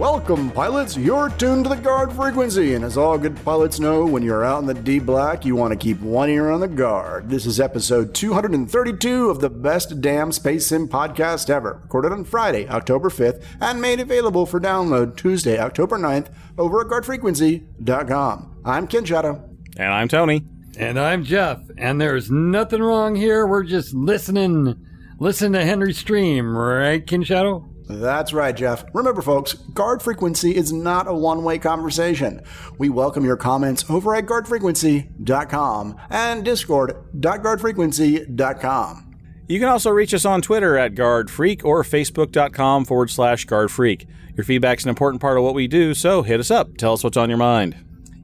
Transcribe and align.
Welcome, 0.00 0.50
pilots. 0.50 0.96
You're 0.96 1.28
tuned 1.28 1.64
to 1.64 1.68
the 1.68 1.76
guard 1.76 2.10
frequency, 2.14 2.72
and 2.72 2.86
as 2.86 2.96
all 2.96 3.18
good 3.18 3.36
pilots 3.44 3.78
know, 3.78 4.06
when 4.06 4.22
you're 4.22 4.46
out 4.46 4.60
in 4.60 4.66
the 4.66 4.72
D 4.72 4.98
black, 4.98 5.44
you 5.44 5.54
want 5.54 5.72
to 5.72 5.78
keep 5.78 6.00
one 6.00 6.30
ear 6.30 6.48
on 6.48 6.60
the 6.60 6.68
guard. 6.68 7.28
This 7.28 7.44
is 7.44 7.60
episode 7.60 8.14
232 8.14 9.28
of 9.28 9.40
the 9.40 9.50
best 9.50 10.00
damn 10.00 10.32
space 10.32 10.68
sim 10.68 10.88
podcast 10.88 11.50
ever, 11.50 11.80
recorded 11.82 12.12
on 12.12 12.24
Friday, 12.24 12.66
October 12.66 13.10
5th, 13.10 13.44
and 13.60 13.78
made 13.78 14.00
available 14.00 14.46
for 14.46 14.58
download 14.58 15.18
Tuesday, 15.18 15.58
October 15.58 15.98
9th, 15.98 16.28
over 16.56 16.80
at 16.80 16.86
guardfrequency.com. 16.86 18.56
I'm 18.64 18.86
Ken 18.86 19.04
Shadow. 19.04 19.50
And 19.76 19.92
I'm 19.92 20.08
Tony. 20.08 20.46
And 20.78 20.98
I'm 20.98 21.24
Jeff. 21.24 21.60
And 21.76 22.00
there's 22.00 22.30
nothing 22.30 22.80
wrong 22.80 23.16
here. 23.16 23.46
We're 23.46 23.64
just 23.64 23.92
listening. 23.92 24.82
Listen 25.18 25.52
to 25.52 25.62
Henry 25.62 25.92
Stream, 25.92 26.56
right, 26.56 27.06
Ken 27.06 27.22
Shadow? 27.22 27.69
That's 27.98 28.32
right, 28.32 28.54
Jeff. 28.54 28.84
Remember, 28.94 29.22
folks, 29.22 29.54
Guard 29.54 30.00
Frequency 30.02 30.54
is 30.54 30.72
not 30.72 31.08
a 31.08 31.14
one 31.14 31.42
way 31.42 31.58
conversation. 31.58 32.42
We 32.78 32.88
welcome 32.88 33.24
your 33.24 33.36
comments 33.36 33.90
over 33.90 34.14
at 34.14 34.26
guardfrequency.com 34.26 35.96
and 36.10 36.44
discord.guardfrequency.com. 36.44 39.06
You 39.48 39.58
can 39.58 39.68
also 39.68 39.90
reach 39.90 40.14
us 40.14 40.24
on 40.24 40.42
Twitter 40.42 40.78
at 40.78 40.94
GuardFreak 40.94 41.64
or 41.64 41.82
Facebook.com 41.82 42.84
forward 42.84 43.10
slash 43.10 43.46
GuardFreak. 43.46 44.06
Your 44.36 44.44
feedback's 44.44 44.84
an 44.84 44.90
important 44.90 45.20
part 45.20 45.36
of 45.36 45.42
what 45.42 45.54
we 45.54 45.66
do, 45.66 45.92
so 45.92 46.22
hit 46.22 46.38
us 46.38 46.52
up. 46.52 46.76
Tell 46.76 46.92
us 46.92 47.02
what's 47.02 47.16
on 47.16 47.28
your 47.28 47.38
mind. 47.38 47.74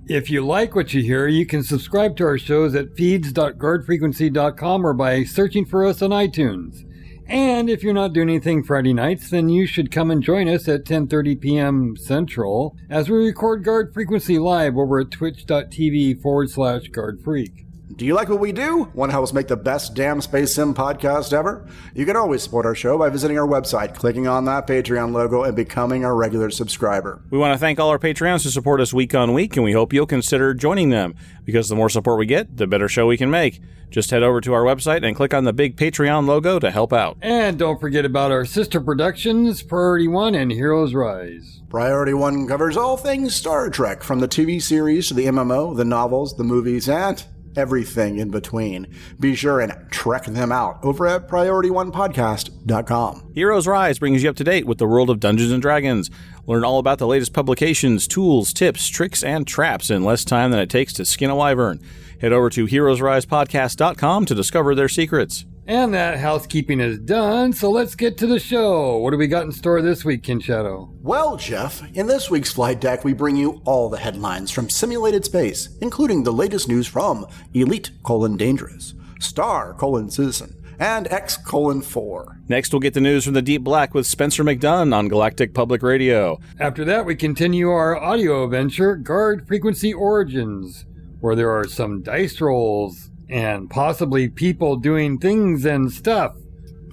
If 0.09 0.31
you 0.31 0.47
like 0.47 0.77
what 0.77 0.95
you 0.95 1.03
hear, 1.03 1.27
you 1.27 1.45
can 1.45 1.65
subscribe 1.65 2.17
to 2.19 2.25
our 2.25 2.39
shows 2.39 2.77
at 2.77 2.95
feeds.guardfrequency.com 2.97 4.87
or 4.87 4.93
by 4.93 5.25
searching 5.25 5.65
for 5.65 5.85
us 5.85 6.01
on 6.01 6.11
iTunes. 6.11 6.86
And 7.29 7.69
if 7.69 7.83
you're 7.83 7.93
not 7.93 8.13
doing 8.13 8.29
anything 8.29 8.63
Friday 8.63 8.95
nights, 8.95 9.31
then 9.31 9.49
you 9.49 9.67
should 9.67 9.91
come 9.91 10.11
and 10.11 10.23
join 10.23 10.49
us 10.49 10.69
at 10.69 10.85
10:30 10.85 11.41
p.m. 11.41 11.97
Central 11.97 12.77
as 12.89 13.11
we 13.11 13.19
record 13.19 13.65
Guard 13.65 13.93
Frequency 13.93 14.39
live 14.39 14.77
over 14.77 15.01
at 15.01 15.11
twitch.tv 15.11 16.21
forward 16.23 16.51
slash 16.51 16.89
Guard 16.89 17.21
Freak. 17.23 17.66
Do 17.97 18.05
you 18.05 18.13
like 18.13 18.29
what 18.29 18.41
we 18.41 18.53
do? 18.53 18.91
Want 18.93 19.09
to 19.09 19.15
help 19.15 19.23
us 19.23 19.33
make 19.33 19.49
the 19.49 19.57
best 19.57 19.95
damn 19.95 20.21
space 20.21 20.55
sim 20.55 20.75
podcast 20.75 21.33
ever? 21.33 21.67
You 21.95 22.05
can 22.05 22.15
always 22.15 22.43
support 22.43 22.67
our 22.67 22.75
show 22.75 22.99
by 22.99 23.09
visiting 23.09 23.39
our 23.39 23.47
website, 23.49 23.95
clicking 23.95 24.29
on 24.29 24.45
that 24.45 24.67
Patreon 24.67 25.13
logo, 25.13 25.45
and 25.45 25.57
becoming 25.57 26.05
a 26.05 26.13
regular 26.13 26.51
subscriber. 26.51 27.23
We 27.31 27.39
want 27.39 27.55
to 27.55 27.59
thank 27.59 27.81
all 27.81 27.89
our 27.89 27.99
Patreons 27.99 28.45
who 28.45 28.51
support 28.51 28.83
us 28.83 28.93
week 28.93 29.15
on 29.15 29.33
week, 29.33 29.57
and 29.57 29.65
we 29.65 29.73
hope 29.73 29.95
you'll 29.95 30.05
consider 30.05 30.53
joining 30.53 30.91
them 30.91 31.15
because 31.47 31.71
the 31.71 31.75
more 31.75 31.89
support 31.89 32.19
we 32.19 32.27
get, 32.27 32.59
the 32.59 32.67
better 32.67 32.87
show 32.87 33.07
we 33.07 33.17
can 33.17 33.31
make. 33.31 33.63
Just 33.89 34.11
head 34.11 34.23
over 34.23 34.43
to 34.43 34.53
our 34.53 34.65
website 34.65 35.03
and 35.03 35.17
click 35.17 35.33
on 35.33 35.45
the 35.45 35.55
big 35.55 35.79
Patreon 35.79 36.27
logo 36.27 36.59
to 36.59 36.71
help 36.71 36.93
out. 36.93 37.17
And 37.23 37.59
don't 37.59 37.81
forget 37.81 38.05
about 38.05 38.31
our 38.31 38.45
sister 38.45 38.79
productions, 38.79 39.63
Priority 39.63 40.09
One 40.09 40.35
and 40.35 40.53
Heroes 40.53 40.93
Rise. 40.93 41.63
Priority 41.71 42.13
One 42.13 42.47
covers 42.47 42.77
all 42.77 42.99
things 42.99 43.35
Star 43.35 43.71
Trek, 43.71 44.03
from 44.03 44.21
the 44.21 44.29
TV 44.29 44.61
series 44.61 45.09
to 45.09 45.15
the 45.15 45.25
MMO, 45.25 45.75
the 45.75 45.85
novels, 45.87 46.37
the 46.37 46.45
movies, 46.45 46.91
and 46.91 47.25
everything 47.57 48.19
in 48.19 48.31
between. 48.31 48.87
Be 49.19 49.35
sure 49.35 49.61
and 49.61 49.73
trek 49.91 50.27
them 50.27 50.53
out 50.53 50.79
over 50.83 51.07
at 51.07 51.29
PriorityOnePodcast.com. 51.29 53.33
Heroes 53.35 53.67
Rise 53.67 53.99
brings 53.99 54.23
you 54.23 54.31
up 54.31 54.37
to 54.37 54.45
date 54.45 54.67
with 54.67 54.79
the 54.79 54.87
world 54.87 55.11
of 55.11 55.21
Dungeons 55.21 55.53
and 55.53 55.63
Dragons. 55.63 56.11
Learn 56.47 56.65
all 56.65 56.79
about 56.79 56.99
the 56.99 57.07
latest 57.07 57.33
publications, 57.33 58.07
tools, 58.07 58.53
tips, 58.53 58.89
tricks, 58.89 59.23
and 59.23 59.47
traps 59.47 59.91
in 59.91 60.05
less 60.05 60.25
time 60.25 60.51
than 60.51 60.61
it 60.61 60.71
takes 60.71 60.93
to 60.95 61.05
skin 61.05 61.31
a 61.31 61.37
wyvern. 61.37 61.81
Head 62.21 62.33
over 62.33 62.49
to 62.51 62.67
HeroesRisePodcast.com 62.67 64.27
to 64.27 64.35
discover 64.35 64.75
their 64.75 64.89
secrets. 64.89 65.45
And 65.69 65.93
that 65.95 66.21
housekeeping 66.21 66.79
is 66.79 66.97
done, 67.01 67.53
so 67.53 67.73
let's 67.73 67.97
get 67.97 68.17
to 68.19 68.29
the 68.29 68.39
show. 68.39 68.99
What 68.99 69.11
do 69.11 69.17
we 69.17 69.27
got 69.27 69.47
in 69.47 69.51
store 69.51 69.83
this 69.83 70.05
week, 70.05 70.23
Ken 70.23 70.39
Shadow? 70.39 70.89
Well, 71.03 71.37
Jeff, 71.37 71.83
in 71.93 72.07
this 72.07 72.31
week's 72.31 72.53
flight 72.53 72.81
deck, 72.81 73.03
we 73.03 73.13
bring 73.13 73.35
you 73.37 73.61
all 73.65 73.89
the 73.89 73.99
headlines 73.99 74.53
from 74.53 74.71
simulated 74.71 75.25
space, 75.25 75.77
including 75.81 76.23
the 76.23 76.33
latest 76.33 76.69
news 76.69 76.87
from 76.87 77.27
Elite 77.53 77.91
colon 78.05 78.37
Dangerous, 78.37 78.95
Star 79.19 79.75
colon 79.75 80.09
Citizen, 80.09 80.55
and 80.79 81.11
X 81.11 81.37
colon 81.37 81.83
4. 81.83 82.43
Next, 82.49 82.73
we'll 82.73 82.79
get 82.79 82.95
the 82.95 83.01
news 83.01 83.25
from 83.25 83.35
the 83.35 83.43
Deep 83.43 83.65
Black 83.65 83.93
with 83.93 84.07
Spencer 84.07 84.45
McDunn 84.45 84.95
on 84.95 85.09
Galactic 85.09 85.53
Public 85.53 85.83
Radio. 85.83 86.39
After 86.61 86.85
that, 86.85 87.05
we 87.05 87.17
continue 87.17 87.71
our 87.71 88.01
audio 88.01 88.45
adventure, 88.45 88.95
Guard 88.95 89.49
Frequency 89.49 89.93
Origins, 89.93 90.87
where 91.19 91.35
there 91.35 91.51
are 91.51 91.67
some 91.67 92.03
dice 92.03 92.41
rolls 92.41 93.11
and 93.29 93.69
possibly 93.71 94.29
people 94.29 94.77
doing 94.77 95.19
things 95.19 95.65
and 95.65 95.93
stuff. 95.93 96.37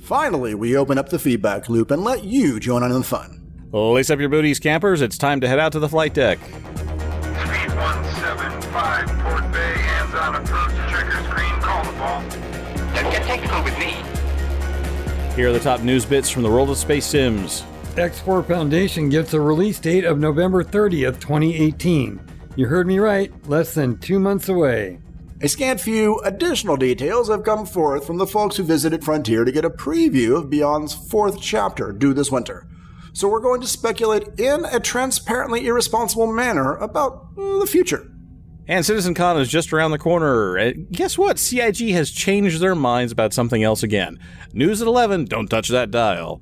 Finally, 0.01 0.55
we 0.55 0.75
open 0.75 0.97
up 0.97 1.09
the 1.09 1.19
feedback 1.19 1.69
loop 1.69 1.91
and 1.91 2.03
let 2.03 2.23
you 2.23 2.59
join 2.59 2.81
in 2.83 2.91
the 2.91 3.03
fun. 3.03 3.39
Lace 3.71 4.09
up 4.09 4.19
your 4.19 4.29
booties, 4.29 4.59
campers. 4.59 5.01
It's 5.01 5.17
time 5.17 5.39
to 5.41 5.47
head 5.47 5.59
out 5.59 5.71
to 5.71 5.79
the 5.79 5.89
flight 5.89 6.13
deck. 6.13 6.39
3175 6.39 9.07
Port 9.23 9.51
Bay, 9.51 9.59
hands 9.59 10.13
on 10.13 10.35
approach, 10.35 10.71
checker 10.91 11.23
screen, 11.23 11.59
call 11.61 11.83
the 11.83 11.91
ball. 11.93 12.21
Don't 12.93 13.11
get 13.11 13.23
technical 13.23 13.63
with 13.63 13.77
me. 13.79 13.95
Here 15.35 15.49
are 15.49 15.53
the 15.53 15.59
top 15.59 15.81
news 15.81 16.05
bits 16.05 16.29
from 16.29 16.43
the 16.43 16.49
world 16.49 16.69
of 16.69 16.77
space 16.77 17.05
sims. 17.05 17.63
X4 17.95 18.45
Foundation 18.47 19.09
gets 19.09 19.33
a 19.33 19.39
release 19.39 19.79
date 19.79 20.03
of 20.03 20.19
November 20.19 20.63
30th, 20.63 21.19
2018. 21.19 22.19
You 22.55 22.67
heard 22.67 22.85
me 22.85 22.99
right, 22.99 23.31
less 23.47 23.73
than 23.73 23.97
two 23.97 24.19
months 24.19 24.49
away. 24.49 24.99
A 25.43 25.49
scant 25.49 25.81
few 25.81 26.19
additional 26.19 26.77
details 26.77 27.27
have 27.27 27.43
come 27.43 27.65
forth 27.65 28.07
from 28.07 28.15
the 28.15 28.25
folks 28.25 28.55
who 28.55 28.63
visited 28.63 29.03
Frontier 29.03 29.43
to 29.43 29.51
get 29.51 29.65
a 29.65 29.69
preview 29.69 30.37
of 30.37 30.49
Beyond's 30.49 30.93
fourth 30.93 31.41
chapter 31.41 31.91
due 31.91 32.13
this 32.13 32.31
winter. 32.31 32.65
So 33.11 33.27
we're 33.27 33.41
going 33.41 33.59
to 33.59 33.67
speculate 33.67 34.39
in 34.39 34.63
a 34.63 34.79
transparently 34.79 35.67
irresponsible 35.67 36.31
manner 36.31 36.77
about 36.77 37.27
uh, 37.37 37.59
the 37.59 37.67
future. 37.69 38.09
And 38.69 38.85
Citizen 38.85 39.15
CitizenCon 39.15 39.41
is 39.41 39.49
just 39.49 39.73
around 39.73 39.91
the 39.91 39.99
corner. 39.99 40.71
Guess 40.93 41.17
what? 41.17 41.37
CIG 41.37 41.89
has 41.89 42.09
changed 42.09 42.61
their 42.61 42.73
minds 42.73 43.11
about 43.11 43.33
something 43.33 43.63
else 43.63 43.83
again. 43.83 44.19
News 44.53 44.81
at 44.81 44.87
11, 44.87 45.25
don't 45.25 45.49
touch 45.49 45.67
that 45.67 45.91
dial. 45.91 46.41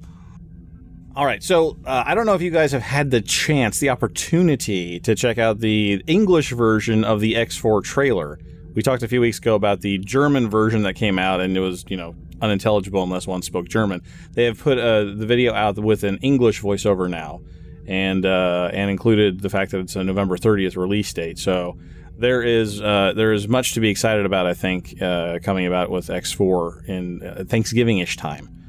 All 1.15 1.25
right, 1.25 1.41
so 1.41 1.79
uh, 1.87 2.03
I 2.05 2.13
don't 2.13 2.27
know 2.27 2.35
if 2.35 2.41
you 2.43 2.51
guys 2.51 2.71
have 2.71 2.83
had 2.83 3.09
the 3.09 3.21
chance, 3.21 3.79
the 3.79 3.89
opportunity 3.89 4.99
to 4.99 5.15
check 5.15 5.39
out 5.39 5.57
the 5.57 6.03
English 6.05 6.51
version 6.51 7.03
of 7.03 7.19
the 7.19 7.33
X4 7.33 7.83
trailer. 7.83 8.37
We 8.73 8.81
talked 8.81 9.03
a 9.03 9.07
few 9.07 9.19
weeks 9.19 9.37
ago 9.37 9.55
about 9.55 9.81
the 9.81 9.97
German 9.97 10.49
version 10.49 10.83
that 10.83 10.95
came 10.95 11.19
out, 11.19 11.41
and 11.41 11.57
it 11.57 11.59
was, 11.59 11.83
you 11.89 11.97
know, 11.97 12.15
unintelligible 12.41 13.03
unless 13.03 13.27
one 13.27 13.41
spoke 13.41 13.67
German. 13.67 14.01
They 14.33 14.45
have 14.45 14.59
put 14.59 14.77
uh, 14.77 15.03
the 15.03 15.25
video 15.25 15.53
out 15.53 15.77
with 15.77 16.03
an 16.03 16.17
English 16.21 16.61
voiceover 16.61 17.09
now, 17.09 17.41
and 17.85 18.25
uh, 18.25 18.69
and 18.73 18.89
included 18.89 19.41
the 19.41 19.49
fact 19.49 19.71
that 19.71 19.79
it's 19.79 19.95
a 19.95 20.03
November 20.03 20.37
30th 20.37 20.77
release 20.77 21.11
date. 21.11 21.37
So 21.37 21.77
there 22.17 22.41
is 22.41 22.81
uh, 22.81 23.13
there 23.15 23.33
is 23.33 23.47
much 23.47 23.73
to 23.73 23.81
be 23.81 23.89
excited 23.89 24.25
about. 24.25 24.45
I 24.45 24.53
think 24.53 25.01
uh, 25.01 25.39
coming 25.43 25.67
about 25.67 25.89
with 25.89 26.07
X4 26.07 26.87
in 26.87 27.23
uh, 27.23 27.43
Thanksgiving-ish 27.45 28.15
time, 28.15 28.60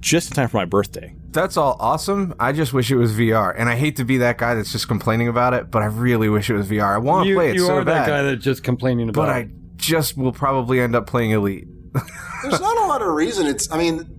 just 0.00 0.30
in 0.30 0.34
time 0.34 0.48
for 0.48 0.56
my 0.58 0.64
birthday. 0.64 1.14
That's 1.30 1.56
all 1.56 1.76
awesome. 1.80 2.34
I 2.40 2.52
just 2.52 2.72
wish 2.72 2.90
it 2.90 2.96
was 2.96 3.12
VR, 3.12 3.54
and 3.56 3.68
I 3.68 3.76
hate 3.76 3.96
to 3.96 4.04
be 4.04 4.18
that 4.18 4.38
guy 4.38 4.54
that's 4.54 4.72
just 4.72 4.88
complaining 4.88 5.28
about 5.28 5.54
it, 5.54 5.70
but 5.70 5.82
I 5.82 5.86
really 5.86 6.28
wish 6.28 6.48
it 6.50 6.54
was 6.54 6.68
VR. 6.68 6.94
I 6.94 6.98
want 6.98 7.28
to 7.28 7.34
play 7.34 7.50
it 7.50 7.56
you 7.56 7.66
so 7.66 7.76
are 7.76 7.84
bad, 7.84 8.02
that 8.02 8.06
guy 8.08 8.22
that's 8.22 8.42
just 8.42 8.64
complaining 8.64 9.08
about 9.08 9.26
but 9.26 9.36
it. 9.36 9.48
I 9.48 9.50
just 9.76 10.16
will 10.16 10.32
probably 10.32 10.80
end 10.80 10.96
up 10.96 11.06
playing 11.06 11.32
Elite. 11.32 11.68
There's 12.42 12.60
not 12.60 12.76
a 12.78 12.86
lot 12.86 13.02
of 13.02 13.08
reason. 13.08 13.46
It's, 13.46 13.70
I 13.70 13.78
mean, 13.78 14.16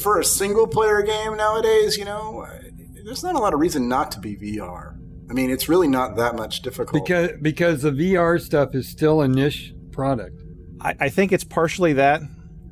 for 0.00 0.20
a 0.20 0.24
single 0.24 0.66
player 0.66 1.02
game 1.02 1.36
nowadays, 1.36 1.96
you 1.96 2.04
know, 2.04 2.42
uh, 2.42 2.60
there's 3.04 3.22
not 3.22 3.34
a 3.34 3.38
lot 3.38 3.54
of 3.54 3.60
reason 3.60 3.88
not 3.88 4.10
to 4.12 4.20
be 4.20 4.36
VR. 4.36 4.98
I 5.30 5.32
mean, 5.32 5.50
it's 5.50 5.68
really 5.68 5.88
not 5.88 6.16
that 6.16 6.36
much 6.36 6.62
difficult. 6.62 6.92
because 7.04 7.30
because 7.40 7.82
the 7.82 7.90
VR 7.90 8.40
stuff 8.40 8.74
is 8.74 8.88
still 8.88 9.22
a 9.22 9.28
niche 9.28 9.74
product. 9.92 10.40
I, 10.80 10.94
I 11.00 11.08
think 11.08 11.32
it's 11.32 11.44
partially 11.44 11.94
that. 11.94 12.20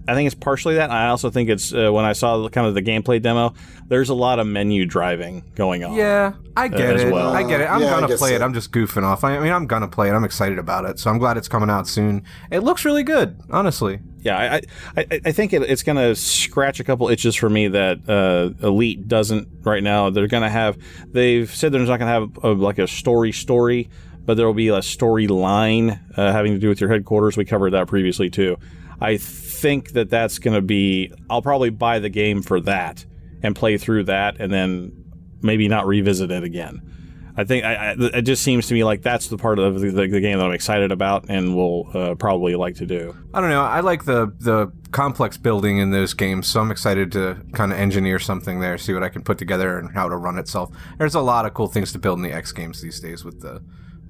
I 0.08 0.14
think 0.14 0.26
it's 0.26 0.34
partially 0.34 0.74
that. 0.74 0.90
I 0.90 1.08
also 1.08 1.30
think 1.30 1.48
it's 1.48 1.72
uh, 1.72 1.90
when 1.92 2.04
I 2.04 2.12
saw 2.12 2.48
kind 2.48 2.66
of 2.66 2.74
the 2.74 2.82
gameplay 2.82 3.22
demo. 3.22 3.54
There's 3.86 4.08
a 4.08 4.14
lot 4.14 4.38
of 4.38 4.46
menu 4.46 4.84
driving 4.86 5.44
going 5.54 5.84
on. 5.84 5.94
Yeah, 5.94 6.32
I 6.56 6.68
get 6.68 6.96
as 6.96 7.02
it. 7.02 7.12
well. 7.12 7.30
I 7.32 7.42
get 7.42 7.60
it. 7.60 7.64
I'm 7.70 7.82
Yeah, 7.82 7.90
gonna 7.90 8.08
guess 8.08 8.18
play 8.18 8.34
it. 8.34 8.42
I'm 8.42 8.54
just 8.54 8.72
goofing 8.72 9.02
off. 9.04 9.22
I 9.22 9.38
mean, 9.38 9.52
I'm 9.52 9.66
gonna 9.66 9.86
play 9.88 10.08
it. 10.08 10.12
I'm 10.12 10.24
excited 10.24 10.58
about 10.58 10.84
it. 10.86 10.98
So 10.98 11.10
I'm 11.10 11.18
glad 11.18 11.36
it's 11.36 11.48
coming 11.48 11.70
out 11.70 11.86
soon. 11.86 12.24
It 12.50 12.60
looks 12.60 12.84
really 12.84 13.02
good, 13.04 13.38
honestly. 13.50 14.00
Yeah, 14.22 14.38
I 14.38 14.54
I, 15.00 15.06
I- 15.10 15.20
I 15.26 15.32
think 15.32 15.52
it, 15.52 15.62
it's 15.62 15.82
going 15.82 15.96
to 15.96 16.14
scratch 16.14 16.78
a 16.80 16.84
couple 16.84 17.08
itches 17.08 17.34
for 17.34 17.50
me 17.50 17.68
that 17.68 18.08
uh, 18.08 18.66
Elite 18.66 19.08
doesn't 19.08 19.48
right 19.62 19.82
now. 19.82 20.10
They're 20.10 20.28
going 20.28 20.42
to 20.44 20.48
have. 20.48 20.78
They've 21.12 21.52
said 21.52 21.72
they're 21.72 21.80
not 21.80 21.98
going 21.98 22.00
to 22.00 22.06
have 22.06 22.38
a, 22.44 22.50
like 22.52 22.78
a 22.78 22.86
story 22.86 23.32
story, 23.32 23.88
but 24.24 24.36
there 24.36 24.46
will 24.46 24.54
be 24.54 24.68
a 24.68 24.80
storyline 24.80 26.00
uh, 26.16 26.32
having 26.32 26.52
to 26.52 26.58
do 26.58 26.68
with 26.68 26.80
your 26.80 26.90
headquarters. 26.90 27.36
We 27.36 27.44
covered 27.44 27.70
that 27.72 27.86
previously 27.88 28.30
too. 28.30 28.58
I 29.00 29.16
think 29.16 29.92
that 29.92 30.10
that's 30.10 30.38
going 30.38 30.54
to 30.54 30.62
be. 30.62 31.12
I'll 31.30 31.42
probably 31.42 31.70
buy 31.70 31.98
the 31.98 32.08
game 32.08 32.42
for 32.42 32.60
that 32.60 33.04
and 33.42 33.56
play 33.56 33.78
through 33.78 34.04
that, 34.04 34.40
and 34.40 34.52
then 34.52 34.92
maybe 35.42 35.68
not 35.68 35.86
revisit 35.86 36.30
it 36.30 36.44
again. 36.44 36.80
I 37.36 37.44
think 37.44 37.64
I, 37.64 37.74
I, 37.74 37.96
it 37.98 38.22
just 38.22 38.42
seems 38.42 38.66
to 38.66 38.74
me 38.74 38.84
like 38.84 39.02
that's 39.02 39.28
the 39.28 39.38
part 39.38 39.58
of 39.58 39.80
the, 39.80 39.90
the, 39.90 40.06
the 40.06 40.20
game 40.20 40.38
that 40.38 40.44
I'm 40.44 40.52
excited 40.52 40.92
about 40.92 41.26
and 41.28 41.56
will 41.56 41.88
uh, 41.94 42.14
probably 42.14 42.54
like 42.56 42.76
to 42.76 42.86
do. 42.86 43.16
I 43.32 43.40
don't 43.40 43.48
know. 43.48 43.62
I 43.62 43.80
like 43.80 44.04
the 44.04 44.32
the 44.38 44.70
complex 44.90 45.38
building 45.38 45.78
in 45.78 45.90
those 45.90 46.12
games, 46.12 46.46
so 46.46 46.60
I'm 46.60 46.70
excited 46.70 47.10
to 47.12 47.38
kind 47.52 47.72
of 47.72 47.78
engineer 47.78 48.18
something 48.18 48.60
there, 48.60 48.76
see 48.76 48.92
what 48.92 49.02
I 49.02 49.08
can 49.08 49.22
put 49.22 49.38
together 49.38 49.78
and 49.78 49.94
how 49.94 50.08
to 50.08 50.16
run 50.16 50.38
itself. 50.38 50.70
There's 50.98 51.14
a 51.14 51.20
lot 51.20 51.46
of 51.46 51.54
cool 51.54 51.68
things 51.68 51.92
to 51.92 51.98
build 51.98 52.18
in 52.18 52.22
the 52.22 52.32
X 52.32 52.52
games 52.52 52.82
these 52.82 53.00
days 53.00 53.24
with 53.24 53.40
the 53.40 53.62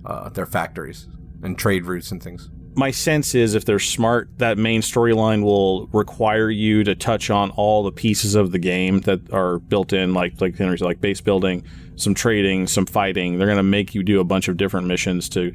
uh, 0.04 0.28
their 0.30 0.46
factories 0.46 1.06
and 1.44 1.56
trade 1.56 1.86
routes 1.86 2.10
and 2.10 2.20
things. 2.20 2.50
My 2.74 2.90
sense 2.90 3.34
is 3.34 3.54
if 3.54 3.64
they're 3.64 3.78
smart, 3.78 4.30
that 4.38 4.56
main 4.56 4.80
storyline 4.80 5.42
will 5.42 5.88
require 5.88 6.50
you 6.50 6.84
to 6.84 6.94
touch 6.94 7.28
on 7.28 7.50
all 7.50 7.82
the 7.82 7.92
pieces 7.92 8.34
of 8.34 8.50
the 8.50 8.58
game 8.58 9.00
that 9.00 9.32
are 9.32 9.58
built 9.58 9.92
in, 9.92 10.14
like 10.14 10.40
like 10.40 10.56
Henry's 10.56 10.80
like 10.80 11.00
base 11.00 11.20
building, 11.20 11.64
some 11.96 12.14
trading, 12.14 12.66
some 12.66 12.86
fighting. 12.86 13.38
They're 13.38 13.46
to 13.56 13.62
make 13.62 13.94
you 13.94 14.02
do 14.02 14.20
a 14.20 14.24
bunch 14.24 14.48
of 14.48 14.56
different 14.56 14.86
missions 14.86 15.28
to 15.30 15.54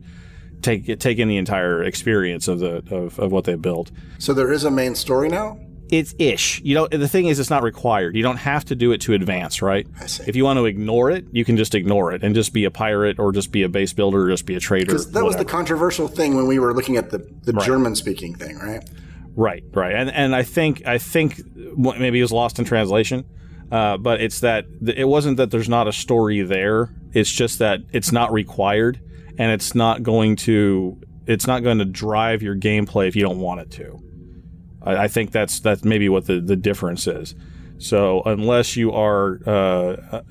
take 0.62 1.00
take 1.00 1.18
in 1.18 1.28
the 1.28 1.38
entire 1.38 1.84
experience 1.84 2.48
of 2.48 2.60
the 2.60 2.84
of, 2.94 3.20
of 3.20 3.32
what 3.32 3.46
they 3.46 3.56
built. 3.56 3.92
So 4.20 4.34
there 4.34 4.52
is 4.52 4.64
a 4.64 4.72
main 4.72 4.96
story 4.96 5.30
now. 5.30 5.60
It's 5.90 6.14
ish. 6.20 6.62
You 6.64 6.76
know, 6.76 6.88
the 6.88 7.08
thing 7.08 7.28
is, 7.28 7.40
it's 7.40 7.50
not 7.50 7.64
required. 7.64 8.16
You 8.16 8.24
don't 8.24 8.38
have 8.38 8.66
to 8.66 8.76
do 8.76 8.92
it 8.92 9.02
to 9.02 9.14
advance, 9.14 9.62
right? 9.62 9.88
I 10.02 10.06
see. 10.08 10.24
If 10.28 10.36
you 10.36 10.44
want 10.44 10.58
to 10.58 10.66
ignore 10.66 11.12
it, 11.12 11.26
you 11.32 11.46
can 11.46 11.58
just 11.58 11.76
ignore 11.76 12.12
it 12.12 12.24
and 12.24 12.36
just 12.36 12.54
be 12.54 12.66
a 12.66 12.72
pirate 12.72 13.20
or 13.20 13.32
just 13.32 13.52
be 13.52 13.64
a 13.64 13.70
base 13.70 13.94
builder 13.94 14.26
or 14.26 14.30
just 14.30 14.46
be 14.46 14.56
a 14.56 14.60
trader. 14.60 14.88
Because 14.88 15.12
that 15.12 15.24
was 15.24 15.36
the 15.36 15.46
controversial 15.46 16.08
thing 16.08 16.36
when 16.36 16.48
we 16.48 16.60
were 16.60 16.74
looking 16.74 16.98
at 16.98 17.10
the, 17.12 17.20
the 17.44 17.54
Right. 17.54 17.66
German 17.66 17.96
speaking 17.96 18.36
thing, 18.36 18.58
right? 18.60 18.84
Right, 19.36 19.64
right, 19.72 19.94
and 19.94 20.10
and 20.10 20.36
I 20.36 20.42
think 20.42 20.86
I 20.88 20.98
think 20.98 21.40
maybe 21.78 22.18
it 22.18 22.24
was 22.24 22.32
lost 22.32 22.58
in 22.58 22.66
translation, 22.66 23.24
uh, 23.72 23.98
but 23.98 24.20
it's 24.20 24.40
that 24.40 24.66
it 24.84 25.08
wasn't 25.08 25.38
that 25.38 25.52
there's 25.52 25.70
not 25.70 25.88
a 25.88 25.94
story 25.94 26.42
there. 26.42 26.92
It's 27.14 27.32
just 27.32 27.60
that 27.60 27.82
it's 27.92 28.12
not 28.12 28.32
required, 28.34 29.00
and 29.38 29.52
it's 29.52 29.76
not 29.76 30.02
going 30.02 30.38
to 30.38 31.00
it's 31.28 31.46
not 31.46 31.62
going 31.62 31.78
to 31.78 31.86
drive 31.86 32.42
your 32.42 32.56
gameplay 32.56 33.08
if 33.08 33.16
you 33.16 33.22
don't 33.22 33.40
want 33.40 33.62
it 33.62 33.70
to. 33.72 34.02
I, 34.88 35.04
I 35.04 35.08
think 35.08 35.32
that's 35.32 35.60
that's 35.60 35.84
maybe 35.84 36.10
what 36.10 36.26
the 36.26 36.40
the 36.40 36.56
difference 36.56 37.08
is. 37.08 37.36
So 37.80 38.24
unless 38.26 38.76
you 38.76 38.92
are 38.92 39.40
uh, 39.46 39.52
uh, 39.52 40.22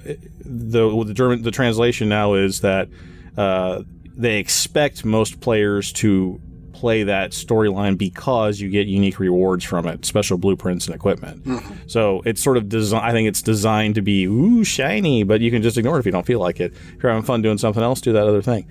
the 0.45 1.05
the 1.05 1.15
German 1.15 1.43
the 1.43 1.51
translation 1.51 2.09
now 2.09 2.35
is 2.35 2.61
that 2.61 2.89
uh, 3.37 3.83
they 4.17 4.39
expect 4.39 5.05
most 5.05 5.41
players 5.41 5.93
to 5.95 6.41
play 6.73 7.05
that 7.05 7.31
storyline 7.31 7.97
because 7.97 8.61
you 8.61 8.69
get 8.69 8.87
unique 8.87 9.19
rewards 9.19 9.65
from 9.65 9.87
it, 9.87 10.05
special 10.05 10.37
blueprints 10.37 10.87
and 10.87 10.95
equipment. 10.95 11.43
So 11.91 12.21
it's 12.27 12.43
sort 12.43 12.59
of 12.59 12.69
design. 12.69 13.03
I 13.03 13.13
think 13.13 13.29
it's 13.29 13.41
designed 13.43 13.95
to 13.95 14.03
be 14.03 14.25
ooh 14.27 14.63
shiny, 14.63 15.23
but 15.23 15.41
you 15.41 15.51
can 15.51 15.63
just 15.63 15.79
ignore 15.79 15.97
it 15.97 16.01
if 16.01 16.07
you 16.07 16.13
don't 16.13 16.27
feel 16.27 16.41
like 16.41 16.61
it. 16.61 16.73
If 16.73 17.03
you're 17.03 17.13
having 17.13 17.25
fun 17.25 17.43
doing 17.43 17.59
something 17.59 17.83
else, 17.83 18.01
do 18.01 18.13
that 18.13 18.27
other 18.27 18.43
thing. 18.43 18.69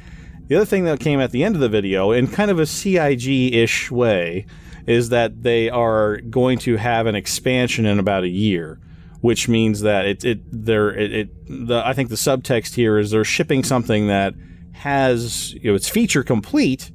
The 0.48 0.56
other 0.58 0.66
thing 0.66 0.84
that 0.84 1.00
came 1.00 1.20
at 1.20 1.32
the 1.32 1.44
end 1.44 1.56
of 1.56 1.62
the 1.62 1.70
video, 1.70 2.12
in 2.12 2.28
kind 2.28 2.52
of 2.52 2.60
a 2.60 2.68
CIG-ish 2.68 3.90
way, 3.90 4.46
is 4.88 5.10
that 5.10 5.44
they 5.44 5.70
are 5.70 6.18
going 6.18 6.60
to 6.60 6.78
have 6.78 7.08
an 7.08 7.16
expansion 7.16 7.86
in 7.86 8.00
about 8.00 8.24
a 8.24 8.30
year, 8.30 8.80
which 9.22 9.48
means 9.48 9.82
that 9.82 10.06
it 10.06 10.24
it 10.24 10.40
they're 10.52 10.94
it, 10.94 11.12
it 11.14 11.30
the 11.68 11.82
I 11.86 11.94
think 11.94 12.10
the 12.10 12.16
subtext 12.16 12.76
here 12.76 12.98
is 12.98 13.12
they're 13.12 13.24
shipping 13.24 13.64
something 13.64 14.08
that 14.08 14.34
has 14.74 15.54
you 15.54 15.72
know 15.72 15.76
it's 15.76 15.90
feature 15.90 16.24
complete, 16.24 16.92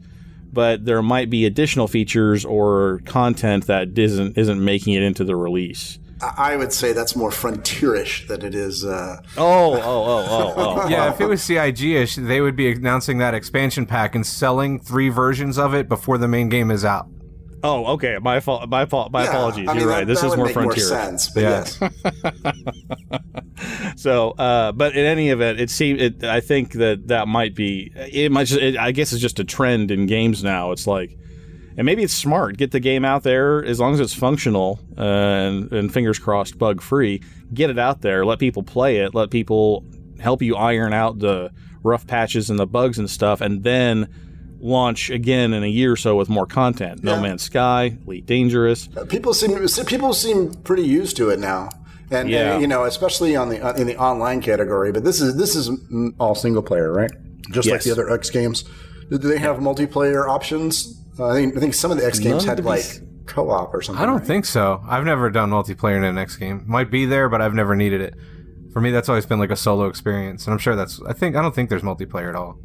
but 0.52 0.84
there 0.84 1.02
might 1.02 1.30
be 1.30 1.46
additional 1.46 1.88
features 1.88 2.44
or 2.44 3.00
content 3.06 3.66
that 3.66 3.98
isn't 3.98 4.38
isn't 4.38 4.64
making 4.64 4.94
it 4.94 5.02
into 5.02 5.24
the 5.24 5.34
release. 5.36 5.98
I 6.22 6.52
I 6.52 6.56
would 6.56 6.72
say 6.72 6.92
that's 6.92 7.16
more 7.16 7.30
frontierish 7.30 8.28
than 8.28 8.44
it 8.44 8.54
is. 8.54 8.84
Uh, 8.84 9.16
Oh, 9.38 9.74
oh, 9.74 9.80
oh, 9.82 10.26
oh, 10.28 10.54
oh. 10.84 10.88
Yeah, 10.90 11.10
if 11.10 11.20
it 11.20 11.26
was 11.26 11.42
CIG-ish, 11.42 12.16
they 12.16 12.40
would 12.42 12.56
be 12.56 12.70
announcing 12.70 13.18
that 13.18 13.34
expansion 13.34 13.86
pack 13.86 14.14
and 14.14 14.26
selling 14.26 14.78
three 14.78 15.08
versions 15.08 15.58
of 15.58 15.74
it 15.74 15.88
before 15.88 16.18
the 16.18 16.28
main 16.28 16.48
game 16.50 16.70
is 16.70 16.84
out. 16.84 17.08
Oh, 17.62 17.86
okay. 17.94 18.18
My 18.20 18.40
fault. 18.40 18.68
My 18.68 18.86
fault. 18.86 19.12
My 19.12 19.24
yeah, 19.24 19.30
apologies. 19.30 19.68
I 19.68 19.72
mean, 19.72 19.80
You're 19.82 19.90
that- 19.90 19.98
right. 19.98 20.06
This 20.06 20.20
that 20.22 20.28
is 20.28 20.36
more 20.36 20.46
make 20.46 20.54
more 20.56 20.64
frontier. 20.64 20.84
sense, 20.84 21.28
but 21.30 21.42
Yeah. 21.42 21.64
yes. 21.80 23.20
So, 23.96 24.30
uh, 24.32 24.72
but 24.72 24.96
in 24.96 25.04
any 25.04 25.28
event, 25.28 25.60
it 25.60 25.68
seems. 25.68 26.00
It, 26.00 26.24
I 26.24 26.40
think 26.40 26.72
that 26.72 27.08
that 27.08 27.28
might 27.28 27.54
be. 27.54 27.92
It 27.94 28.32
might. 28.32 28.44
Just, 28.44 28.60
it, 28.60 28.76
I 28.78 28.92
guess 28.92 29.12
it's 29.12 29.20
just 29.20 29.38
a 29.38 29.44
trend 29.44 29.90
in 29.90 30.06
games 30.06 30.42
now. 30.42 30.72
It's 30.72 30.86
like, 30.86 31.18
and 31.76 31.84
maybe 31.84 32.02
it's 32.02 32.14
smart. 32.14 32.56
Get 32.56 32.70
the 32.70 32.80
game 32.80 33.04
out 33.04 33.22
there 33.22 33.62
as 33.62 33.78
long 33.78 33.92
as 33.92 34.00
it's 34.00 34.14
functional 34.14 34.80
uh, 34.96 35.02
and, 35.02 35.72
and 35.72 35.92
fingers 35.92 36.18
crossed, 36.18 36.56
bug 36.58 36.80
free. 36.80 37.22
Get 37.52 37.68
it 37.68 37.78
out 37.78 38.00
there. 38.00 38.24
Let 38.24 38.38
people 38.38 38.62
play 38.62 38.98
it. 38.98 39.14
Let 39.14 39.30
people 39.30 39.84
help 40.18 40.40
you 40.40 40.56
iron 40.56 40.94
out 40.94 41.18
the 41.18 41.50
rough 41.82 42.06
patches 42.06 42.48
and 42.48 42.58
the 42.58 42.66
bugs 42.66 42.98
and 42.98 43.10
stuff, 43.10 43.42
and 43.42 43.62
then 43.62 44.08
launch 44.60 45.10
again 45.10 45.52
in 45.54 45.62
a 45.62 45.66
year 45.68 45.92
or 45.92 45.96
so 45.96 46.16
with 46.16 46.28
more 46.28 46.46
content. 46.46 47.02
No 47.02 47.14
Yeah. 47.14 47.22
Man's 47.22 47.42
Sky, 47.42 47.96
Elite 48.06 48.26
Dangerous. 48.26 48.88
people 49.08 49.32
seem 49.34 49.58
people 49.86 50.12
seem 50.12 50.52
pretty 50.64 50.82
used 50.84 51.16
to 51.16 51.30
it 51.30 51.38
now, 51.40 51.70
and, 52.10 52.28
Yeah. 52.28 52.52
and, 52.52 52.62
you 52.62 52.68
know, 52.68 52.84
especially 52.84 53.36
on 53.36 53.48
the 53.48 53.56
in 53.80 53.86
the 53.86 53.96
online 53.96 54.40
category. 54.40 54.92
But 54.92 55.04
this 55.04 55.20
is 55.20 55.36
this 55.36 55.56
is 55.56 55.70
all 56.18 56.34
single 56.34 56.62
player, 56.62 56.92
right? 56.92 57.10
Just 57.50 57.68
like 57.70 57.82
the 57.82 57.90
other 57.92 58.10
X 58.10 58.30
games. 58.30 58.64
Do 59.10 59.18
they 59.18 59.38
have 59.38 59.56
multiplayer 59.56 60.28
options? 60.28 60.96
Uh, 61.18 61.28
I 61.28 61.34
think 61.34 61.56
I 61.56 61.60
think 61.60 61.74
some 61.74 61.90
of 61.90 61.96
the 61.98 62.06
X 62.06 62.18
games 62.20 62.44
None 62.44 62.48
had 62.50 62.56
to 62.58 62.62
be 62.62 62.68
like 62.68 62.80
s- 62.80 63.00
co-op 63.26 63.74
or 63.74 63.82
something. 63.82 64.00
I 64.02 64.06
don't 64.06 64.18
right? 64.18 64.26
think 64.26 64.44
so. 64.44 64.82
I've 64.88 65.04
never 65.04 65.30
done 65.30 65.50
multiplayer 65.50 65.96
in 65.96 66.04
an 66.04 66.16
X 66.18 66.36
game. 66.36 66.62
Might 66.66 66.90
be 66.90 67.06
there, 67.06 67.28
but 67.28 67.40
I've 67.42 67.54
never 67.54 67.74
needed 67.74 68.00
it. 68.00 68.14
For 68.72 68.80
me, 68.80 68.92
that's 68.92 69.08
always 69.08 69.26
been 69.26 69.40
like 69.40 69.50
a 69.50 69.56
solo 69.56 69.86
experience, 69.88 70.46
and 70.46 70.52
I'm 70.52 70.58
sure 70.60 70.76
that's. 70.76 71.00
I 71.08 71.12
think 71.12 71.34
I 71.34 71.42
don't 71.42 71.54
think 71.54 71.70
there's 71.70 71.82
multiplayer 71.82 72.28
at 72.28 72.36
all. 72.36 72.56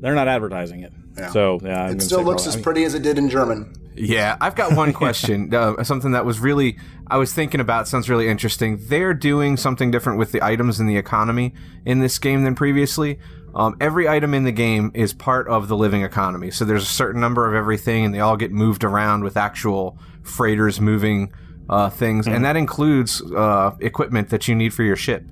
They're 0.00 0.14
not 0.14 0.26
advertising 0.28 0.80
it. 0.80 0.92
Yeah. 1.16 1.30
So 1.30 1.58
yeah, 1.62 1.84
I'm 1.84 1.96
It 1.96 2.02
still 2.02 2.22
looks 2.22 2.46
as 2.46 2.56
pretty 2.56 2.84
as 2.84 2.94
it 2.94 3.02
did 3.02 3.18
in 3.18 3.28
German. 3.28 3.74
Yeah, 3.94 4.36
I've 4.40 4.54
got 4.54 4.76
one 4.76 4.92
question. 5.04 5.54
uh, 5.54 5.82
something 5.82 6.12
that 6.12 6.24
was 6.24 6.38
really 6.38 6.78
I 7.08 7.16
was 7.18 7.32
thinking 7.32 7.60
about 7.60 7.88
sounds 7.88 8.10
really 8.10 8.28
interesting. 8.28 8.78
They're 8.88 9.14
doing 9.14 9.56
something 9.56 9.90
different 9.90 10.18
with 10.18 10.32
the 10.32 10.42
items 10.42 10.80
in 10.80 10.86
the 10.86 10.96
economy 10.96 11.54
in 11.84 12.00
this 12.00 12.18
game 12.18 12.44
than 12.44 12.54
previously. 12.54 13.18
Um, 13.54 13.74
every 13.80 14.06
item 14.06 14.34
in 14.34 14.44
the 14.44 14.52
game 14.52 14.90
is 14.92 15.14
part 15.14 15.48
of 15.48 15.68
the 15.68 15.76
living 15.76 16.02
economy. 16.02 16.50
So 16.50 16.66
there's 16.66 16.82
a 16.82 16.86
certain 16.86 17.22
number 17.22 17.48
of 17.48 17.54
everything, 17.54 18.04
and 18.04 18.14
they 18.14 18.20
all 18.20 18.36
get 18.36 18.52
moved 18.52 18.84
around 18.84 19.24
with 19.24 19.36
actual 19.36 19.98
freighters 20.22 20.78
moving 20.78 21.32
uh, 21.70 21.88
things, 21.88 22.28
and 22.28 22.44
that 22.44 22.56
includes 22.56 23.22
uh, 23.32 23.74
equipment 23.80 24.28
that 24.28 24.46
you 24.46 24.54
need 24.54 24.74
for 24.74 24.82
your 24.82 24.96
ship. 24.96 25.24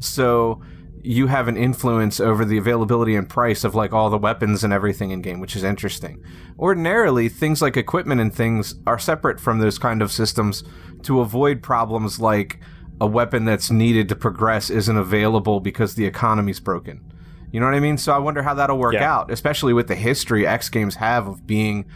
So 0.00 0.60
you 1.02 1.26
have 1.28 1.48
an 1.48 1.56
influence 1.56 2.20
over 2.20 2.44
the 2.44 2.58
availability 2.58 3.14
and 3.16 3.28
price 3.28 3.64
of 3.64 3.74
like 3.74 3.92
all 3.92 4.10
the 4.10 4.18
weapons 4.18 4.62
and 4.62 4.72
everything 4.72 5.10
in 5.10 5.22
game, 5.22 5.40
which 5.40 5.56
is 5.56 5.64
interesting. 5.64 6.22
Ordinarily, 6.58 7.28
things 7.28 7.62
like 7.62 7.76
equipment 7.76 8.20
and 8.20 8.34
things 8.34 8.74
are 8.86 8.98
separate 8.98 9.40
from 9.40 9.58
those 9.58 9.78
kind 9.78 10.02
of 10.02 10.12
systems 10.12 10.62
to 11.02 11.20
avoid 11.20 11.62
problems 11.62 12.20
like 12.20 12.60
a 13.00 13.06
weapon 13.06 13.46
that's 13.46 13.70
needed 13.70 14.08
to 14.10 14.14
progress 14.16 14.68
isn't 14.68 14.96
available 14.96 15.60
because 15.60 15.94
the 15.94 16.04
economy's 16.04 16.60
broken. 16.60 17.00
You 17.50 17.58
know 17.60 17.66
what 17.66 17.74
I 17.74 17.80
mean? 17.80 17.96
So 17.96 18.12
I 18.12 18.18
wonder 18.18 18.42
how 18.42 18.54
that'll 18.54 18.78
work 18.78 18.92
Yeah. 18.94 19.10
out, 19.12 19.30
especially 19.30 19.72
with 19.72 19.88
the 19.88 19.94
history 19.94 20.46
X 20.46 20.68
games 20.68 20.96
have 20.96 21.26
of 21.26 21.46
being, 21.46 21.86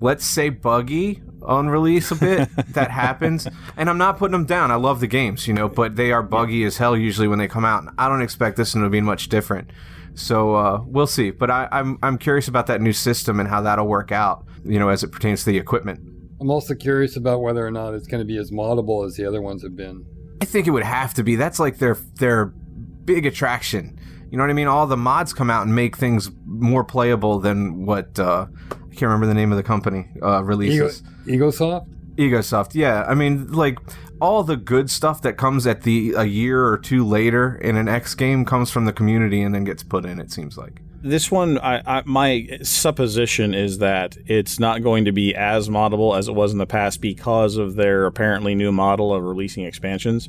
let's 0.00 0.24
say, 0.24 0.48
buggy 0.48 1.22
on 1.46 1.68
release 1.68 2.10
a 2.10 2.16
bit. 2.16 2.48
that 2.74 2.90
happens. 2.90 3.46
And 3.76 3.88
I'm 3.88 3.98
not 3.98 4.18
putting 4.18 4.32
them 4.32 4.44
down. 4.44 4.70
I 4.70 4.74
love 4.74 5.00
the 5.00 5.06
games, 5.06 5.46
you 5.46 5.54
know, 5.54 5.68
but 5.68 5.96
they 5.96 6.12
are 6.12 6.22
buggy 6.22 6.64
as 6.64 6.76
hell 6.76 6.96
usually 6.96 7.28
when 7.28 7.38
they 7.38 7.48
come 7.48 7.64
out. 7.64 7.84
And 7.84 7.92
I 7.98 8.08
don't 8.08 8.22
expect 8.22 8.56
this 8.56 8.74
one 8.74 8.84
to 8.84 8.90
be 8.90 9.00
much 9.00 9.28
different. 9.28 9.70
So 10.14 10.54
uh, 10.54 10.82
we'll 10.86 11.06
see. 11.06 11.30
But 11.30 11.50
I, 11.50 11.68
I'm, 11.70 11.98
I'm 12.02 12.18
curious 12.18 12.48
about 12.48 12.66
that 12.66 12.80
new 12.80 12.92
system 12.92 13.38
and 13.38 13.48
how 13.48 13.60
that'll 13.62 13.86
work 13.86 14.12
out, 14.12 14.46
you 14.64 14.78
know, 14.78 14.88
as 14.88 15.02
it 15.02 15.12
pertains 15.12 15.44
to 15.44 15.50
the 15.50 15.58
equipment. 15.58 16.00
I'm 16.40 16.50
also 16.50 16.74
curious 16.74 17.16
about 17.16 17.40
whether 17.40 17.66
or 17.66 17.70
not 17.70 17.94
it's 17.94 18.06
going 18.06 18.20
to 18.20 18.26
be 18.26 18.36
as 18.36 18.50
moddable 18.50 19.06
as 19.06 19.16
the 19.16 19.24
other 19.24 19.40
ones 19.40 19.62
have 19.62 19.76
been. 19.76 20.04
I 20.42 20.44
think 20.44 20.66
it 20.66 20.70
would 20.70 20.82
have 20.82 21.14
to 21.14 21.22
be. 21.22 21.36
That's 21.36 21.58
like 21.58 21.78
their 21.78 21.96
their 22.16 22.46
big 22.46 23.24
attraction. 23.24 23.98
You 24.30 24.36
know 24.36 24.44
what 24.44 24.50
I 24.50 24.54
mean? 24.54 24.66
All 24.66 24.86
the 24.86 24.96
mods 24.96 25.32
come 25.32 25.50
out 25.50 25.62
and 25.64 25.74
make 25.74 25.96
things 25.96 26.30
more 26.44 26.84
playable 26.84 27.38
than 27.38 27.86
what 27.86 28.18
uh, 28.18 28.46
I 28.70 28.74
can't 28.90 29.02
remember 29.02 29.26
the 29.26 29.34
name 29.34 29.50
of 29.50 29.56
the 29.56 29.62
company 29.62 30.08
uh, 30.22 30.42
releases. 30.44 31.02
EgoSoft? 31.26 31.86
EgoSoft, 32.16 32.74
yeah. 32.74 33.04
I 33.06 33.14
mean, 33.14 33.52
like 33.52 33.78
all 34.20 34.42
the 34.42 34.56
good 34.56 34.90
stuff 34.90 35.20
that 35.22 35.36
comes 35.36 35.66
at 35.66 35.82
the 35.82 36.14
a 36.16 36.24
year 36.24 36.66
or 36.66 36.78
two 36.78 37.04
later 37.04 37.56
in 37.56 37.76
an 37.76 37.88
X 37.88 38.14
game 38.14 38.44
comes 38.44 38.70
from 38.70 38.86
the 38.86 38.92
community 38.92 39.42
and 39.42 39.54
then 39.54 39.64
gets 39.64 39.82
put 39.82 40.04
in. 40.06 40.18
It 40.18 40.32
seems 40.32 40.56
like. 40.56 40.80
This 41.02 41.30
one, 41.30 41.58
I, 41.58 41.98
I, 41.98 42.02
my 42.06 42.58
supposition 42.62 43.54
is 43.54 43.78
that 43.78 44.16
it's 44.26 44.58
not 44.58 44.82
going 44.82 45.04
to 45.04 45.12
be 45.12 45.34
as 45.34 45.68
moddable 45.68 46.18
as 46.18 46.26
it 46.26 46.34
was 46.34 46.52
in 46.52 46.58
the 46.58 46.66
past 46.66 47.00
because 47.00 47.58
of 47.58 47.76
their 47.76 48.06
apparently 48.06 48.54
new 48.54 48.72
model 48.72 49.14
of 49.14 49.22
releasing 49.22 49.64
expansions. 49.64 50.28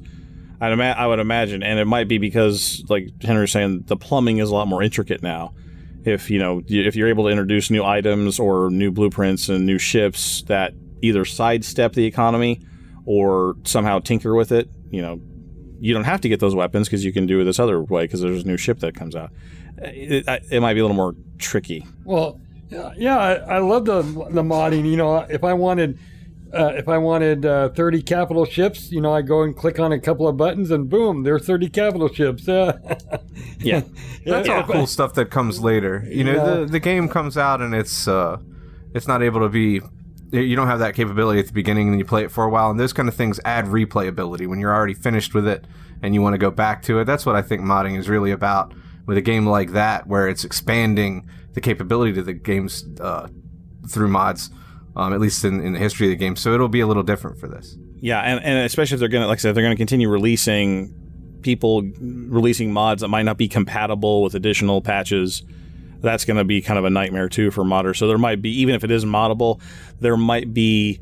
I'd 0.59 0.73
ima- 0.73 0.95
I 0.97 1.07
would 1.07 1.19
imagine, 1.19 1.63
and 1.63 1.79
it 1.79 1.85
might 1.85 2.07
be 2.07 2.17
because, 2.17 2.83
like 2.89 3.09
Henry 3.23 3.41
was 3.41 3.51
saying, 3.51 3.83
the 3.87 3.95
plumbing 3.95 4.39
is 4.39 4.49
a 4.49 4.53
lot 4.53 4.67
more 4.67 4.83
intricate 4.83 5.23
now. 5.23 5.53
if 6.05 6.29
you 6.29 6.39
know 6.39 6.61
if 6.67 6.95
you're 6.95 7.09
able 7.09 7.25
to 7.25 7.29
introduce 7.29 7.69
new 7.69 7.83
items 7.83 8.39
or 8.39 8.69
new 8.69 8.91
blueprints 8.91 9.49
and 9.49 9.65
new 9.65 9.77
ships 9.77 10.43
that 10.43 10.73
either 11.01 11.25
sidestep 11.25 11.93
the 11.93 12.05
economy 12.05 12.61
or 13.05 13.55
somehow 13.63 13.99
tinker 13.99 14.35
with 14.35 14.51
it, 14.51 14.69
you 14.89 15.01
know, 15.01 15.19
you 15.79 15.93
don't 15.93 16.03
have 16.05 16.21
to 16.21 16.29
get 16.29 16.39
those 16.39 16.55
weapons 16.55 16.87
because 16.87 17.05
you 17.05 17.13
can 17.13 17.25
do 17.25 17.39
it 17.39 17.43
this 17.43 17.59
other 17.59 17.81
way 17.81 18.03
because 18.03 18.21
there's 18.21 18.43
a 18.43 18.47
new 18.47 18.57
ship 18.57 18.79
that 18.79 18.95
comes 18.95 19.15
out. 19.15 19.31
It, 19.77 20.27
it, 20.27 20.43
it 20.51 20.59
might 20.61 20.73
be 20.73 20.79
a 20.79 20.83
little 20.83 20.95
more 20.95 21.15
tricky. 21.37 21.85
Well, 22.03 22.39
yeah, 22.69 22.93
yeah 22.97 23.17
I, 23.17 23.33
I 23.33 23.57
love 23.59 23.85
the 23.85 24.01
the 24.01 24.41
modding. 24.43 24.89
You 24.89 24.97
know, 24.97 25.17
if 25.17 25.43
I 25.43 25.53
wanted. 25.53 25.97
Uh, 26.53 26.71
if 26.77 26.87
I 26.87 26.97
wanted 26.97 27.45
uh, 27.45 27.67
30 27.71 28.01
capital 28.03 28.45
ships, 28.45 28.89
you 28.89 29.01
know, 29.01 29.13
I 29.13 29.21
go 29.21 29.41
and 29.43 29.53
click 29.53 29.81
on 29.81 29.91
a 29.91 29.99
couple 29.99 30.29
of 30.29 30.37
buttons 30.37 30.71
and 30.71 30.89
boom, 30.89 31.23
there's 31.23 31.45
30 31.45 31.67
capital 31.67 32.07
ships. 32.07 32.47
yeah. 33.59 33.81
That's 34.25 34.47
all 34.47 34.63
cool 34.63 34.87
stuff 34.87 35.13
that 35.15 35.29
comes 35.29 35.59
later. 35.59 36.07
You 36.09 36.23
know, 36.23 36.33
Yeah. 36.33 36.55
the 36.61 36.65
the 36.67 36.79
game 36.79 37.09
comes 37.09 37.37
out 37.37 37.61
and 37.61 37.75
it's 37.75 38.07
uh 38.07 38.37
it's 38.93 39.09
not 39.09 39.21
able 39.21 39.41
to 39.41 39.49
be 39.49 39.81
you 40.31 40.55
don't 40.55 40.67
have 40.67 40.79
that 40.79 40.95
capability 40.95 41.39
at 41.39 41.47
the 41.47 41.53
beginning 41.53 41.87
and 41.89 41.97
you 41.97 42.05
play 42.05 42.23
it 42.23 42.31
for 42.31 42.43
a 42.43 42.49
while 42.49 42.69
and 42.69 42.79
those 42.79 42.93
kind 42.93 43.07
of 43.07 43.15
things 43.15 43.39
add 43.45 43.65
replayability 43.65 44.47
when 44.47 44.59
you're 44.59 44.73
already 44.73 44.93
finished 44.93 45.33
with 45.33 45.47
it 45.47 45.65
and 46.01 46.13
you 46.13 46.21
want 46.21 46.33
to 46.33 46.37
go 46.37 46.51
back 46.51 46.81
to 46.83 46.99
it. 46.99 47.05
That's 47.05 47.25
what 47.25 47.35
I 47.35 47.41
think 47.41 47.61
modding 47.61 47.97
is 47.97 48.09
really 48.09 48.31
about 48.31 48.73
with 49.05 49.17
a 49.17 49.21
game 49.21 49.47
like 49.47 49.71
that 49.71 50.07
where 50.07 50.27
it's 50.27 50.43
expanding 50.43 51.27
the 51.53 51.61
capability 51.61 52.13
to 52.13 52.21
the 52.21 52.33
games 52.33 52.85
uh, 52.99 53.27
through 53.89 54.09
mods. 54.09 54.49
Um, 54.95 55.13
at 55.13 55.19
least 55.19 55.45
in, 55.45 55.61
in 55.61 55.73
the 55.73 55.79
history 55.79 56.07
of 56.07 56.09
the 56.09 56.15
game, 56.15 56.35
so 56.35 56.55
it'll 56.55 56.67
be 56.69 56.79
a 56.79 56.87
little 56.87 57.03
different 57.03 57.37
for 57.37 57.47
this. 57.47 57.77
Yeah, 57.99 58.19
and, 58.19 58.43
and 58.43 58.65
especially 58.65 58.95
if 58.95 58.99
they're 58.99 59.07
gonna, 59.07 59.27
like 59.27 59.37
I 59.37 59.41
said, 59.41 59.53
they're 59.53 59.61
gonna 59.61 59.75
continue 59.75 60.09
releasing 60.09 60.91
people 61.43 61.83
releasing 61.99 62.73
mods 62.73 63.01
that 63.01 63.07
might 63.07 63.21
not 63.21 63.37
be 63.37 63.47
compatible 63.47 64.23
with 64.23 64.33
additional 64.33 64.81
patches. 64.81 65.43
That's 66.01 66.25
gonna 66.25 66.43
be 66.43 66.61
kind 66.61 66.77
of 66.79 66.85
a 66.85 66.89
nightmare 66.89 67.29
too 67.29 67.51
for 67.51 67.63
modders. 67.63 67.97
So 67.97 68.07
there 68.07 68.17
might 68.17 68.41
be, 68.41 68.61
even 68.61 68.75
if 68.75 68.83
it 68.83 68.91
is 68.91 69.05
moddable, 69.05 69.61
there 69.99 70.17
might 70.17 70.53
be 70.53 70.99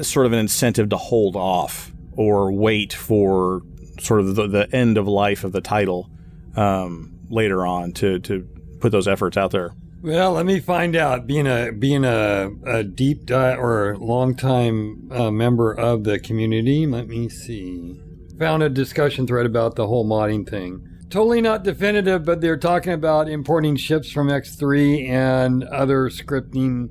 sort 0.00 0.26
of 0.26 0.32
an 0.32 0.38
incentive 0.38 0.90
to 0.90 0.96
hold 0.96 1.36
off 1.36 1.92
or 2.12 2.52
wait 2.52 2.92
for 2.92 3.62
sort 3.98 4.20
of 4.20 4.34
the, 4.34 4.46
the 4.46 4.74
end 4.74 4.98
of 4.98 5.06
life 5.08 5.44
of 5.44 5.52
the 5.52 5.60
title 5.60 6.10
um, 6.56 7.18
later 7.30 7.66
on 7.66 7.92
to 7.92 8.18
to 8.20 8.46
put 8.80 8.92
those 8.92 9.08
efforts 9.08 9.36
out 9.36 9.50
there. 9.50 9.72
Well, 10.02 10.32
let 10.32 10.46
me 10.46 10.60
find 10.60 10.94
out. 10.94 11.26
Being 11.26 11.46
a 11.46 11.72
being 11.72 12.04
a, 12.04 12.50
a 12.64 12.84
deep 12.84 13.26
dive 13.26 13.58
or 13.58 13.96
long 13.96 14.34
time 14.34 15.10
uh, 15.10 15.30
member 15.30 15.72
of 15.72 16.04
the 16.04 16.18
community, 16.18 16.86
let 16.86 17.08
me 17.08 17.28
see. 17.28 18.00
Found 18.38 18.62
a 18.62 18.68
discussion 18.68 19.26
thread 19.26 19.46
about 19.46 19.76
the 19.76 19.86
whole 19.86 20.06
modding 20.06 20.48
thing. 20.48 20.86
Totally 21.08 21.40
not 21.40 21.62
definitive, 21.62 22.24
but 22.24 22.40
they're 22.40 22.56
talking 22.56 22.92
about 22.92 23.28
importing 23.28 23.76
ships 23.76 24.10
from 24.10 24.28
X3 24.28 25.08
and 25.08 25.62
other 25.64 26.08
scripting 26.10 26.88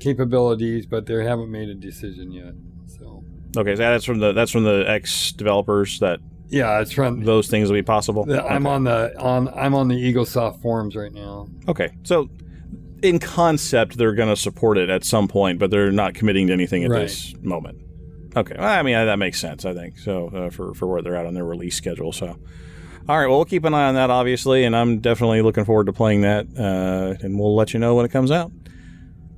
capabilities, 0.00 0.86
but 0.86 1.06
they 1.06 1.22
haven't 1.24 1.50
made 1.50 1.68
a 1.68 1.74
decision 1.74 2.32
yet. 2.32 2.54
So 2.86 3.22
Okay, 3.56 3.74
so 3.74 3.78
that's 3.82 4.04
from 4.04 4.18
the 4.18 4.32
that's 4.32 4.50
from 4.50 4.64
the 4.64 4.84
X 4.88 5.32
developers 5.32 5.98
that 6.00 6.20
yeah, 6.48 6.80
it's 6.80 6.90
from. 6.92 7.22
those 7.24 7.48
things 7.48 7.68
will 7.68 7.76
be 7.76 7.82
possible. 7.82 8.22
I'm 8.30 8.66
Okay. 8.66 8.74
on 8.74 8.84
the 8.84 9.14
on 9.20 9.48
I'm 9.48 9.74
on 9.74 9.88
the 9.88 9.94
EgoSoft 10.14 10.62
forums 10.62 10.96
right 10.96 11.12
now. 11.12 11.48
Okay, 11.68 11.90
so 12.02 12.28
in 13.02 13.18
concept, 13.18 13.96
they're 13.98 14.14
going 14.14 14.28
to 14.28 14.36
support 14.36 14.78
it 14.78 14.88
at 14.90 15.04
some 15.04 15.28
point, 15.28 15.58
but 15.58 15.70
they're 15.70 15.92
not 15.92 16.14
committing 16.14 16.46
to 16.48 16.52
anything 16.52 16.84
at 16.84 16.90
Right. 16.90 17.00
this 17.02 17.34
moment. 17.42 17.78
Okay, 18.36 18.54
well, 18.58 18.66
I 18.68 18.82
mean 18.82 18.94
that 18.94 19.18
makes 19.18 19.38
sense. 19.38 19.64
I 19.66 19.74
think 19.74 19.98
so 19.98 20.28
uh, 20.28 20.50
for 20.50 20.72
for 20.74 20.86
where 20.86 21.02
they're 21.02 21.16
at 21.16 21.26
on 21.26 21.34
their 21.34 21.44
release 21.44 21.76
schedule. 21.76 22.12
So, 22.12 22.36
all 23.08 23.18
right, 23.18 23.26
well, 23.26 23.38
we'll 23.38 23.44
keep 23.44 23.64
an 23.64 23.74
eye 23.74 23.88
on 23.88 23.94
that, 23.94 24.10
obviously, 24.10 24.64
and 24.64 24.76
I'm 24.76 25.00
definitely 25.00 25.42
looking 25.42 25.64
forward 25.64 25.86
to 25.86 25.92
playing 25.92 26.22
that, 26.22 26.46
uh, 26.58 27.24
and 27.24 27.38
we'll 27.38 27.54
let 27.54 27.72
you 27.72 27.80
know 27.80 27.94
when 27.94 28.04
it 28.04 28.10
comes 28.10 28.30
out. 28.30 28.52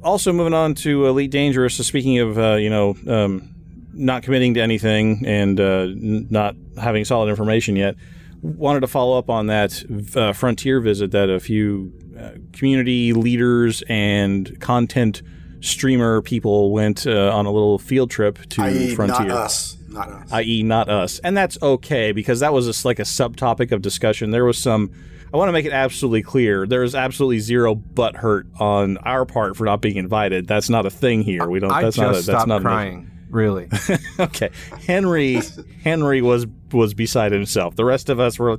Also, 0.03 0.33
moving 0.33 0.55
on 0.55 0.75
to 0.75 1.07
Elite 1.07 1.31
Dangerous. 1.31 1.77
So 1.77 1.85
speaking 1.85 2.19
of, 2.19 2.39
uh, 2.39 2.55
you 2.55 2.69
know, 2.69 2.97
um, 3.07 3.55
not 3.93 4.23
committing 4.23 4.55
to 4.55 4.61
anything 4.61 5.25
and 5.27 5.61
uh, 5.61 5.83
n- 5.83 6.27
not 6.29 6.57
having 6.81 7.05
solid 7.05 7.31
information 7.31 7.77
yet, 7.77 7.95
wanted 8.43 8.81
to 8.81 8.89
follow 8.89 9.17
up 9.17 9.31
on 9.31 9.47
that 9.47 9.83
uh, 10.17 10.33
Frontier 10.33 10.81
visit 10.81 11.13
that 11.13 11.31
a 11.31 11.39
few 11.39 11.93
uh, 12.19 12.33
community 12.53 13.13
leaders 13.13 13.83
and 13.89 14.61
content 14.61 15.23
streamer 15.61 16.21
people 16.21 16.73
went 16.73 17.07
uh, 17.07 17.31
on 17.33 17.47
a 17.47 17.53
little 17.53 17.79
field 17.79 18.11
trip 18.11 18.39
to 18.49 18.63
I.e., 18.63 18.95
Frontier 18.95 19.29
not 19.29 19.37
us. 19.39 19.77
Not 19.93 20.09
us. 20.09 20.33
i.e., 20.33 20.63
not 20.63 20.89
us. 20.89 21.19
And 21.21 21.37
that's 21.37 21.59
okay 21.63 22.13
because 22.13 22.41
that 22.41 22.53
was 22.53 22.67
just 22.67 22.85
like 22.85 22.99
a 22.99 23.03
subtopic 23.03 23.73
of 23.73 23.83
discussion. 23.83 24.31
There 24.31 24.45
was 24.45 24.59
some. 24.59 24.91
I 25.33 25.39
want 25.39 25.49
to 25.49 25.53
make 25.53 25.65
it 25.65 25.73
absolutely 25.73 26.23
clear. 26.23 26.67
There 26.67 26.83
is 26.83 26.95
absolutely 26.95 27.39
zero 27.39 27.75
butt 27.75 28.17
hurt 28.17 28.47
on 28.61 28.99
our 28.99 29.25
part 29.25 29.57
for 29.57 29.65
not 29.65 29.81
being 29.81 29.97
invited. 29.97 30.47
That's 30.47 30.69
not 30.69 30.85
a 30.85 30.91
thing 30.91 31.23
here. 31.23 31.49
We 31.49 31.59
don't. 31.61 31.71
I 31.71 31.83
that's 31.83 31.97
just 31.97 32.03
not. 32.05 32.11
A, 32.11 32.13
that's 32.15 32.25
stopped 32.27 32.49
not 32.49 32.57
an- 32.57 32.63
crying. 32.63 33.11
Really, 33.31 33.69
okay, 34.21 34.51
Henry. 34.87 35.41
Henry 35.83 36.21
was 36.21 36.47
was 36.71 36.93
beside 36.93 37.33
himself. 37.33 37.77
The 37.77 37.85
rest 37.85 38.11
of 38.11 38.21
us 38.21 38.39
were, 38.39 38.59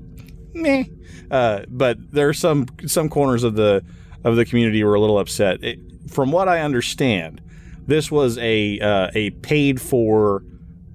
meh. 0.56 0.86
Uh, 1.30 1.62
but 1.68 1.98
there 2.12 2.28
are 2.28 2.34
some 2.34 2.66
some 2.88 3.08
corners 3.08 3.44
of 3.44 3.56
the 3.56 3.84
of 4.24 4.36
the 4.36 4.46
community 4.46 4.84
were 4.84 4.96
a 4.96 5.00
little 5.00 5.20
upset. 5.20 5.63
It, 5.63 5.80
from 6.10 6.32
what 6.32 6.50
I 6.50 6.62
understand, 6.62 7.40
this 7.86 8.12
was 8.12 8.40
a 8.40 8.80
uh, 8.80 9.12
a 9.13 9.30
paid 9.30 9.80
for 9.80 10.44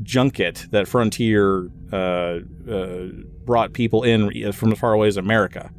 junket 0.02 0.66
that 0.70 0.88
Frontier 0.88 1.70
uh, 1.92 2.38
uh, 2.70 3.06
brought 3.44 3.72
people 3.72 4.02
in 4.02 4.52
from 4.52 4.72
as 4.72 4.78
far 4.78 4.92
away 4.92 5.08
as 5.08 5.16
America. 5.16 5.70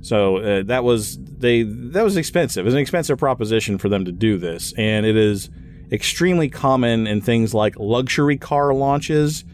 So 0.00 0.36
uh, 0.36 0.62
that 0.64 0.84
was 0.84 1.18
they 1.18 1.62
that 1.64 2.04
was 2.04 2.16
expensive. 2.16 2.62
It 2.62 2.64
was 2.64 2.74
an 2.74 2.80
expensive 2.80 3.18
proposition 3.18 3.78
for 3.78 3.88
them 3.88 4.04
to 4.04 4.12
do 4.12 4.38
this, 4.38 4.72
and 4.78 5.04
it 5.04 5.16
is 5.16 5.50
extremely 5.90 6.48
common 6.48 7.06
in 7.06 7.20
things 7.20 7.54
like 7.54 7.74
luxury 7.78 8.36
car 8.36 8.72
launches 8.74 9.44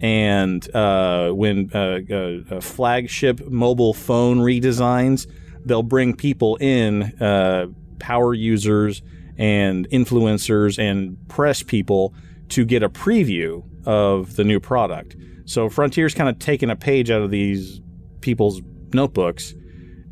and 0.00 0.74
uh, 0.74 1.30
when 1.30 1.70
uh, 1.74 2.00
uh, 2.10 2.56
uh, 2.56 2.60
flagship 2.60 3.46
mobile 3.48 3.94
phone 3.94 4.38
redesigns. 4.38 5.30
They'll 5.62 5.82
bring 5.82 6.16
people 6.16 6.56
in, 6.56 7.02
uh, 7.20 7.66
power 7.98 8.32
users 8.32 9.02
and 9.36 9.86
influencers 9.90 10.78
and 10.78 11.18
press 11.28 11.62
people 11.62 12.14
to 12.50 12.64
get 12.64 12.82
a 12.82 12.88
preview 12.88 13.62
of 13.86 14.36
the 14.36 14.44
new 14.44 14.60
product. 14.60 15.16
So 15.46 15.68
Frontier's 15.68 16.14
kind 16.14 16.28
of 16.28 16.38
taken 16.38 16.70
a 16.70 16.76
page 16.76 17.10
out 17.10 17.22
of 17.22 17.30
these 17.30 17.80
people's 18.20 18.60
notebooks 18.92 19.54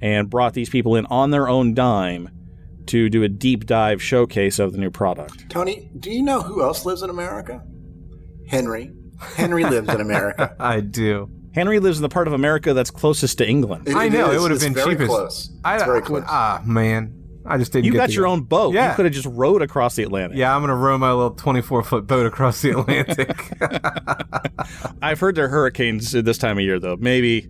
and 0.00 0.30
brought 0.30 0.54
these 0.54 0.68
people 0.70 0.96
in 0.96 1.06
on 1.06 1.30
their 1.30 1.48
own 1.48 1.74
dime 1.74 2.30
to 2.86 3.08
do 3.10 3.22
a 3.22 3.28
deep 3.28 3.66
dive 3.66 4.02
showcase 4.02 4.58
of 4.58 4.72
the 4.72 4.78
new 4.78 4.90
product. 4.90 5.48
Tony, 5.50 5.90
do 5.98 6.10
you 6.10 6.22
know 6.22 6.40
who 6.40 6.62
else 6.62 6.84
lives 6.86 7.02
in 7.02 7.10
America? 7.10 7.62
Henry. 8.48 8.92
Henry 9.36 9.64
lives 9.64 9.88
in 9.92 10.00
America. 10.00 10.54
I 10.60 10.80
do. 10.80 11.28
Henry 11.54 11.80
lives 11.80 11.98
in 11.98 12.02
the 12.02 12.08
part 12.08 12.28
of 12.28 12.32
America 12.34 12.72
that's 12.72 12.90
closest 12.90 13.38
to 13.38 13.48
England. 13.48 13.88
It- 13.88 13.96
I 13.96 14.08
know 14.08 14.30
is. 14.30 14.36
it 14.36 14.40
would 14.40 14.50
have 14.52 14.60
been 14.60 14.74
very 14.74 14.92
cheapest. 14.92 15.08
Close. 15.10 15.50
I, 15.64 15.74
It's 15.76 15.84
very 15.84 16.00
close. 16.02 16.22
Ah, 16.26 16.62
man, 16.64 17.12
I 17.48 17.58
just 17.58 17.72
didn't. 17.72 17.86
You 17.86 17.92
got 17.94 18.12
your 18.12 18.26
own 18.26 18.42
boat. 18.42 18.74
Yeah. 18.74 18.90
You 18.90 18.96
could 18.96 19.06
have 19.06 19.14
just 19.14 19.26
rowed 19.26 19.62
across 19.62 19.96
the 19.96 20.02
Atlantic. 20.02 20.36
Yeah, 20.38 20.54
I'm 20.54 20.62
gonna 20.62 20.74
row 20.76 20.98
my 20.98 21.10
little 21.12 21.30
24 21.30 21.82
foot 21.82 22.06
boat 22.06 22.26
across 22.26 22.60
the 22.62 22.78
Atlantic. 22.78 23.50
I've 25.02 25.18
heard 25.20 25.34
there 25.34 25.46
are 25.46 25.48
hurricanes 25.48 26.14
at 26.14 26.24
this 26.24 26.38
time 26.38 26.58
of 26.58 26.64
year, 26.64 26.78
though. 26.78 26.96
Maybe, 26.96 27.48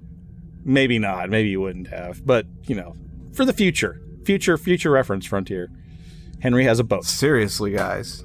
maybe 0.65 0.99
not. 0.99 1.31
Maybe 1.31 1.49
you 1.49 1.61
wouldn't 1.61 1.89
have. 1.89 2.25
But, 2.25 2.47
you 2.67 2.75
know, 2.75 2.95
for 3.35 3.45
the 3.45 3.53
future, 3.53 4.01
future, 4.25 4.57
future 4.57 4.91
reference, 4.91 5.27
Frontier. 5.27 5.71
Henry 6.41 6.65
has 6.65 6.79
a 6.79 6.85
boat. 6.85 7.05
Seriously, 7.05 7.73
guys. 7.73 8.25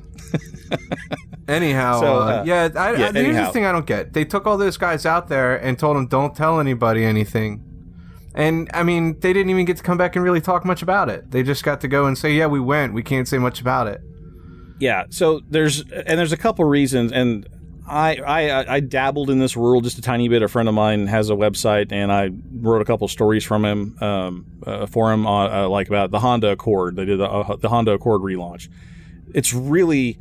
anyhow, 1.48 2.00
So, 2.00 2.15
uh, 2.15 2.20
uh, 2.20 2.44
yeah, 2.46 2.70
I, 2.75 2.92
yeah, 2.92 3.08
I, 3.08 3.12
here's 3.12 3.15
anyhow. 3.15 3.46
the 3.48 3.51
thing 3.51 3.65
I 3.65 3.72
don't 3.72 3.86
get. 3.86 4.13
They 4.13 4.25
took 4.25 4.46
all 4.46 4.58
those 4.58 4.77
guys 4.77 5.06
out 5.06 5.27
there 5.27 5.56
and 5.56 5.77
told 5.80 5.98
them 5.98 6.08
don't 6.08 6.36
tell 6.36 6.60
anybody 6.60 7.03
anything. 7.03 7.63
And 8.36 8.70
I 8.74 8.84
mean, 8.84 9.20
they 9.20 9.34
didn't 9.34 9.52
even 9.52 9.66
get 9.66 9.78
to 9.78 9.84
come 9.84 9.98
back 9.98 10.16
and 10.16 10.24
really 10.24 10.42
talk 10.42 10.66
much 10.66 10.82
about 10.82 11.10
it. 11.10 11.30
They 11.32 11.44
just 11.44 11.63
got 11.63 11.82
to 11.82 11.88
go 11.88 12.06
and 12.06 12.18
say, 12.18 12.34
"Yeah, 12.34 12.48
we 12.48 12.60
went. 12.60 12.94
We 12.94 13.04
can't 13.04 13.28
say 13.28 13.38
much 13.38 13.62
about 13.62 13.88
it." 13.88 14.02
Yeah. 14.80 15.04
So 15.10 15.42
there's 15.50 15.82
and 15.92 16.20
there's 16.20 16.32
a 16.32 16.38
couple 16.38 16.66
reasons, 16.66 17.12
and 17.12 17.48
I 17.88 18.16
I 18.18 18.75
I 18.75 18.80
dabbled 18.80 19.30
in 19.30 19.40
this 19.40 19.56
world 19.56 19.84
just 19.84 20.00
a 20.00 20.02
tiny 20.02 20.30
bit. 20.30 20.42
A 20.42 20.48
friend 20.48 20.68
of 20.68 20.74
mine 20.74 21.06
has 21.08 21.30
a 21.30 21.34
website, 21.34 21.92
and 21.92 22.12
I 22.12 22.32
wrote 22.56 22.82
a 22.82 22.86
couple 22.86 23.08
stories 23.08 23.44
from 23.44 23.66
him 23.66 23.98
um, 24.02 24.46
uh, 24.66 24.88
for 24.88 25.12
him 25.12 25.28
on 25.28 25.52
uh, 25.52 25.70
like 25.70 25.88
about 25.88 26.10
the 26.10 26.20
Honda 26.20 26.50
Accord. 26.50 26.96
They 26.96 27.06
did 27.06 27.20
the, 27.20 27.30
uh, 27.30 27.56
the 27.58 27.70
Honda 27.70 27.92
Accord 27.92 28.22
relaunch. 28.22 28.68
It's 29.34 29.54
really 29.54 30.18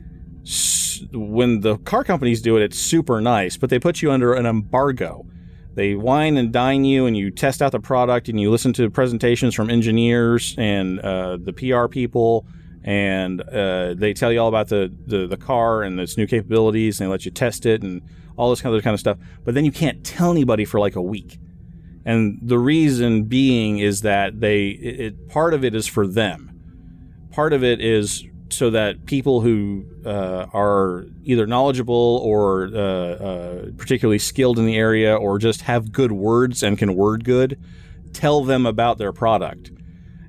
when 1.12 1.60
the 1.60 1.78
car 1.78 2.04
companies 2.04 2.42
do 2.42 2.56
it, 2.56 2.62
it's 2.62 2.78
super 2.78 3.20
nice, 3.20 3.56
but 3.56 3.70
they 3.70 3.78
put 3.78 4.02
you 4.02 4.10
under 4.10 4.34
an 4.34 4.46
embargo. 4.46 5.26
They 5.74 5.94
wine 5.94 6.36
and 6.36 6.52
dine 6.52 6.84
you, 6.84 7.06
and 7.06 7.16
you 7.16 7.30
test 7.30 7.62
out 7.62 7.72
the 7.72 7.80
product, 7.80 8.28
and 8.28 8.38
you 8.40 8.50
listen 8.50 8.72
to 8.74 8.90
presentations 8.90 9.54
from 9.54 9.70
engineers 9.70 10.54
and 10.58 11.00
uh, 11.00 11.38
the 11.42 11.52
PR 11.52 11.88
people, 11.88 12.46
and 12.84 13.40
uh, 13.40 13.94
they 13.94 14.12
tell 14.12 14.30
you 14.32 14.40
all 14.40 14.48
about 14.48 14.68
the, 14.68 14.92
the 15.06 15.26
the 15.26 15.36
car 15.36 15.82
and 15.82 15.98
its 16.00 16.16
new 16.16 16.26
capabilities, 16.26 17.00
and 17.00 17.06
they 17.06 17.10
let 17.10 17.24
you 17.24 17.30
test 17.30 17.64
it 17.64 17.82
and 17.82 18.02
all 18.36 18.50
this 18.50 18.60
kind 18.60 18.74
of 18.74 18.82
kind 18.82 18.94
of 18.94 19.00
stuff. 19.00 19.18
But 19.44 19.54
then 19.54 19.64
you 19.64 19.72
can't 19.72 20.04
tell 20.04 20.30
anybody 20.30 20.64
for 20.64 20.80
like 20.80 20.96
a 20.96 21.02
week, 21.02 21.38
And 22.04 22.38
the 22.42 22.58
reason 22.58 23.24
being 23.24 23.78
is 23.78 24.00
that 24.02 24.40
they 24.40 24.68
it, 24.68 25.00
it, 25.00 25.28
part 25.28 25.54
of 25.54 25.64
it 25.64 25.74
is 25.74 25.86
for 25.86 26.06
them. 26.06 26.48
Part 27.30 27.52
of 27.52 27.62
it 27.64 27.80
is 27.80 28.24
so 28.52 28.70
that 28.70 29.06
people 29.06 29.40
who 29.40 29.84
uh, 30.04 30.46
are 30.52 31.06
either 31.24 31.46
knowledgeable 31.46 32.20
or 32.22 32.68
uh, 32.74 32.78
uh, 32.78 33.66
particularly 33.76 34.18
skilled 34.18 34.58
in 34.58 34.66
the 34.66 34.76
area 34.76 35.16
or 35.16 35.38
just 35.38 35.62
have 35.62 35.92
good 35.92 36.12
words 36.12 36.62
and 36.62 36.78
can 36.78 36.94
word 36.94 37.24
good 37.24 37.58
tell 38.12 38.44
them 38.44 38.66
about 38.66 38.98
their 38.98 39.12
product. 39.12 39.70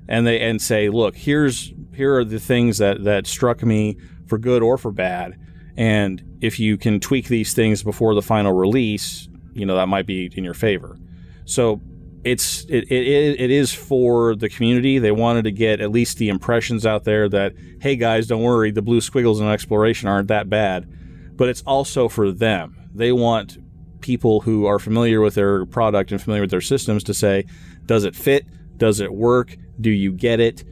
And 0.08 0.26
they 0.26 0.40
and 0.40 0.60
say 0.60 0.88
look 0.88 1.16
here's 1.16 1.72
here 1.94 2.16
are 2.16 2.24
the 2.24 2.40
things 2.40 2.78
that 2.78 3.04
that 3.04 3.26
struck 3.26 3.62
me 3.62 3.96
for 4.26 4.38
good 4.38 4.62
or 4.62 4.76
for 4.78 4.90
bad. 4.90 5.38
And 5.76 6.38
if 6.40 6.58
you 6.58 6.76
can 6.76 7.00
tweak 7.00 7.28
these 7.28 7.52
things 7.52 7.82
before 7.82 8.14
the 8.14 8.22
final 8.22 8.52
release 8.52 9.28
you 9.54 9.64
know 9.64 9.76
that 9.76 9.86
might 9.86 10.06
be 10.06 10.30
in 10.34 10.44
your 10.44 10.54
favor. 10.54 10.98
So 11.46 11.80
it's 12.24 12.64
it, 12.64 12.90
it, 12.90 13.40
it 13.40 13.50
is 13.50 13.72
for 13.72 14.34
the 14.34 14.48
community. 14.48 14.98
They 14.98 15.12
wanted 15.12 15.44
to 15.44 15.52
get 15.52 15.80
at 15.80 15.90
least 15.90 16.18
the 16.18 16.30
impressions 16.30 16.86
out 16.86 17.04
there 17.04 17.28
that 17.28 17.54
hey 17.80 17.96
guys, 17.96 18.26
don't 18.26 18.42
worry, 18.42 18.70
the 18.70 18.82
blue 18.82 19.00
squiggles 19.00 19.40
in 19.40 19.48
exploration 19.48 20.08
aren't 20.08 20.28
that 20.28 20.48
bad. 20.48 20.88
But 21.36 21.48
it's 21.48 21.62
also 21.62 22.08
for 22.08 22.32
them. 22.32 22.76
They 22.94 23.12
want 23.12 23.58
people 24.00 24.40
who 24.40 24.66
are 24.66 24.78
familiar 24.78 25.20
with 25.20 25.34
their 25.34 25.66
product 25.66 26.12
and 26.12 26.22
familiar 26.22 26.42
with 26.42 26.50
their 26.50 26.60
systems 26.60 27.02
to 27.04 27.14
say, 27.14 27.44
does 27.86 28.04
it 28.04 28.14
fit? 28.14 28.46
Does 28.76 29.00
it 29.00 29.12
work? 29.12 29.56
Do 29.80 29.90
you 29.90 30.12
get 30.12 30.40
it? 30.40 30.64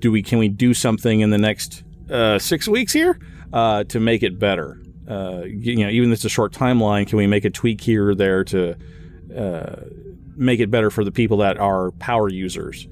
Do 0.00 0.10
we 0.10 0.22
can 0.22 0.38
we 0.38 0.48
do 0.48 0.74
something 0.74 1.20
in 1.20 1.30
the 1.30 1.38
next 1.38 1.84
uh, 2.10 2.38
six 2.38 2.66
weeks 2.66 2.92
here 2.92 3.18
uh, 3.52 3.84
to 3.84 4.00
make 4.00 4.22
it 4.22 4.38
better? 4.38 4.82
Uh, 5.08 5.42
you 5.44 5.84
know, 5.84 5.88
even 5.88 6.10
if 6.10 6.16
it's 6.16 6.24
a 6.24 6.28
short 6.28 6.52
timeline, 6.52 7.06
can 7.06 7.18
we 7.18 7.26
make 7.26 7.44
a 7.44 7.50
tweak 7.50 7.80
here 7.80 8.08
or 8.08 8.14
there 8.14 8.44
to 8.44 8.76
uh, 9.36 9.76
make 10.40 10.60
it 10.60 10.70
better 10.70 10.90
for 10.90 11.04
the 11.04 11.12
people 11.12 11.36
that 11.38 11.58
are 11.58 11.92
power 11.92 12.28
users. 12.28 12.88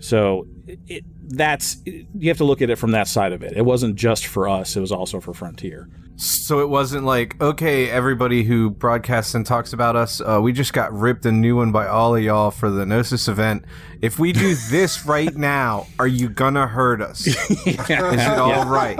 So 0.00 0.46
it, 0.66 1.04
that's 1.28 1.76
you 1.86 2.28
have 2.28 2.38
to 2.38 2.44
look 2.44 2.60
at 2.62 2.70
it 2.70 2.76
from 2.76 2.92
that 2.92 3.06
side 3.06 3.32
of 3.32 3.42
it. 3.42 3.56
It 3.56 3.64
wasn't 3.64 3.96
just 3.96 4.26
for 4.26 4.48
us; 4.48 4.76
it 4.76 4.80
was 4.80 4.92
also 4.92 5.20
for 5.20 5.32
Frontier. 5.32 5.88
So 6.20 6.60
it 6.60 6.68
wasn't 6.68 7.06
like, 7.06 7.40
okay, 7.40 7.88
everybody 7.88 8.42
who 8.42 8.68
broadcasts 8.68 9.34
and 9.34 9.46
talks 9.46 9.72
about 9.72 9.96
us, 9.96 10.20
uh, 10.20 10.38
we 10.42 10.52
just 10.52 10.74
got 10.74 10.92
ripped 10.92 11.24
a 11.24 11.32
new 11.32 11.56
one 11.56 11.72
by 11.72 11.86
all 11.86 12.14
of 12.14 12.22
y'all 12.22 12.50
for 12.50 12.68
the 12.68 12.84
Gnosis 12.84 13.26
event. 13.26 13.64
If 14.02 14.18
we 14.18 14.32
do 14.32 14.54
this 14.70 15.06
right 15.06 15.34
now, 15.34 15.86
are 15.98 16.06
you 16.06 16.28
gonna 16.28 16.66
hurt 16.66 17.00
us? 17.00 17.26
yeah. 17.66 18.12
Is 18.12 18.20
it 18.20 18.38
all 18.38 18.66
right? 18.66 18.98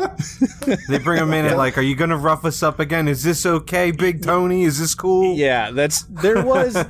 they 0.89 0.99
bring 0.99 1.19
them 1.19 1.35
in 1.35 1.45
and 1.45 1.59
like, 1.59 1.77
are 1.77 1.83
you 1.83 1.95
gonna 1.95 2.17
rough 2.17 2.47
us 2.47 2.63
up 2.63 2.81
again? 2.81 3.07
Is 3.07 3.23
this 3.23 3.45
okay, 3.45 3.91
Big 3.91 4.23
Tony? 4.23 4.65
Is 4.65 4.79
this 4.79 4.95
cool? 4.95 5.37
Yeah, 5.37 5.73
that's 5.73 6.05
there 6.05 6.43
was 6.43 6.73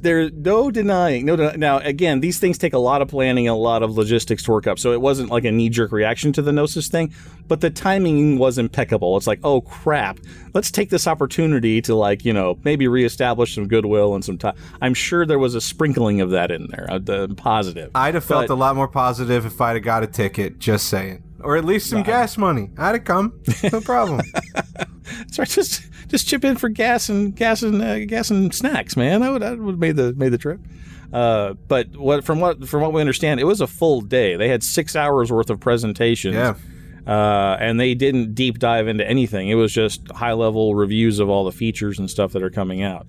there's 0.00 0.30
no 0.32 0.70
denying 0.70 1.24
no. 1.24 1.36
Den- 1.36 1.58
now 1.58 1.78
again, 1.78 2.20
these 2.20 2.38
things 2.38 2.58
take 2.58 2.74
a 2.74 2.78
lot 2.78 3.00
of 3.00 3.08
planning, 3.08 3.48
a 3.48 3.56
lot 3.56 3.82
of 3.82 3.96
logistics 3.96 4.42
to 4.44 4.50
work 4.50 4.66
up. 4.66 4.78
So 4.78 4.92
it 4.92 5.00
wasn't 5.00 5.30
like 5.30 5.44
a 5.44 5.52
knee 5.52 5.70
jerk 5.70 5.92
reaction 5.92 6.32
to 6.34 6.42
the 6.42 6.52
Gnosis 6.52 6.88
thing, 6.88 7.14
but 7.48 7.62
the 7.62 7.70
timing 7.70 8.38
was 8.38 8.58
impeccable. 8.58 9.21
It's 9.22 9.28
like, 9.28 9.38
oh 9.44 9.60
crap, 9.60 10.18
let's 10.52 10.72
take 10.72 10.90
this 10.90 11.06
opportunity 11.06 11.80
to 11.82 11.94
like 11.94 12.24
you 12.24 12.32
know 12.32 12.58
maybe 12.64 12.88
reestablish 12.88 13.54
some 13.54 13.68
goodwill 13.68 14.16
and 14.16 14.24
some 14.24 14.36
time. 14.36 14.56
I'm 14.80 14.94
sure 14.94 15.24
there 15.24 15.38
was 15.38 15.54
a 15.54 15.60
sprinkling 15.60 16.20
of 16.20 16.30
that 16.30 16.50
in 16.50 16.66
there. 16.70 16.88
I'm 16.90 17.36
positive. 17.36 17.92
I'd 17.94 18.14
have 18.14 18.24
felt 18.24 18.48
But- 18.48 18.54
a 18.54 18.56
lot 18.56 18.74
more 18.74 18.88
positive 18.88 19.46
if 19.46 19.60
I'd 19.60 19.74
have 19.76 19.84
got 19.84 20.02
a 20.02 20.08
ticket. 20.08 20.58
Just 20.58 20.88
saying, 20.88 21.22
or 21.38 21.56
at 21.56 21.64
least 21.64 21.88
some 21.88 22.02
gas 22.02 22.36
money. 22.36 22.70
I'd 22.76 22.96
have 22.96 23.04
come, 23.04 23.40
no 23.72 23.80
problem. 23.80 24.22
Sorry, 25.30 25.46
just 25.46 25.86
just 26.08 26.26
chip 26.26 26.44
in 26.44 26.56
for 26.56 26.68
gas 26.68 27.08
and 27.08 27.36
gas 27.36 27.62
and 27.62 27.80
uh, 27.80 28.04
gas 28.06 28.28
and 28.30 28.52
snacks, 28.52 28.96
man. 28.96 29.22
I 29.22 29.30
would 29.30 29.44
I 29.44 29.52
would 29.52 29.74
have 29.74 29.78
made 29.78 29.94
the 29.94 30.12
made 30.14 30.30
the 30.30 30.38
trip. 30.38 30.60
Uh, 31.12 31.52
but 31.68 31.96
what 31.96 32.24
from 32.24 32.40
what 32.40 32.66
from 32.66 32.82
what 32.82 32.92
we 32.92 33.00
understand, 33.00 33.38
it 33.38 33.44
was 33.44 33.60
a 33.60 33.68
full 33.68 34.00
day. 34.00 34.34
They 34.34 34.48
had 34.48 34.64
six 34.64 34.96
hours 34.96 35.30
worth 35.30 35.48
of 35.48 35.60
presentations. 35.60 36.34
Yeah. 36.34 36.54
Uh, 37.06 37.56
and 37.58 37.80
they 37.80 37.94
didn't 37.94 38.34
deep 38.34 38.58
dive 38.58 38.86
into 38.86 39.06
anything. 39.08 39.48
It 39.48 39.56
was 39.56 39.72
just 39.72 40.08
high 40.12 40.34
level 40.34 40.74
reviews 40.74 41.18
of 41.18 41.28
all 41.28 41.44
the 41.44 41.52
features 41.52 41.98
and 41.98 42.08
stuff 42.08 42.32
that 42.32 42.42
are 42.42 42.50
coming 42.50 42.82
out. 42.82 43.06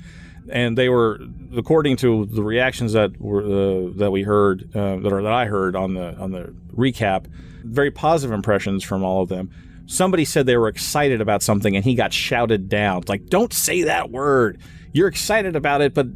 And 0.49 0.77
they 0.77 0.89
were, 0.89 1.19
according 1.55 1.97
to 1.97 2.25
the 2.25 2.43
reactions 2.43 2.93
that 2.93 3.19
were 3.21 3.43
uh, 3.43 3.91
that 3.97 4.11
we 4.11 4.23
heard, 4.23 4.69
uh, 4.75 4.97
that 4.97 5.13
are 5.13 5.21
that 5.21 5.31
I 5.31 5.45
heard 5.45 5.75
on 5.75 5.93
the 5.93 6.15
on 6.17 6.31
the 6.31 6.53
recap, 6.75 7.27
very 7.63 7.91
positive 7.91 8.33
impressions 8.33 8.83
from 8.83 9.03
all 9.03 9.21
of 9.21 9.29
them. 9.29 9.51
Somebody 9.85 10.25
said 10.25 10.45
they 10.45 10.57
were 10.57 10.67
excited 10.67 11.21
about 11.21 11.43
something, 11.43 11.75
and 11.75 11.85
he 11.85 11.93
got 11.93 12.13
shouted 12.13 12.67
down. 12.67 13.03
Like, 13.07 13.27
don't 13.27 13.53
say 13.53 13.83
that 13.83 14.11
word. 14.11 14.59
You're 14.91 15.07
excited 15.07 15.55
about 15.55 15.81
it, 15.81 15.93
but 15.93 16.07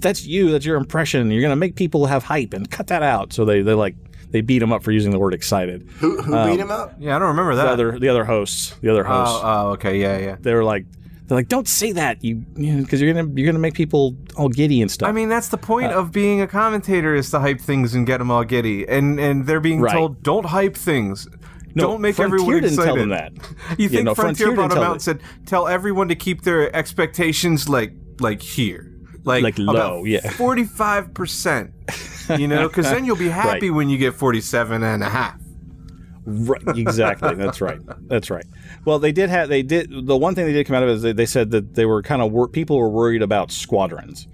that's 0.00 0.24
you. 0.24 0.50
That's 0.50 0.64
your 0.64 0.76
impression. 0.76 1.30
You're 1.30 1.42
gonna 1.42 1.56
make 1.56 1.76
people 1.76 2.06
have 2.06 2.24
hype, 2.24 2.54
and 2.54 2.70
cut 2.70 2.86
that 2.86 3.02
out. 3.02 3.32
So 3.32 3.44
they 3.44 3.60
they 3.60 3.74
like 3.74 3.96
they 4.34 4.40
beat 4.40 4.60
him 4.60 4.72
up 4.72 4.82
for 4.82 4.90
using 4.90 5.12
the 5.12 5.18
word 5.20 5.32
excited. 5.32 5.88
Who, 6.00 6.20
who 6.20 6.34
Um, 6.34 6.50
beat 6.50 6.58
him 6.58 6.72
up? 6.72 6.96
Yeah, 6.98 7.14
I 7.14 7.20
don't 7.20 7.28
remember 7.28 7.54
that. 7.54 7.62
The 7.62 7.68
that. 7.68 7.72
other 7.74 7.98
the 8.00 8.08
other 8.08 8.24
hosts, 8.24 8.74
the 8.82 8.88
other 8.90 9.04
hosts, 9.04 9.38
oh, 9.42 9.68
oh, 9.68 9.70
okay, 9.74 10.00
yeah, 10.00 10.18
yeah. 10.18 10.36
they 10.40 10.52
were 10.52 10.64
like, 10.64 10.86
they're 11.26 11.38
like, 11.38 11.46
don't 11.48 11.68
say 11.68 11.92
that, 11.92 12.22
you, 12.24 12.34
because 12.82 13.00
you 13.00 13.08
are 13.08 13.14
gonna 13.14 13.30
you're 13.36 13.46
gonna 13.46 13.60
make 13.60 13.74
people 13.74 14.16
all 14.36 14.48
giddy 14.48 14.82
and 14.82 14.90
stuff. 14.90 15.08
I 15.08 15.12
mean, 15.12 15.28
that's 15.28 15.48
the 15.48 15.56
point 15.56 15.92
Uh, 15.92 16.00
of 16.00 16.10
being 16.10 16.40
a 16.40 16.48
commentator 16.48 17.14
is 17.14 17.30
to 17.30 17.38
hype 17.38 17.60
things 17.60 17.94
and 17.94 18.06
get 18.08 18.18
them 18.18 18.30
all 18.32 18.42
giddy. 18.44 18.86
And 18.88 19.20
and 19.20 19.46
they're 19.46 19.60
being 19.60 19.80
Right. 19.80 19.92
told, 19.94 20.22
don't 20.24 20.46
hype 20.46 20.76
things. 20.76 21.28
No, 21.76 21.82
don't 21.88 22.00
make 22.00 22.16
Frontier 22.16 22.34
everyone 22.38 22.54
didn't 22.62 22.70
excited. 22.70 22.86
tell 22.86 22.96
them 22.96 23.08
that. 23.10 23.32
You 23.78 23.84
Yeah, 23.84 23.88
think 23.88 24.04
no, 24.04 24.14
Frontier, 24.14 24.46
Frontier 24.46 24.54
brought 24.56 24.68
didn't 24.70 24.80
them 24.80 24.88
out 24.90 24.92
and 24.94 25.02
said, 25.02 25.20
tell 25.46 25.66
everyone 25.68 26.08
to 26.08 26.14
keep 26.16 26.42
their 26.42 26.74
expectations 26.74 27.68
like 27.68 27.92
like 28.20 28.42
here. 28.42 28.90
Like, 29.24 29.42
Like 29.42 29.58
low, 29.58 29.72
about 29.72 30.04
yeah. 30.04 30.20
45%. 30.20 31.70
You 32.30 32.48
know, 32.48 32.68
because 32.68 32.86
then 32.90 33.04
you'll 33.04 33.16
be 33.16 33.28
happy 33.44 33.70
Right. 33.70 33.76
when 33.76 33.88
you 33.88 33.98
get 33.98 34.14
47 34.14 34.82
and 34.82 35.02
a 35.02 35.08
half. 35.08 35.38
Right, 36.26 36.62
exactly. 36.68 37.34
That's 37.34 37.60
right. 37.60 37.78
That's 38.08 38.30
right. 38.30 38.46
Well, 38.86 38.98
they 38.98 39.12
did 39.12 39.28
have 39.28 39.48
they 39.50 39.62
did 39.62 39.90
the 40.06 40.16
one 40.16 40.34
thing 40.34 40.46
they 40.46 40.52
did 40.54 40.66
come 40.66 40.74
out 40.76 40.82
of 40.82 40.88
it 40.88 40.92
is 40.92 41.02
they, 41.02 41.12
they 41.12 41.26
said 41.26 41.50
that 41.50 41.74
they 41.74 41.84
were 41.84 42.02
kind 42.02 42.22
of 42.22 42.32
wor- 42.32 42.48
people 42.48 42.78
were 42.78 42.88
worried 42.88 43.20
about 43.22 43.50
squadrons. 43.52 44.26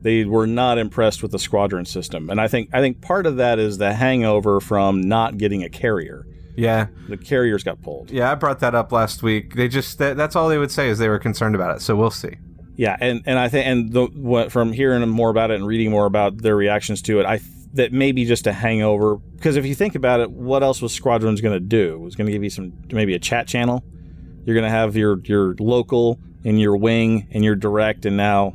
They 0.00 0.24
were 0.24 0.46
not 0.46 0.78
impressed 0.78 1.22
with 1.22 1.32
the 1.32 1.38
squadron 1.38 1.84
system, 1.84 2.30
and 2.30 2.40
I 2.40 2.48
think 2.48 2.70
I 2.72 2.80
think 2.80 3.02
part 3.02 3.26
of 3.26 3.36
that 3.36 3.58
is 3.58 3.76
the 3.78 3.92
hangover 3.92 4.58
from 4.60 5.02
not 5.02 5.36
getting 5.36 5.62
a 5.62 5.68
carrier. 5.68 6.26
Yeah. 6.56 6.86
The 7.08 7.16
carriers 7.18 7.62
got 7.64 7.82
pulled. 7.82 8.10
Yeah, 8.10 8.30
I 8.30 8.36
brought 8.36 8.60
that 8.60 8.74
up 8.74 8.92
last 8.92 9.22
week. 9.24 9.54
They 9.56 9.66
just, 9.66 9.98
that, 9.98 10.16
that's 10.16 10.36
all 10.36 10.48
they 10.48 10.56
would 10.56 10.70
say 10.70 10.88
is 10.88 10.98
they 10.98 11.08
were 11.08 11.18
concerned 11.18 11.56
about 11.56 11.74
it. 11.76 11.82
So 11.82 11.96
we'll 11.96 12.12
see. 12.12 12.36
Yeah, 12.76 12.96
and 13.00 13.22
and 13.26 13.38
I 13.38 13.48
think 13.48 13.66
and 13.66 13.92
the 13.92 14.06
what 14.06 14.50
from 14.50 14.72
hearing 14.72 15.08
more 15.08 15.30
about 15.30 15.50
it 15.50 15.54
and 15.54 15.66
reading 15.66 15.90
more 15.90 16.06
about 16.06 16.38
their 16.38 16.56
reactions 16.56 17.02
to 17.02 17.20
it, 17.20 17.26
I 17.26 17.38
th- 17.38 17.50
that 17.74 17.92
may 17.92 18.12
be 18.12 18.24
just 18.24 18.46
a 18.46 18.52
hangover 18.52 19.16
because 19.16 19.56
if 19.56 19.66
you 19.66 19.74
think 19.74 19.94
about 19.94 20.20
it, 20.20 20.30
what 20.30 20.62
else 20.62 20.82
was 20.82 20.92
Squadrons 20.92 21.40
going 21.40 21.54
to 21.54 21.60
do? 21.60 21.94
It 21.94 22.00
was 22.00 22.16
going 22.16 22.26
to 22.26 22.32
give 22.32 22.42
you 22.42 22.50
some 22.50 22.72
maybe 22.90 23.14
a 23.14 23.18
chat 23.18 23.46
channel. 23.46 23.84
You're 24.44 24.54
going 24.54 24.64
to 24.64 24.70
have 24.70 24.96
your 24.96 25.20
your 25.24 25.54
local 25.58 26.18
and 26.44 26.60
your 26.60 26.76
wing 26.76 27.28
and 27.32 27.44
your 27.44 27.54
direct 27.54 28.06
and 28.06 28.16
now 28.16 28.54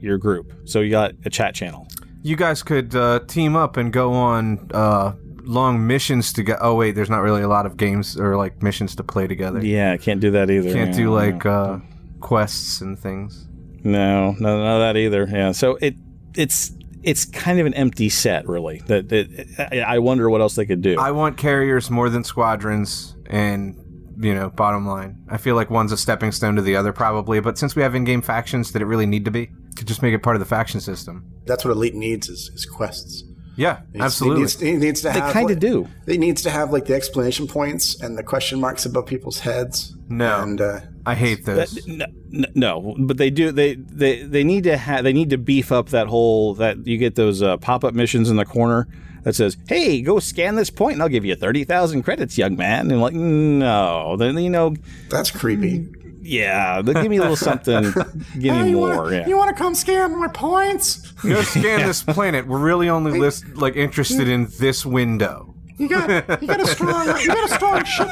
your 0.00 0.18
group. 0.18 0.52
So 0.64 0.80
you 0.80 0.90
got 0.90 1.12
a 1.24 1.30
chat 1.30 1.54
channel. 1.54 1.88
You 2.22 2.36
guys 2.36 2.62
could 2.62 2.94
uh, 2.94 3.20
team 3.26 3.56
up 3.56 3.76
and 3.76 3.92
go 3.92 4.12
on 4.12 4.70
uh, 4.72 5.12
long 5.42 5.86
missions 5.86 6.32
to 6.34 6.42
get. 6.42 6.58
Oh 6.60 6.74
wait, 6.74 6.92
there's 6.92 7.10
not 7.10 7.22
really 7.22 7.42
a 7.42 7.48
lot 7.48 7.66
of 7.66 7.76
games 7.76 8.18
or 8.18 8.36
like 8.36 8.62
missions 8.62 8.94
to 8.96 9.04
play 9.04 9.26
together. 9.26 9.64
Yeah, 9.64 9.96
can't 9.96 10.20
do 10.20 10.30
that 10.32 10.50
either. 10.50 10.72
Can't 10.72 10.90
Yeah, 10.90 10.96
do 10.96 11.12
like 11.12 11.46
uh, 11.46 11.78
quests 12.20 12.80
and 12.80 12.98
things. 12.98 13.45
No, 13.86 14.32
no, 14.32 14.58
none 14.58 14.74
of 14.74 14.80
that 14.80 14.96
either. 14.96 15.28
Yeah. 15.30 15.52
So 15.52 15.78
it 15.80 15.94
it's 16.34 16.72
it's 17.02 17.24
kind 17.24 17.60
of 17.60 17.66
an 17.66 17.74
empty 17.74 18.08
set, 18.08 18.48
really. 18.48 18.78
That, 18.86 19.08
that 19.10 19.68
I 19.72 19.80
I 19.96 19.98
wonder 19.98 20.28
what 20.28 20.40
else 20.40 20.56
they 20.56 20.66
could 20.66 20.82
do. 20.82 20.98
I 20.98 21.12
want 21.12 21.36
carriers 21.36 21.90
more 21.90 22.10
than 22.10 22.24
squadrons, 22.24 23.14
and 23.26 23.76
you 24.18 24.34
know, 24.34 24.50
bottom 24.50 24.86
line, 24.86 25.18
I 25.28 25.36
feel 25.36 25.54
like 25.54 25.70
one's 25.70 25.92
a 25.92 25.96
stepping 25.96 26.32
stone 26.32 26.56
to 26.56 26.62
the 26.62 26.74
other, 26.74 26.92
probably. 26.92 27.38
But 27.40 27.58
since 27.58 27.76
we 27.76 27.82
have 27.82 27.94
in-game 27.94 28.22
factions, 28.22 28.72
did 28.72 28.82
it 28.82 28.86
really 28.86 29.06
need 29.06 29.24
to 29.26 29.30
be? 29.30 29.50
Could 29.76 29.86
just 29.86 30.02
make 30.02 30.14
it 30.14 30.22
part 30.22 30.36
of 30.36 30.40
the 30.40 30.46
faction 30.46 30.80
system. 30.80 31.30
That's 31.44 31.64
what 31.64 31.70
Elite 31.70 31.94
needs 31.94 32.28
is, 32.28 32.50
is 32.54 32.64
quests. 32.64 33.24
Yeah, 33.56 33.78
It 33.78 33.94
needs- 33.94 34.04
absolutely. 34.04 34.40
It 34.40 34.42
needs, 34.42 34.62
it 34.62 34.76
needs 34.78 35.00
to 35.02 35.08
They 35.08 35.20
kinda 35.32 35.42
like- 35.54 35.58
do. 35.58 35.88
It 36.06 36.20
needs 36.20 36.42
to 36.42 36.50
have 36.50 36.72
like 36.72 36.84
the 36.86 36.94
explanation 36.94 37.46
points 37.46 38.00
and 38.00 38.16
the 38.18 38.22
question 38.22 38.60
marks 38.60 38.84
above 38.86 39.06
people's 39.06 39.40
heads. 39.40 39.94
No. 40.08 40.40
And 40.42 40.60
uh, 40.60 40.80
I 41.06 41.14
hate 41.14 41.44
those. 41.46 41.72
That- 41.72 41.86
no, 41.86 42.06
no, 42.30 42.46
no, 42.54 42.96
but 42.98 43.16
they 43.16 43.30
do. 43.30 43.50
They 43.52 43.74
they 43.74 44.22
they 44.22 44.44
need 44.44 44.64
to 44.64 44.76
have. 44.76 45.04
They 45.04 45.12
need 45.12 45.30
to 45.30 45.38
beef 45.38 45.72
up 45.72 45.88
that 45.90 46.06
whole 46.08 46.54
that 46.54 46.86
you 46.86 46.98
get 46.98 47.14
those 47.14 47.42
uh, 47.42 47.56
pop 47.56 47.82
up 47.84 47.94
missions 47.94 48.28
in 48.30 48.36
the 48.36 48.44
corner 48.44 48.86
that 49.24 49.34
says, 49.34 49.56
"Hey, 49.68 50.02
go 50.02 50.18
scan 50.20 50.54
this 50.56 50.70
point, 50.70 50.94
and 50.94 51.02
I'll 51.02 51.08
give 51.08 51.24
you 51.24 51.34
thirty 51.34 51.64
thousand 51.64 52.02
credits, 52.02 52.36
young 52.38 52.56
man." 52.56 52.90
And 52.90 53.00
like, 53.00 53.14
no, 53.14 54.16
then 54.16 54.36
you 54.38 54.50
know, 54.50 54.74
that's 55.08 55.30
creepy. 55.30 55.88
Yeah, 56.26 56.82
then 56.82 56.94
give 56.94 57.10
me 57.10 57.18
a 57.18 57.20
little 57.20 57.36
something. 57.36 57.82
give 58.38 58.56
me 58.56 58.74
more. 58.74 59.12
yeah. 59.12 59.26
You 59.26 59.36
want 59.36 59.56
to 59.56 59.62
come 59.62 59.74
scan 59.74 60.18
my 60.18 60.28
points? 60.28 61.10
Go 61.22 61.42
scan 61.42 61.86
this 61.86 62.02
planet. 62.14 62.46
We're 62.46 62.58
really 62.58 62.88
only 62.88 63.18
list 63.18 63.44
like 63.54 63.76
interested 63.76 64.28
in 64.28 64.48
this 64.58 64.84
window. 64.84 65.54
You 65.78 65.88
got 65.88 66.42
you 66.42 66.48
got 66.48 66.60
a 66.60 66.66
strong 66.66 67.06
you 67.20 67.26
got 67.26 67.50
a 67.50 67.54
strong 67.54 67.84
ship. 67.84 68.08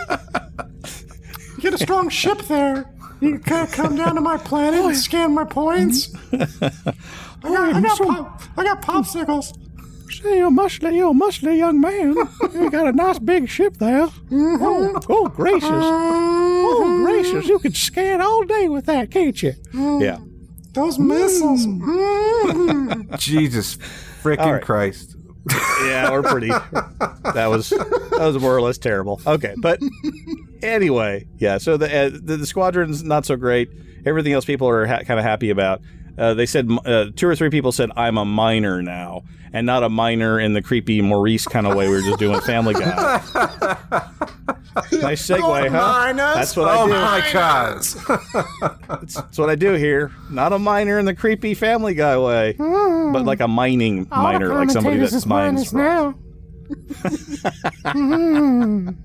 You 1.57 1.71
got 1.71 1.75
a 1.75 1.79
strong 1.79 2.09
ship 2.09 2.39
there. 2.43 2.91
You 3.21 3.39
can't 3.39 3.73
come 3.73 3.97
down 3.97 4.17
to 4.17 4.21
my 4.21 4.37
planet 4.37 4.85
and 4.85 4.97
scan 4.97 5.35
my 5.35 5.45
points. 5.45 6.15
I 6.33 6.39
got, 7.43 7.75
I 7.75 7.81
got, 7.81 7.99
pop, 7.99 8.43
I 8.57 8.65
got 8.65 8.83
popsicles. 8.83 9.59
Say, 10.25 10.39
you 10.39 10.49
muscly, 10.49 10.95
you 10.95 11.13
muscly 11.13 11.59
young 11.59 11.83
man. 11.83 12.17
You 12.55 12.71
got 12.71 12.87
a 12.87 12.93
nice 12.93 13.19
big 13.19 13.47
ship 13.47 13.77
there. 13.77 14.09
Oh, 14.33 14.99
oh, 15.11 15.29
gracious. 15.29 15.69
Oh, 15.71 17.03
gracious. 17.05 17.47
You 17.47 17.59
could 17.59 17.77
scan 17.77 18.23
all 18.23 18.43
day 18.45 18.71
with 18.71 18.87
that, 18.87 19.11
can't 19.11 19.43
you? 19.43 19.53
Yeah. 19.75 20.21
Those 20.73 20.99
missiles. 20.99 21.67
Mm. 21.67 23.19
Jesus 23.19 23.77
freaking 24.23 24.39
All 24.39 24.53
right. 24.55 24.63
Christ. 24.63 25.15
Yeah, 25.83 26.11
we're 26.11 26.23
pretty. 26.23 26.49
that 26.49 27.49
was 27.51 27.69
that 27.69 28.19
was 28.19 28.41
more 28.41 28.57
or 28.57 28.63
less 28.63 28.79
terrible. 28.79 29.21
Okay, 29.27 29.55
but 29.59 29.79
anyway, 30.63 31.27
yeah. 31.37 31.59
So 31.59 31.77
the 31.77 31.95
uh, 31.95 32.11
the, 32.11 32.39
the 32.39 32.47
squadron's 32.47 33.05
not 33.05 33.27
so 33.27 33.37
great. 33.37 33.69
Everything 34.07 34.33
else 34.33 34.47
people 34.47 34.67
are 34.69 34.87
ha- 34.87 35.01
kind 35.01 35.21
of 35.21 35.25
happy 35.27 35.51
about. 35.51 35.83
Uh, 36.17 36.33
they 36.35 36.47
said 36.47 36.71
uh, 36.87 37.07
two 37.17 37.27
or 37.27 37.35
three 37.35 37.51
people 37.51 37.73
said 37.73 37.91
I'm 37.97 38.17
a 38.19 38.25
minor 38.25 38.83
now, 38.83 39.23
and 39.53 39.67
not 39.67 39.83
a 39.83 39.89
minor 39.89 40.39
in 40.39 40.53
the 40.53 40.63
creepy 40.63 41.01
Maurice 41.01 41.47
kind 41.47 41.67
of 41.67 41.75
way 41.77 41.89
we 41.89 41.95
were 41.97 42.03
just 42.03 42.19
doing 42.19 42.33
with 42.35 42.45
Family 42.45 42.75
Guy. 42.75 42.81
nice 44.93 45.25
segue, 45.27 45.41
Oh, 45.41 45.71
huh? 45.71 45.93
minus. 45.93 46.35
That's 46.35 46.57
what 46.57 46.69
Oh 46.69 46.83
I 46.83 46.87
do. 46.87 46.93
my 46.93 47.31
God. 47.33 47.77
That's, 48.89 49.15
that's 49.15 49.39
what 49.39 49.49
I 49.51 49.55
do 49.55 49.75
here. 49.75 50.11
Not 50.31 50.53
a 50.53 50.59
minor 50.59 50.99
in 50.99 51.05
the 51.05 51.15
creepy 51.15 51.55
Family 51.55 51.95
Guy 51.95 52.19
way, 52.19 52.55
but 52.59 53.25
like 53.25 53.41
a 53.41 53.49
mining 53.49 54.07
miner, 54.11 54.49
like 54.55 54.71
somebody 54.71 54.99
that 54.99 55.27
mines. 55.27 55.71
from- 55.71 56.19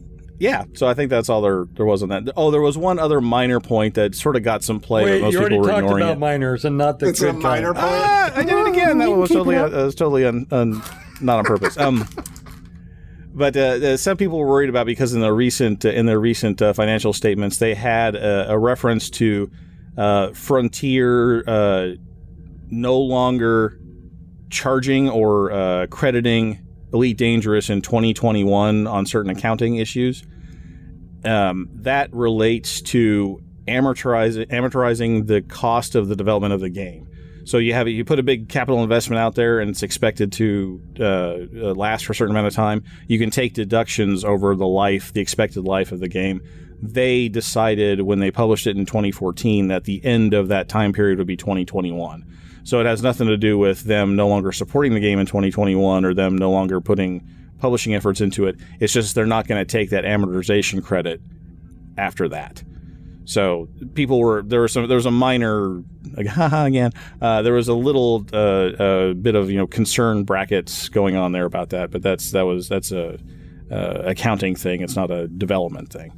Yeah, 0.40 0.64
so 0.72 0.88
I 0.88 0.94
think 0.94 1.10
that's 1.10 1.28
all 1.28 1.42
there 1.42 1.66
there 1.74 1.84
was 1.84 2.02
on 2.02 2.08
that. 2.08 2.32
Oh, 2.34 2.50
there 2.50 2.62
was 2.62 2.76
one 2.78 2.98
other 2.98 3.20
minor 3.20 3.60
point 3.60 3.94
that 3.94 4.14
sort 4.14 4.36
of 4.36 4.42
got 4.42 4.64
some 4.64 4.80
play, 4.80 5.04
Wait, 5.04 5.18
but 5.20 5.26
most 5.26 5.32
you 5.34 5.40
people 5.40 5.58
already 5.58 5.58
were 5.58 5.68
talked 5.68 5.82
ignoring 5.82 6.02
about 6.04 6.16
it. 6.16 6.18
minors 6.18 6.64
and 6.64 6.78
not 6.78 6.98
the 6.98 7.08
It's 7.08 7.20
a 7.20 7.26
good 7.32 7.36
minor 7.42 7.74
kind. 7.74 7.86
point. 7.86 8.02
Ah, 8.02 8.32
I 8.34 8.42
did 8.42 8.54
it 8.54 8.68
again. 8.68 8.98
That 8.98 9.10
one 9.10 9.20
was 9.20 9.28
totally 9.30 9.56
uh, 9.56 9.68
was 9.68 9.94
totally 9.94 10.24
un, 10.24 10.46
un, 10.50 10.82
not 11.20 11.40
on 11.40 11.44
purpose. 11.44 11.76
Um, 11.78 12.08
but 13.34 13.56
uh, 13.56 13.60
uh, 13.60 13.96
some 13.98 14.16
people 14.16 14.38
were 14.38 14.46
worried 14.48 14.70
about 14.70 14.86
because 14.86 15.12
in 15.14 15.20
the 15.20 15.32
recent 15.32 15.84
uh, 15.84 15.90
in 15.90 16.06
their 16.06 16.18
recent 16.18 16.60
uh, 16.62 16.72
financial 16.72 17.12
statements 17.12 17.58
they 17.58 17.74
had 17.74 18.16
a, 18.16 18.52
a 18.52 18.58
reference 18.58 19.10
to 19.10 19.50
uh, 19.98 20.32
Frontier 20.32 21.44
uh, 21.48 21.88
no 22.70 22.98
longer 22.98 23.78
charging 24.48 25.08
or 25.10 25.52
uh, 25.52 25.86
crediting 25.88 26.58
Elite 26.92 27.16
Dangerous 27.18 27.70
in 27.70 27.82
2021 27.82 28.86
on 28.86 29.06
certain 29.06 29.30
accounting 29.30 29.76
issues. 29.76 30.24
Um, 31.24 31.68
that 31.74 32.12
relates 32.12 32.80
to 32.82 33.42
amortizing 33.68 34.46
amortizing 34.48 35.26
the 35.26 35.42
cost 35.42 35.94
of 35.94 36.08
the 36.08 36.16
development 36.16 36.52
of 36.54 36.60
the 36.60 36.70
game. 36.70 37.06
So 37.44 37.58
you 37.58 37.72
have 37.74 37.88
you 37.88 38.04
put 38.04 38.18
a 38.18 38.22
big 38.22 38.48
capital 38.48 38.82
investment 38.82 39.18
out 39.18 39.34
there, 39.34 39.60
and 39.60 39.70
it's 39.70 39.82
expected 39.82 40.32
to 40.32 40.80
uh, 41.00 41.04
uh, 41.04 41.74
last 41.74 42.04
for 42.04 42.12
a 42.12 42.14
certain 42.14 42.34
amount 42.34 42.46
of 42.46 42.54
time. 42.54 42.84
You 43.06 43.18
can 43.18 43.30
take 43.30 43.54
deductions 43.54 44.24
over 44.24 44.54
the 44.54 44.66
life, 44.66 45.12
the 45.12 45.20
expected 45.20 45.64
life 45.64 45.92
of 45.92 46.00
the 46.00 46.08
game. 46.08 46.42
They 46.82 47.28
decided 47.28 48.02
when 48.02 48.20
they 48.20 48.30
published 48.30 48.66
it 48.66 48.76
in 48.76 48.86
2014 48.86 49.68
that 49.68 49.84
the 49.84 50.04
end 50.04 50.32
of 50.32 50.48
that 50.48 50.68
time 50.68 50.92
period 50.92 51.18
would 51.18 51.26
be 51.26 51.36
2021. 51.36 52.24
So 52.62 52.80
it 52.80 52.86
has 52.86 53.02
nothing 53.02 53.26
to 53.26 53.36
do 53.36 53.58
with 53.58 53.82
them 53.82 54.16
no 54.16 54.28
longer 54.28 54.52
supporting 54.52 54.94
the 54.94 55.00
game 55.00 55.18
in 55.18 55.26
2021 55.26 56.04
or 56.04 56.14
them 56.14 56.36
no 56.36 56.50
longer 56.50 56.80
putting 56.80 57.26
publishing 57.60 57.94
efforts 57.94 58.20
into 58.20 58.46
it. 58.46 58.56
It's 58.80 58.92
just 58.92 59.14
they're 59.14 59.26
not 59.26 59.46
going 59.46 59.64
to 59.64 59.70
take 59.70 59.90
that 59.90 60.04
amortization 60.04 60.82
credit 60.82 61.20
after 61.96 62.28
that. 62.28 62.62
So 63.24 63.68
people 63.94 64.18
were 64.18 64.42
there 64.42 64.62
was 64.62 64.72
some 64.72 64.88
there 64.88 64.96
was 64.96 65.06
a 65.06 65.10
minor 65.10 65.82
like 66.14 66.26
haha 66.38 66.64
again 66.64 66.92
uh, 67.22 67.42
there 67.42 67.52
was 67.52 67.68
a 67.68 67.74
little 67.74 68.26
uh, 68.32 68.36
uh, 68.36 69.12
bit 69.14 69.36
of 69.36 69.50
you 69.50 69.58
know 69.58 69.66
concern 69.66 70.24
brackets 70.24 70.88
going 70.88 71.14
on 71.14 71.30
there 71.30 71.44
about 71.44 71.70
that 71.70 71.92
but 71.92 72.02
that's 72.02 72.32
that 72.32 72.42
was 72.42 72.68
that's 72.68 72.90
a 72.90 73.18
uh, 73.70 74.02
accounting 74.04 74.56
thing 74.56 74.80
it's 74.80 74.96
not 74.96 75.12
a 75.12 75.28
development 75.28 75.92
thing 75.92 76.10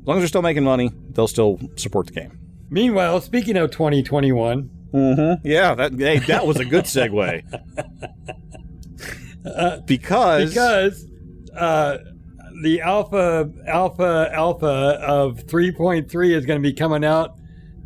as 0.00 0.06
long 0.06 0.16
as 0.16 0.22
they're 0.22 0.28
still 0.28 0.42
making 0.42 0.64
money 0.64 0.90
they'll 1.10 1.28
still 1.28 1.60
support 1.76 2.06
the 2.06 2.12
game 2.12 2.36
Meanwhile, 2.74 3.20
speaking 3.20 3.56
of 3.56 3.70
2021, 3.70 4.70
mm-hmm. 4.92 5.46
yeah 5.46 5.74
that 5.74 5.92
hey, 5.92 6.18
that 6.20 6.46
was 6.46 6.58
a 6.58 6.64
good 6.64 6.84
segue 6.84 7.42
because 9.86 10.48
because 10.50 11.06
uh, 11.56 11.98
the 12.62 12.80
alpha 12.80 13.50
alpha 13.66 14.30
alpha 14.32 14.98
of 15.02 15.38
3.3 15.46 16.34
is 16.34 16.46
going 16.46 16.60
to 16.60 16.68
be 16.68 16.72
coming 16.72 17.04
out 17.04 17.38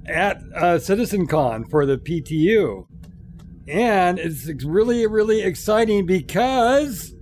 at 0.07 0.39
uh, 0.55 0.79
CitizenCon 0.79 1.69
for 1.71 1.85
the 1.85 1.99
PTU, 1.99 2.87
and 3.67 4.19
it's 4.19 4.65
really 4.65 5.07
really 5.07 5.43
exciting 5.43 6.07
because 6.07 7.13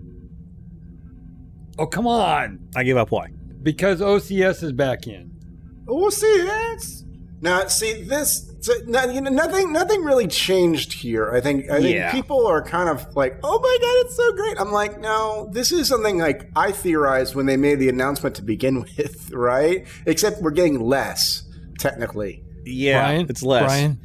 oh 1.78 1.86
come 1.86 2.06
on 2.06 2.68
I 2.76 2.84
give 2.84 2.96
up 2.96 3.10
why 3.10 3.28
because 3.62 4.00
OCS 4.00 4.62
is 4.62 4.72
back 4.72 5.08
in. 5.08 5.32
OCS 5.86 7.02
now. 7.40 7.66
See 7.66 8.02
this. 8.02 8.52
So, 8.66 8.72
no, 8.86 9.04
you 9.10 9.20
know, 9.20 9.30
nothing. 9.30 9.72
Nothing 9.72 10.02
really 10.02 10.26
changed 10.26 10.92
here. 10.92 11.30
I 11.32 11.40
think. 11.40 11.70
I 11.70 11.80
think 11.80 11.94
Yeah. 11.94 12.10
people 12.10 12.46
are 12.46 12.60
kind 12.62 12.88
of 12.88 13.06
like, 13.14 13.38
"Oh 13.44 13.60
my 13.60 13.78
god, 13.80 13.94
it's 14.04 14.16
so 14.16 14.32
great." 14.32 14.60
I'm 14.60 14.72
like, 14.72 15.00
no, 15.00 15.48
this 15.52 15.70
is 15.70 15.86
something 15.86 16.18
like 16.18 16.50
I 16.56 16.72
theorized 16.72 17.36
when 17.36 17.46
they 17.46 17.56
made 17.56 17.78
the 17.78 17.88
announcement 17.88 18.34
to 18.36 18.42
begin 18.42 18.80
with, 18.98 19.30
right? 19.32 19.86
Except 20.04 20.42
we're 20.42 20.50
getting 20.50 20.80
less 20.80 21.44
technically. 21.78 22.42
yeah 22.64 23.02
Brian, 23.04 23.26
it's 23.28 23.44
less 23.44 23.62
Brian, 23.66 24.00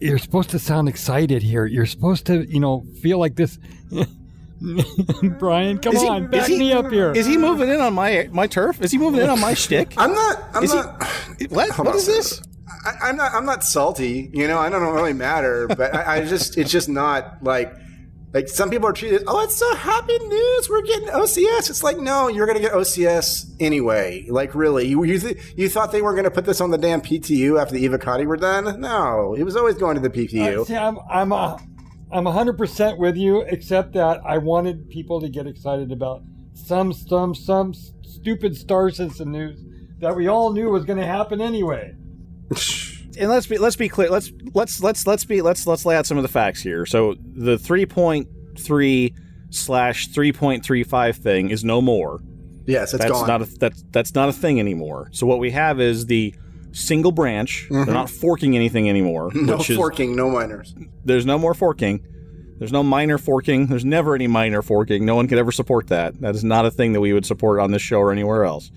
you're 0.00 0.18
supposed 0.18 0.50
to 0.50 0.58
sound 0.58 0.88
excited 0.90 1.42
here. 1.42 1.64
You're 1.64 1.86
supposed 1.86 2.26
to, 2.26 2.44
you 2.46 2.60
know, 2.60 2.84
feel 3.00 3.18
like 3.18 3.36
this. 3.36 3.58
Brian, 5.38 5.78
come 5.78 5.94
Is 5.94 6.02
he- 6.02 6.08
on, 6.08 6.24
is 6.24 6.30
back 6.30 6.46
he- 6.48 6.58
me 6.58 6.72
up 6.72 6.90
here. 6.90 7.12
is 7.12 7.26
he 7.26 7.36
moving 7.36 7.68
in 7.68 7.80
on 7.80 7.94
my 7.94 8.28
my 8.32 8.46
turf 8.48 8.82
is 8.82 8.90
he 8.90 8.98
moving 8.98 9.20
in 9.20 9.30
on 9.30 9.40
my 9.40 9.54
shtick 9.54 9.94
I'm 9.96 10.12
not. 10.12 10.42
I'm 10.52 10.64
Is 10.64 10.72
he- 10.72 10.76
not. 10.78 11.02
what 11.48 11.70
Hold 11.70 11.86
what 11.86 11.94
on 11.94 12.00
is 12.00 12.06
this 12.06 12.30
second. 12.36 12.47
I, 12.84 13.08
I'm 13.08 13.16
not. 13.16 13.32
I'm 13.32 13.44
not 13.44 13.64
salty. 13.64 14.30
You 14.32 14.48
know, 14.48 14.58
I 14.58 14.68
don't 14.68 14.94
really 14.94 15.12
matter. 15.12 15.66
But 15.68 15.94
I, 15.94 16.16
I 16.16 16.24
just. 16.24 16.58
It's 16.58 16.70
just 16.70 16.88
not 16.88 17.42
like. 17.42 17.72
Like 18.34 18.46
some 18.46 18.68
people 18.68 18.86
are 18.86 18.92
treated. 18.92 19.22
Oh, 19.26 19.40
it's 19.40 19.56
so 19.56 19.74
happy 19.74 20.18
news. 20.18 20.68
We're 20.68 20.82
getting 20.82 21.08
OCS. 21.08 21.70
It's 21.70 21.82
like 21.82 21.96
no, 21.96 22.28
you're 22.28 22.46
gonna 22.46 22.60
get 22.60 22.72
OCS 22.72 23.46
anyway. 23.58 24.26
Like 24.28 24.54
really, 24.54 24.86
you 24.86 25.02
you, 25.02 25.18
th- 25.18 25.54
you 25.56 25.66
thought 25.70 25.92
they 25.92 26.02
were 26.02 26.14
gonna 26.14 26.30
put 26.30 26.44
this 26.44 26.60
on 26.60 26.70
the 26.70 26.76
damn 26.76 27.00
PTU 27.00 27.58
after 27.58 27.74
the 27.74 27.88
Evocati 27.88 28.26
were 28.26 28.36
done? 28.36 28.82
No, 28.82 29.34
it 29.34 29.44
was 29.44 29.56
always 29.56 29.76
going 29.76 29.94
to 29.94 30.02
the 30.06 30.10
PTU. 30.10 30.60
Uh, 30.60 30.64
see, 30.66 30.76
I'm 30.76 30.98
I'm 31.10 31.32
a, 31.32 31.58
I'm 32.12 32.26
hundred 32.26 32.58
percent 32.58 32.98
with 32.98 33.16
you, 33.16 33.40
except 33.48 33.94
that 33.94 34.20
I 34.26 34.36
wanted 34.36 34.90
people 34.90 35.22
to 35.22 35.30
get 35.30 35.46
excited 35.46 35.90
about 35.90 36.20
some 36.52 36.92
some 36.92 37.34
some 37.34 37.72
stupid 37.72 38.56
Star 38.56 38.90
Citizen 38.90 39.32
news 39.32 39.64
that 40.00 40.14
we 40.14 40.28
all 40.28 40.52
knew 40.52 40.68
was 40.68 40.84
going 40.84 40.98
to 40.98 41.06
happen 41.06 41.40
anyway. 41.40 41.94
and 43.18 43.30
let's 43.30 43.46
be 43.46 43.58
let's 43.58 43.76
be 43.76 43.88
clear. 43.88 44.10
Let's 44.10 44.32
let's 44.54 44.82
let's 44.82 45.06
let's 45.06 45.24
be 45.24 45.42
let's 45.42 45.66
let's 45.66 45.84
lay 45.84 45.96
out 45.96 46.06
some 46.06 46.16
of 46.16 46.22
the 46.22 46.28
facts 46.28 46.62
here. 46.62 46.86
So 46.86 47.14
the 47.20 47.56
3.3 47.56 49.14
slash 49.50 50.08
3.35 50.10 51.16
thing 51.16 51.50
is 51.50 51.64
no 51.64 51.80
more. 51.80 52.20
yes, 52.66 52.94
it's 52.94 53.02
that's 53.02 53.12
gone. 53.12 53.26
not 53.26 53.42
a 53.42 53.46
that's 53.58 53.84
that's 53.90 54.14
not 54.14 54.28
a 54.28 54.32
thing 54.32 54.60
anymore. 54.60 55.08
So 55.12 55.26
what 55.26 55.38
we 55.38 55.50
have 55.50 55.80
is 55.80 56.06
the 56.06 56.34
single 56.72 57.12
branch. 57.12 57.66
They're 57.70 57.86
not 57.86 58.10
forking 58.10 58.54
anything 58.54 58.88
anymore. 58.88 59.30
Mm-hmm. 59.30 59.46
no 59.46 59.56
which 59.58 59.70
is, 59.70 59.76
forking, 59.76 60.16
no 60.16 60.30
miners. 60.30 60.74
There's 61.04 61.26
no 61.26 61.38
more 61.38 61.54
forking. 61.54 62.04
There's 62.58 62.72
no 62.72 62.82
minor 62.82 63.18
forking. 63.18 63.66
There's 63.66 63.84
never 63.84 64.14
any 64.14 64.26
minor 64.26 64.62
forking. 64.62 65.04
No 65.06 65.14
one 65.14 65.28
could 65.28 65.38
ever 65.38 65.52
support 65.52 65.88
that. 65.88 66.20
That 66.20 66.34
is 66.34 66.42
not 66.42 66.66
a 66.66 66.70
thing 66.70 66.92
that 66.92 67.00
we 67.00 67.12
would 67.12 67.24
support 67.24 67.60
on 67.60 67.70
this 67.70 67.82
show 67.82 67.98
or 67.98 68.10
anywhere 68.10 68.44
else. 68.44 68.70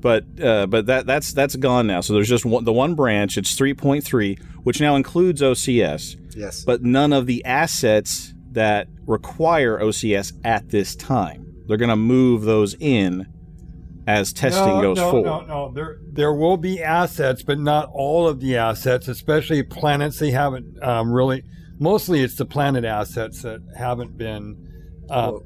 But 0.00 0.24
uh, 0.40 0.66
but 0.66 0.86
that 0.86 1.06
that's 1.06 1.32
that's 1.32 1.56
gone 1.56 1.86
now. 1.86 2.00
So 2.00 2.12
there's 2.12 2.28
just 2.28 2.44
one, 2.44 2.64
the 2.64 2.72
one 2.72 2.94
branch. 2.94 3.36
It's 3.36 3.56
3.3, 3.56 4.40
which 4.62 4.80
now 4.80 4.94
includes 4.94 5.42
OCS, 5.42 6.16
Yes, 6.36 6.64
but 6.64 6.82
none 6.82 7.12
of 7.12 7.26
the 7.26 7.44
assets 7.44 8.32
that 8.52 8.88
require 9.06 9.78
OCS 9.78 10.32
at 10.44 10.68
this 10.70 10.94
time. 10.94 11.52
They're 11.66 11.76
going 11.76 11.88
to 11.90 11.96
move 11.96 12.42
those 12.42 12.74
in 12.78 13.26
as 14.06 14.32
testing 14.32 14.66
no, 14.66 14.80
goes 14.80 14.96
no, 14.96 15.10
forward. 15.10 15.26
No, 15.26 15.66
no, 15.66 15.72
there 15.72 15.98
there 16.10 16.32
will 16.32 16.56
be 16.56 16.82
assets, 16.82 17.42
but 17.42 17.58
not 17.58 17.90
all 17.92 18.26
of 18.26 18.40
the 18.40 18.56
assets, 18.56 19.06
especially 19.06 19.62
planets 19.62 20.18
they 20.18 20.30
haven't 20.30 20.82
um, 20.82 21.12
really. 21.12 21.44
Mostly, 21.78 22.22
it's 22.22 22.36
the 22.36 22.46
planet 22.46 22.84
assets 22.84 23.42
that 23.42 23.60
haven't 23.76 24.16
been. 24.16 25.04
Uh, 25.10 25.32
Well, 25.32 25.42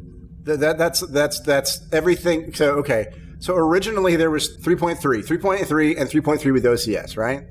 th- 0.46 0.60
that, 0.60 0.78
that's 0.78 1.00
that's 1.00 1.40
that's 1.40 1.80
everything. 1.92 2.54
So 2.54 2.74
okay, 2.76 3.06
so 3.42 3.55
originally 3.55 4.16
there 4.16 4.31
was 4.31 4.57
3.3, 4.59 4.98
3.3, 4.98 6.00
and 6.00 6.09
3.3 6.09 6.52
with 6.52 6.64
OCS, 6.64 7.16
right? 7.16 7.44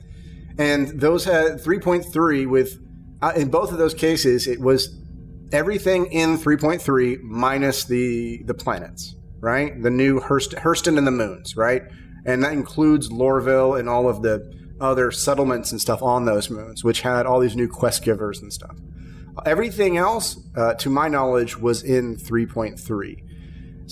And 0.58 1.00
those 1.00 1.26
had 1.26 1.60
3.3 1.60 2.50
with. 2.50 2.80
Uh, 3.22 3.34
in 3.36 3.50
both 3.52 3.72
of 3.72 3.78
those 3.78 3.94
cases, 3.94 4.48
it 4.48 4.60
was 4.60 5.00
everything 5.52 6.08
in 6.08 6.40
3.3 6.40 7.22
minus 7.22 7.84
the 7.86 8.42
the 8.46 8.54
planets, 8.56 9.16
right? 9.40 9.80
The 9.80 9.92
new 9.92 10.20
Hurst, 10.20 10.54
Hurston 10.54 10.98
and 10.98 11.06
the 11.06 11.12
moons, 11.12 11.56
right? 11.56 11.84
and 12.26 12.44
that 12.44 12.54
includes 12.54 13.10
Lorville 13.10 13.80
and 13.80 13.90
all 13.90 14.08
of 14.08 14.22
the 14.22 14.52
other 14.80 15.12
settlements 15.12 15.72
and 15.72 15.80
stuff 15.80 16.02
on 16.02 16.26
those 16.26 16.50
moons, 16.50 16.84
which 16.84 17.02
had 17.02 17.26
all 17.26 17.40
these 17.40 17.56
new 17.56 17.68
quest 17.68 18.04
givers 18.04 18.42
and 18.42 18.52
stuff. 18.52 18.76
Everything 19.46 19.98
else, 19.98 20.38
uh, 20.56 20.74
to 20.76 20.90
my 20.90 21.08
knowledge, 21.08 21.58
was 21.58 21.84
in 21.84 22.16
3.3. 22.18 23.24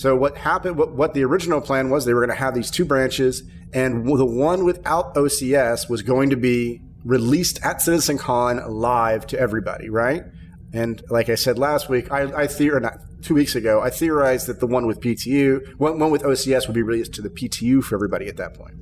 So 0.00 0.16
what 0.16 0.38
happened? 0.38 0.78
What, 0.78 0.92
what 0.94 1.12
the 1.12 1.24
original 1.24 1.60
plan 1.60 1.90
was? 1.90 2.06
They 2.06 2.14
were 2.14 2.24
going 2.24 2.34
to 2.34 2.42
have 2.42 2.54
these 2.54 2.70
two 2.70 2.86
branches, 2.86 3.42
and 3.74 4.06
the 4.06 4.24
one 4.24 4.64
without 4.64 5.14
OCS 5.14 5.90
was 5.90 6.00
going 6.00 6.30
to 6.30 6.36
be 6.36 6.80
released 7.04 7.62
at 7.62 7.80
CitizenCon 7.80 8.66
live 8.70 9.26
to 9.26 9.38
everybody, 9.38 9.90
right? 9.90 10.24
And 10.72 11.02
like 11.10 11.28
I 11.28 11.34
said 11.34 11.58
last 11.58 11.90
week, 11.90 12.10
I, 12.10 12.22
I 12.22 12.46
theor- 12.46 12.80
not 12.80 12.94
two 13.20 13.34
weeks 13.34 13.54
ago, 13.54 13.82
I 13.82 13.90
theorized 13.90 14.46
that 14.46 14.58
the 14.58 14.66
one 14.66 14.86
with 14.86 15.00
PTU, 15.00 15.76
one, 15.76 15.98
one 15.98 16.10
with 16.10 16.22
OCS, 16.22 16.66
would 16.66 16.74
be 16.74 16.82
released 16.82 17.12
to 17.14 17.22
the 17.22 17.28
PTU 17.28 17.84
for 17.84 17.94
everybody 17.94 18.26
at 18.26 18.38
that 18.38 18.54
point. 18.54 18.76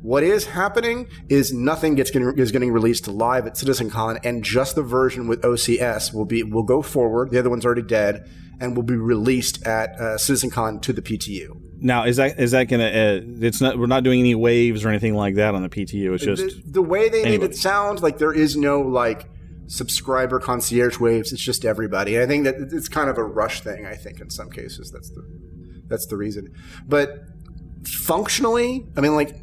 What 0.00 0.22
is 0.22 0.44
happening 0.44 1.08
is 1.28 1.52
nothing 1.52 1.96
gets 1.96 2.12
getting, 2.12 2.38
is 2.38 2.52
getting 2.52 2.70
released 2.70 3.08
live 3.08 3.48
at 3.48 3.54
CitizenCon, 3.54 4.20
and 4.22 4.44
just 4.44 4.76
the 4.76 4.82
version 4.82 5.26
with 5.26 5.42
OCS 5.42 6.14
will 6.14 6.24
be 6.24 6.44
will 6.44 6.62
go 6.62 6.82
forward. 6.82 7.32
The 7.32 7.40
other 7.40 7.50
one's 7.50 7.66
already 7.66 7.82
dead, 7.82 8.30
and 8.60 8.74
will 8.74 8.82
be 8.82 8.96
released 8.96 9.66
at 9.66 9.94
uh, 9.96 10.16
CitizenCon 10.16 10.82
to 10.82 10.92
the 10.92 11.02
PTU. 11.02 11.60
Now, 11.78 12.04
is 12.04 12.16
that 12.16 12.40
is 12.40 12.52
that 12.52 12.64
gonna? 12.64 12.86
Uh, 12.86 13.20
it's 13.40 13.60
not. 13.60 13.78
We're 13.78 13.86
not 13.86 14.02
doing 14.02 14.20
any 14.20 14.34
waves 14.34 14.84
or 14.84 14.88
anything 14.88 15.14
like 15.14 15.34
that 15.34 15.54
on 15.54 15.62
the 15.62 15.68
PTU. 15.68 16.14
It's 16.14 16.24
just 16.24 16.42
the, 16.42 16.72
the 16.72 16.82
way 16.82 17.08
they 17.08 17.22
anyway. 17.22 17.38
made 17.38 17.50
it 17.50 17.56
sound 17.56 18.02
like 18.02 18.18
there 18.18 18.32
is 18.32 18.56
no 18.56 18.80
like 18.80 19.28
subscriber 19.66 20.40
concierge 20.40 20.98
waves. 20.98 21.32
It's 21.32 21.42
just 21.42 21.64
everybody. 21.64 22.20
I 22.20 22.26
think 22.26 22.44
that 22.44 22.54
it's 22.72 22.88
kind 22.88 23.10
of 23.10 23.18
a 23.18 23.24
rush 23.24 23.60
thing. 23.60 23.84
I 23.84 23.94
think 23.94 24.20
in 24.20 24.30
some 24.30 24.50
cases 24.50 24.90
that's 24.90 25.10
the 25.10 25.22
that's 25.86 26.06
the 26.06 26.16
reason. 26.16 26.54
But 26.86 27.24
functionally, 27.84 28.86
I 28.96 29.00
mean, 29.02 29.14
like 29.14 29.36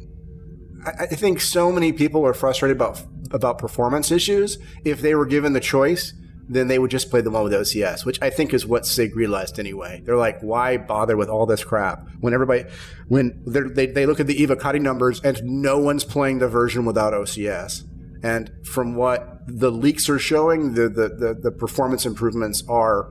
I, 0.84 1.04
I 1.04 1.06
think 1.06 1.40
so 1.40 1.70
many 1.70 1.92
people 1.92 2.26
are 2.26 2.34
frustrated 2.34 2.76
about 2.76 3.00
about 3.30 3.58
performance 3.58 4.10
issues. 4.10 4.58
If 4.84 5.00
they 5.00 5.14
were 5.14 5.26
given 5.26 5.52
the 5.52 5.60
choice, 5.60 6.14
then 6.48 6.68
they 6.68 6.78
would 6.78 6.90
just 6.90 7.10
play 7.10 7.20
the 7.20 7.30
one 7.30 7.44
with 7.44 7.52
OCS, 7.52 8.04
which 8.04 8.20
I 8.20 8.30
think 8.30 8.52
is 8.52 8.66
what 8.66 8.86
CIG 8.86 9.16
realized 9.16 9.58
anyway. 9.58 10.02
They're 10.04 10.16
like, 10.16 10.40
why 10.40 10.76
bother 10.76 11.16
with 11.16 11.28
all 11.28 11.46
this 11.46 11.64
crap 11.64 12.08
when 12.20 12.34
everybody, 12.34 12.64
when 13.08 13.42
they 13.46 13.86
they 13.86 14.06
look 14.06 14.20
at 14.20 14.26
the 14.26 14.40
Eva 14.40 14.56
Evocati 14.56 14.80
numbers 14.80 15.20
and 15.22 15.42
no 15.44 15.78
one's 15.78 16.04
playing 16.04 16.38
the 16.38 16.48
version 16.48 16.84
without 16.84 17.12
OCS. 17.12 17.84
And 18.22 18.50
from 18.64 18.94
what 18.94 19.40
the 19.46 19.70
leaks 19.70 20.08
are 20.08 20.18
showing, 20.18 20.74
the 20.74 20.88
the, 20.88 21.08
the, 21.08 21.38
the 21.42 21.50
performance 21.50 22.06
improvements 22.06 22.62
are 22.68 23.10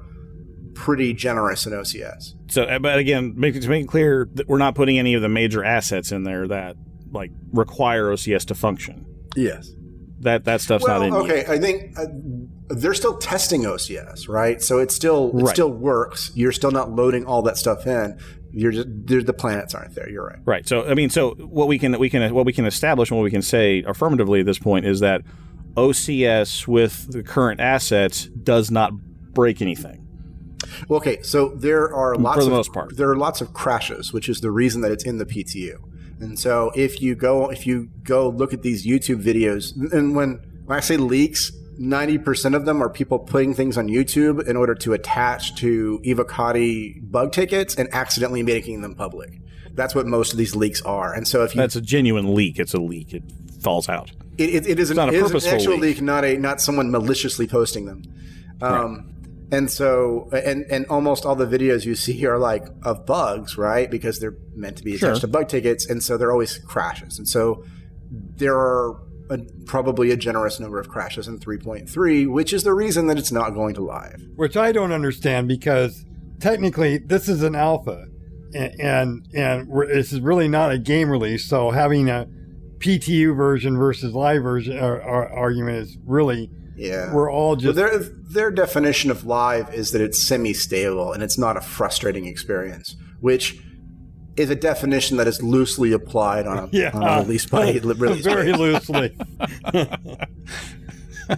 pretty 0.74 1.13
generous 1.13 1.65
in 1.65 1.74
OCS. 1.74 2.34
So, 2.50 2.63
uh, 2.63 2.80
but 2.80 2.98
again, 2.98 3.34
make, 3.36 3.60
to 3.60 3.69
make 3.69 3.84
it 3.84 3.88
clear 3.88 4.28
that 4.34 4.48
we're 4.48 4.58
not 4.58 4.76
putting 4.76 4.98
any 4.98 5.13
of 5.13 5.22
the 5.22 5.30
major 5.30 5.63
assets 5.63 6.12
in 6.12 6.24
there 6.24 6.48
that 6.48 6.76
like 7.12 7.32
require 7.52 8.06
OCS 8.12 8.46
to 8.46 8.56
function. 8.56 9.06
Yes. 9.36 9.69
That 10.23 10.45
that 10.45 10.62
stuff's 10.62 10.83
well, 10.83 10.99
not 10.99 11.05
in. 11.07 11.13
There. 11.13 11.21
Okay. 11.23 11.38
yet. 11.38 11.49
I 11.49 11.59
think 11.59 11.97
uh, 11.97 12.05
they're 12.69 12.93
still 12.93 13.17
testing 13.17 13.63
OCS, 13.63 14.27
right? 14.27 14.62
So 14.62 14.79
it 14.79 14.91
still 14.91 15.29
it 15.38 15.43
Right. 15.43 15.53
still 15.53 15.71
works. 15.71 16.31
You're 16.36 16.51
still 16.51 16.71
not 16.71 16.91
loading 16.91 17.25
all 17.25 17.41
that 17.43 17.57
stuff 17.57 17.86
in. 17.88 18.17
You're 18.51 18.71
just 18.71 18.88
the 19.25 19.33
planets 19.33 19.73
aren't 19.73 19.95
there. 19.95 20.09
You're 20.09 20.25
right. 20.25 20.39
Right. 20.45 20.67
So 20.67 20.86
I 20.86 20.93
mean, 20.93 21.09
so 21.09 21.31
what 21.36 21.67
we 21.67 21.79
can 21.79 21.97
we 21.99 22.09
can 22.09 22.33
what 22.33 22.45
we 22.45 22.53
can 22.53 22.65
establish 22.65 23.09
and 23.09 23.17
what 23.19 23.23
we 23.23 23.31
can 23.31 23.41
say 23.41 23.83
affirmatively 23.83 24.41
at 24.41 24.45
this 24.45 24.59
point 24.59 24.86
is 24.86 24.99
that 24.99 25.21
OCS 25.75 26.67
with 26.67 27.12
the 27.12 27.23
current 27.23 27.59
assets 27.59 28.25
does 28.27 28.69
not 28.69 28.93
break 29.33 29.62
anything. 29.62 29.99
Well, 30.88 30.97
okay, 30.97 31.21
so 31.23 31.49
there 31.49 31.93
are 31.93 32.15
lots 32.15 32.39
the 32.39 32.45
of 32.45 32.51
most 32.51 32.71
part. 32.71 32.95
there 32.95 33.09
are 33.09 33.17
lots 33.17 33.41
of 33.41 33.53
crashes, 33.53 34.13
which 34.13 34.29
is 34.29 34.41
the 34.41 34.51
reason 34.51 34.81
that 34.81 34.91
it's 34.91 35.03
in 35.03 35.17
the 35.17 35.25
PTU. 35.25 35.77
And 36.23 36.39
so 36.39 36.71
if 36.75 37.01
you 37.01 37.15
go 37.15 37.49
if 37.51 37.67
you 37.67 37.89
go 38.03 38.29
look 38.29 38.53
at 38.53 38.62
these 38.62 38.86
YouTube 38.86 39.21
videos, 39.23 39.75
and 39.93 40.15
when 40.15 40.39
when 40.65 40.77
I 40.77 40.81
say 40.81 40.97
leaks, 40.97 41.51
ninety 41.77 42.17
percent 42.17 42.55
of 42.55 42.65
them 42.65 42.81
are 42.81 42.89
people 42.89 43.19
putting 43.19 43.53
things 43.53 43.77
on 43.77 43.88
YouTube 43.88 44.47
in 44.47 44.55
order 44.55 44.73
to 44.75 44.93
attach 44.93 45.55
to 45.57 46.01
Evocati 46.05 47.12
bug 47.12 47.31
tickets 47.31 47.75
and 47.75 47.93
accidentally 47.93 48.43
making 48.43 48.81
them 48.81 48.95
public. 48.95 49.39
That's 49.73 49.93
what 49.95 50.05
most 50.05 50.31
of 50.31 50.38
these 50.38 50.55
leaks 50.55 50.81
are. 50.83 51.13
And 51.13 51.27
so 51.27 51.43
if 51.43 51.55
you 51.55 51.62
That's 51.62 51.75
a 51.75 51.81
genuine 51.81 52.33
leak. 52.36 52.59
It's 52.59 52.73
a 52.73 52.79
leak. 52.79 53.13
It 53.13 53.23
falls 53.59 53.89
out. 53.89 54.12
it, 54.38 54.49
it, 54.49 54.67
it 54.67 54.79
is 54.79 54.89
an, 54.89 54.95
not 54.95 55.09
a 55.09 55.13
is 55.13 55.21
an 55.21 55.27
purposeful 55.27 55.53
actual 55.53 55.73
leak. 55.73 55.97
leak, 55.97 56.01
not 56.01 56.23
a 56.23 56.38
not 56.38 56.62
someone 56.62 56.91
maliciously 56.91 57.47
posting 57.47 57.86
them. 57.86 58.03
Um, 58.62 59.12
And 59.53 59.69
so, 59.69 60.29
and 60.33 60.65
and 60.69 60.85
almost 60.87 61.25
all 61.25 61.35
the 61.35 61.45
videos 61.45 61.85
you 61.85 61.95
see 61.95 62.25
are 62.25 62.39
like 62.39 62.65
of 62.83 63.05
bugs, 63.05 63.57
right? 63.57 63.89
Because 63.89 64.19
they're 64.19 64.35
meant 64.55 64.77
to 64.77 64.83
be 64.83 64.91
attached 64.95 65.01
Sure. 65.01 65.19
to 65.21 65.27
bug 65.27 65.47
tickets, 65.47 65.85
and 65.89 66.01
so 66.01 66.17
they're 66.17 66.31
always 66.31 66.57
crashes. 66.57 67.17
And 67.19 67.27
so 67.27 67.63
there 68.11 68.55
are 68.57 68.99
a, 69.29 69.37
probably 69.65 70.11
a 70.11 70.17
generous 70.17 70.59
number 70.59 70.79
of 70.79 70.89
crashes 70.89 71.27
in 71.27 71.39
3.3, 71.39 72.27
which 72.31 72.51
is 72.51 72.63
the 72.63 72.73
reason 72.73 73.07
that 73.07 73.17
it's 73.17 73.31
not 73.31 73.51
going 73.53 73.73
to 73.75 73.81
live. 73.81 74.21
which 74.35 74.57
I 74.57 74.71
don't 74.71 74.91
understand 74.91 75.47
because 75.47 76.03
technically 76.39 76.97
this 76.97 77.29
is 77.29 77.43
an 77.43 77.55
alpha, 77.55 78.07
and 78.55 78.79
and, 78.79 79.27
and 79.35 79.69
this 79.89 80.11
is 80.13 80.19
really 80.19 80.47
not 80.47 80.71
a 80.71 80.77
game 80.79 81.09
release. 81.11 81.45
So 81.45 81.69
having 81.71 82.09
a 82.09 82.27
PTU 82.79 83.35
version 83.35 83.77
versus 83.77 84.13
live 84.13 84.41
version 84.43 84.77
uh, 84.77 84.81
ar- 84.81 85.29
argument 85.29 85.77
is 85.77 85.97
really 86.05 86.49
Yeah. 86.75 87.13
we're 87.13 87.31
all 87.31 87.55
just 87.55 87.75
their 87.75 87.99
their 87.99 88.49
definition 88.51 89.12
of 89.12 89.25
live 89.25 89.73
is 89.73 89.91
that 89.91 90.01
it's 90.01 90.19
semi-stable 90.19 91.13
and 91.13 91.21
it's 91.21 91.38
not 91.38 91.55
a 91.57 91.62
frustrating 91.62 92.25
experience, 92.25 92.95
which 93.19 93.59
is 94.36 94.49
a 94.49 94.55
definition 94.55 95.17
that 95.17 95.27
is 95.27 95.43
loosely 95.43 95.91
applied 95.91 96.47
on 96.47 96.57
a, 96.57 96.69
yeah 96.71 96.89
on 96.93 97.03
a 97.03 97.21
release 97.21 97.45
by 97.45 97.71
release. 97.83 98.23
very 98.23 98.51
loosely. 98.53 99.15
Uh, 101.29 101.38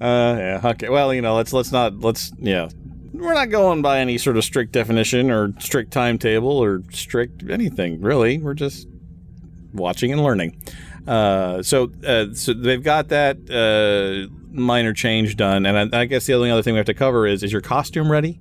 yeah. 0.00 0.60
Okay. 0.64 0.88
Well, 0.88 1.12
you 1.12 1.20
know, 1.20 1.34
let's 1.34 1.52
let's 1.52 1.72
not 1.72 1.98
let's 2.00 2.32
yeah. 2.38 2.68
We're 3.12 3.34
not 3.34 3.50
going 3.50 3.82
by 3.82 3.98
any 3.98 4.18
sort 4.18 4.36
of 4.36 4.44
strict 4.44 4.72
definition 4.72 5.30
or 5.30 5.52
strict 5.58 5.92
timetable 5.92 6.58
or 6.58 6.82
strict 6.92 7.42
anything 7.50 8.00
really. 8.00 8.38
We're 8.38 8.54
just 8.54 8.86
watching 9.72 10.12
and 10.12 10.22
learning. 10.22 10.60
Uh, 11.06 11.62
so 11.62 11.90
uh, 12.06 12.26
so 12.32 12.54
they've 12.54 12.82
got 12.82 13.08
that 13.08 13.36
uh, 13.50 14.32
minor 14.50 14.92
change 14.92 15.36
done, 15.36 15.66
and 15.66 15.94
I, 15.94 16.00
I 16.00 16.04
guess 16.06 16.26
the 16.26 16.34
only 16.34 16.50
other 16.50 16.62
thing 16.62 16.74
we 16.74 16.78
have 16.78 16.86
to 16.86 16.94
cover 16.94 17.26
is 17.26 17.42
is 17.42 17.52
your 17.52 17.60
costume 17.60 18.10
ready? 18.10 18.40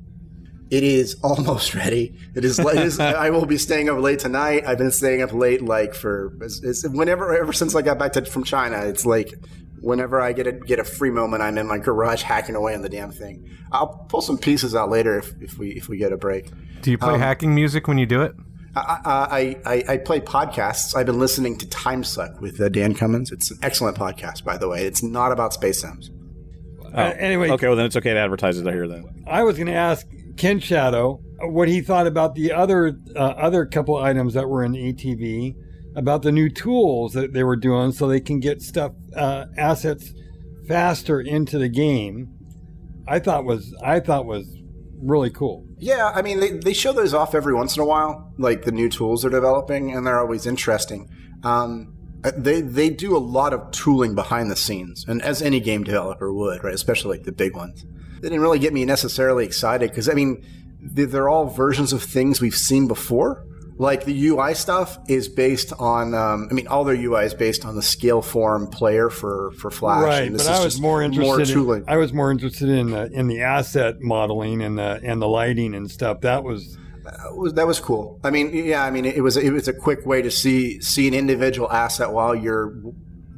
It 0.69 0.83
is 0.83 1.15
almost 1.23 1.75
ready. 1.75 2.15
It 2.35 2.45
is. 2.45 2.59
It 2.59 2.77
is 2.77 2.99
I 2.99 3.29
will 3.29 3.45
be 3.45 3.57
staying 3.57 3.89
up 3.89 3.99
late 3.99 4.19
tonight. 4.19 4.63
I've 4.65 4.77
been 4.77 4.91
staying 4.91 5.21
up 5.21 5.33
late 5.33 5.61
like 5.61 5.93
for 5.93 6.33
it's, 6.41 6.63
it's, 6.63 6.87
whenever 6.87 7.37
ever 7.37 7.53
since 7.53 7.75
I 7.75 7.81
got 7.81 7.99
back 7.99 8.13
to, 8.13 8.25
from 8.25 8.43
China. 8.43 8.77
It's 8.85 9.05
like 9.05 9.33
whenever 9.81 10.21
I 10.21 10.31
get 10.31 10.47
a 10.47 10.53
get 10.53 10.79
a 10.79 10.83
free 10.85 11.11
moment, 11.11 11.43
I'm 11.43 11.57
in 11.57 11.67
my 11.67 11.77
garage 11.77 12.23
hacking 12.23 12.55
away 12.55 12.73
on 12.73 12.81
the 12.81 12.89
damn 12.89 13.11
thing. 13.11 13.49
I'll 13.71 14.05
pull 14.09 14.21
some 14.21 14.37
pieces 14.37 14.73
out 14.73 14.89
later 14.89 15.19
if, 15.19 15.33
if 15.41 15.57
we 15.57 15.71
if 15.71 15.89
we 15.89 15.97
get 15.97 16.13
a 16.13 16.17
break. 16.17 16.49
Do 16.81 16.91
you 16.91 16.97
play 16.97 17.13
Um, 17.13 17.19
hacking 17.19 17.53
music 17.53 17.87
when 17.87 17.97
you 17.97 18.05
do 18.05 18.21
it? 18.21 18.33
I, 18.75 19.59
I, 19.65 19.71
I, 19.71 19.83
I 19.89 19.97
play 19.97 20.19
podcasts. 20.19 20.95
I've 20.95 21.05
been 21.05 21.19
listening 21.19 21.57
to 21.59 21.69
Time 21.69 22.03
Suck 22.03 22.41
with 22.41 22.59
uh, 22.59 22.69
Dan 22.69 22.95
Cummins. 22.95 23.31
It's 23.31 23.51
an 23.51 23.59
excellent 23.61 23.97
podcast, 23.97 24.43
by 24.43 24.57
the 24.57 24.67
way. 24.67 24.85
It's 24.85 25.03
not 25.03 25.31
about 25.31 25.53
space 25.53 25.81
sims. 25.81 26.09
Oh, 26.95 27.01
anyway. 27.01 27.49
okay. 27.51 27.67
Well, 27.67 27.75
then 27.75 27.85
it's 27.85 27.95
okay 27.95 28.13
to 28.13 28.19
advertise 28.19 28.57
it 28.57 28.65
here 28.65 28.87
then. 28.87 29.23
I 29.27 29.43
was 29.43 29.57
going 29.57 29.67
to 29.67 29.73
ask 29.73 30.07
Ken 30.37 30.59
Shadow 30.59 31.19
what 31.39 31.67
he 31.67 31.81
thought 31.81 32.07
about 32.07 32.35
the 32.35 32.51
other 32.51 32.97
uh, 33.15 33.19
other 33.19 33.65
couple 33.65 33.95
items 33.97 34.33
that 34.33 34.47
were 34.47 34.63
in 34.63 34.73
ATV 34.73 35.55
about 35.95 36.23
the 36.23 36.31
new 36.31 36.49
tools 36.49 37.13
that 37.13 37.33
they 37.33 37.43
were 37.43 37.55
doing 37.55 37.91
so 37.91 38.07
they 38.07 38.19
can 38.19 38.39
get 38.39 38.61
stuff 38.61 38.93
uh, 39.15 39.45
assets 39.57 40.13
faster 40.67 41.19
into 41.19 41.57
the 41.57 41.69
game. 41.69 42.29
I 43.07 43.19
thought 43.19 43.43
was 43.45 43.75
I 43.83 43.99
thought 43.99 44.25
was 44.25 44.47
really 45.03 45.29
cool. 45.29 45.65
Yeah, 45.77 46.11
I 46.13 46.21
mean, 46.21 46.39
they, 46.39 46.51
they 46.51 46.73
show 46.73 46.93
those 46.93 47.13
off 47.13 47.35
every 47.35 47.53
once 47.53 47.75
in 47.75 47.81
a 47.81 47.85
while, 47.85 48.33
like 48.37 48.63
the 48.63 48.71
new 48.71 48.89
tools 48.89 49.21
they're 49.21 49.31
developing, 49.31 49.91
and 49.93 50.05
they're 50.05 50.19
always 50.19 50.45
interesting. 50.45 51.09
Um, 51.43 51.95
they 52.37 52.61
they 52.61 52.89
do 52.89 53.15
a 53.15 53.19
lot 53.19 53.53
of 53.53 53.71
tooling 53.71 54.15
behind 54.15 54.49
the 54.49 54.55
scenes, 54.55 55.03
and 55.07 55.21
as 55.21 55.41
any 55.41 55.59
game 55.59 55.83
developer 55.83 56.33
would, 56.33 56.63
right? 56.63 56.73
Especially 56.73 57.17
like 57.17 57.25
the 57.25 57.31
big 57.33 57.55
ones. 57.55 57.83
They 58.21 58.29
didn't 58.29 58.41
really 58.41 58.59
get 58.59 58.71
me 58.73 58.85
necessarily 58.85 59.45
excited 59.45 59.89
because 59.89 60.07
I 60.07 60.13
mean, 60.13 60.45
they- 60.81 61.03
they're 61.05 61.27
all 61.27 61.47
versions 61.47 61.91
of 61.91 62.01
things 62.01 62.39
we've 62.39 62.55
seen 62.55 62.87
before. 62.87 63.45
Like 63.77 64.05
the 64.05 64.27
UI 64.27 64.53
stuff 64.53 64.99
is 65.07 65.27
based 65.27 65.73
on, 65.79 66.13
um, 66.13 66.47
I 66.51 66.53
mean, 66.53 66.67
all 66.67 66.83
their 66.83 66.95
UI 66.95 67.25
is 67.25 67.33
based 67.33 67.65
on 67.65 67.75
the 67.75 67.81
Scaleform 67.81 68.71
player 68.71 69.09
for 69.09 69.51
for 69.51 69.71
Flash. 69.71 70.03
right, 70.03 70.23
and 70.23 70.31
but 70.33 70.37
this 70.39 70.47
I 70.47 70.59
is 70.59 70.65
was 70.65 70.81
more 70.81 71.01
interested. 71.01 71.47
tooling. 71.47 71.81
in, 71.81 71.89
I 71.89 71.97
was 71.97 72.13
more 72.13 72.31
interested 72.31 72.69
in 72.69 72.91
the 72.91 73.11
in 73.11 73.27
the 73.27 73.41
asset 73.41 73.99
modeling 73.99 74.61
and 74.61 74.77
the 74.77 74.99
and 75.03 75.21
the 75.21 75.27
lighting 75.27 75.73
and 75.73 75.89
stuff. 75.89 76.21
That 76.21 76.43
was 76.43 76.77
That 77.03 77.35
was, 77.35 77.53
that 77.55 77.67
was 77.67 77.79
cool. 77.79 78.19
I 78.23 78.29
mean, 78.29 78.51
yeah, 78.53 78.83
I 78.83 78.91
mean, 78.91 79.05
it 79.05 79.21
was 79.23 79.37
it 79.37 79.51
was 79.51 79.67
a 79.67 79.73
quick 79.73 80.05
way 80.05 80.21
to 80.21 80.29
see 80.31 80.79
see 80.79 81.07
an 81.07 81.13
individual 81.13 81.69
asset 81.71 82.11
while 82.11 82.35
you're 82.35 82.75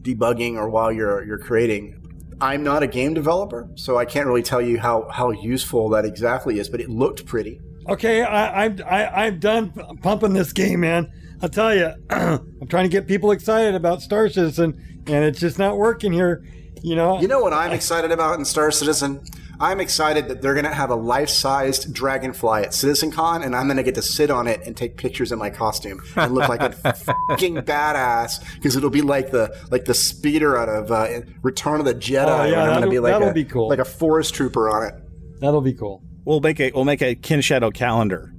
debugging 0.02 0.56
or 0.56 0.70
while 0.70 0.92
you're 0.92 1.24
you're 1.26 1.40
creating. 1.40 2.02
I'm 2.42 2.64
not 2.64 2.84
a 2.84 2.88
game 2.88 3.14
developer, 3.14 3.70
so 3.76 3.98
I 3.98 4.04
can't 4.04 4.28
really 4.28 4.44
tell 4.44 4.62
you 4.62 4.80
how 4.80 5.08
how 5.10 5.32
useful 5.32 5.90
that 5.90 6.04
exactly 6.04 6.60
is. 6.60 6.68
But 6.70 6.82
it 6.82 6.90
looked 6.90 7.26
pretty. 7.26 7.62
Okay, 7.88 8.24
I, 8.24 8.66
I'm 8.66 8.82
I, 8.86 9.08
I'm 9.26 9.40
done 9.40 9.72
pumping 10.02 10.34
this 10.34 10.54
game, 10.54 10.80
man. 10.82 11.12
I'll 11.42 11.50
tell 11.50 11.76
you, 11.76 11.94
I'm 12.10 12.68
trying 12.68 12.86
to 12.86 12.90
get 12.90 13.08
people 13.08 13.32
excited 13.32 13.76
about 13.76 14.02
Star 14.02 14.28
Citizen, 14.30 15.04
and 15.06 15.26
it's 15.26 15.40
just 15.40 15.60
not 15.60 15.78
working 15.78 16.12
here. 16.12 16.44
You 16.82 16.96
know. 16.96 17.20
You 17.22 17.28
know 17.28 17.40
what 17.40 17.54
I'm 17.54 17.72
excited 17.72 18.12
about 18.12 18.40
in 18.40 18.46
Star 18.46 18.72
Citizen? 18.72 19.24
I'm 19.60 19.80
excited 19.80 20.28
that 20.28 20.42
they're 20.42 20.54
going 20.54 20.66
to 20.66 20.74
have 20.74 20.90
a 20.90 20.96
life-sized 20.96 21.94
dragonfly 21.94 22.64
at 22.64 22.70
CitizenCon, 22.70 23.46
and 23.46 23.56
I'm 23.56 23.68
going 23.68 23.78
to 23.78 23.84
get 23.84 23.96
to 23.96 24.02
sit 24.02 24.30
on 24.30 24.48
it 24.48 24.62
and 24.66 24.76
take 24.76 24.98
pictures 24.98 25.32
in 25.32 25.40
my 25.40 25.50
costume 25.50 26.02
and 26.18 26.34
look 26.34 26.50
like 26.50 26.62
a 26.62 26.72
fucking 26.94 27.56
badass 27.58 28.44
because 28.56 28.76
it'll 28.76 28.90
be 28.90 29.02
like 29.02 29.32
the 29.32 29.56
like 29.72 29.86
the 29.86 29.94
speeder 29.94 30.58
out 30.58 30.68
of 30.70 30.92
uh, 30.92 31.22
Return 31.42 31.80
of 31.80 31.86
the 31.86 31.96
Jedi. 31.96 32.28
Oh, 32.28 32.44
yeah, 32.44 32.64
I'm 32.64 32.82
going 32.82 32.90
to 32.90 32.90
that'll- 32.90 32.90
be 32.90 33.00
like 33.00 33.22
a, 33.22 33.34
be 33.34 33.46
cool. 33.46 33.70
like 33.70 33.80
a 33.80 33.86
forest 33.86 34.34
trooper 34.34 34.70
on 34.70 34.88
it. 34.88 34.94
That'll 35.40 35.62
be 35.62 35.74
cool. 35.74 36.04
We'll 36.26 36.42
make 36.42 36.60
a 36.60 36.72
we'll 36.74 36.86
make 36.86 37.02
a 37.02 37.16
Kin 37.16 37.42
Shadow 37.42 37.72
calendar. 37.72 38.34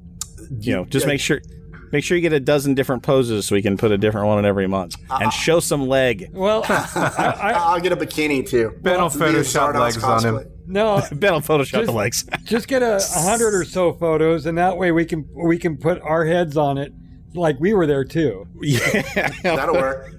You 0.61 0.75
know, 0.77 0.85
just 0.85 1.05
Yeah. 1.07 1.12
make 1.12 1.20
sure 1.20 1.40
make 1.92 2.03
sure 2.05 2.16
you 2.16 2.20
get 2.20 2.33
a 2.33 2.40
dozen 2.40 2.75
different 2.75 3.03
poses 3.05 3.46
so 3.46 3.55
we 3.55 3.62
can 3.62 3.77
put 3.77 3.92
a 3.92 3.99
different 3.99 4.27
one 4.27 4.38
in 4.40 4.44
every 4.44 4.66
month 4.66 4.96
and 5.09 5.33
show 5.33 5.61
some 5.61 5.87
leg. 5.87 6.29
Well, 6.33 6.64
I, 6.68 7.35
I, 7.40 7.51
I'll 7.53 7.81
get 7.81 7.92
a 7.92 7.96
bikini 7.96 8.46
too. 8.49 8.72
Ben 8.83 9.01
will 9.01 9.09
To 9.11 9.18
be 9.18 9.25
a 9.25 9.29
Photoshop 9.29 9.72
Zardoz 9.72 9.81
legs 9.81 10.05
on 10.05 10.25
him. 10.25 10.46
no, 10.66 11.01
Ben 11.12 11.33
will 11.33 11.40
Photoshop 11.40 11.72
the 11.72 11.79
Just- 11.87 11.92
legs. 11.92 12.25
just 12.44 12.68
get 12.68 12.83
a, 12.83 12.96
a 12.96 13.20
hundred 13.22 13.55
or 13.55 13.64
so 13.64 13.92
photos, 13.92 14.46
and 14.46 14.59
that 14.59 14.77
way 14.77 14.90
we 14.92 15.05
can 15.05 15.29
we 15.33 15.59
can 15.59 15.77
put 15.77 16.01
our 16.03 16.25
heads 16.25 16.57
on 16.57 16.77
it, 16.79 16.92
like 17.35 17.59
we 17.61 17.72
were 17.72 17.87
there 17.87 18.05
too. 18.05 18.46
yeah, 18.61 19.31
That'll 19.42 19.75
work. 19.77 20.12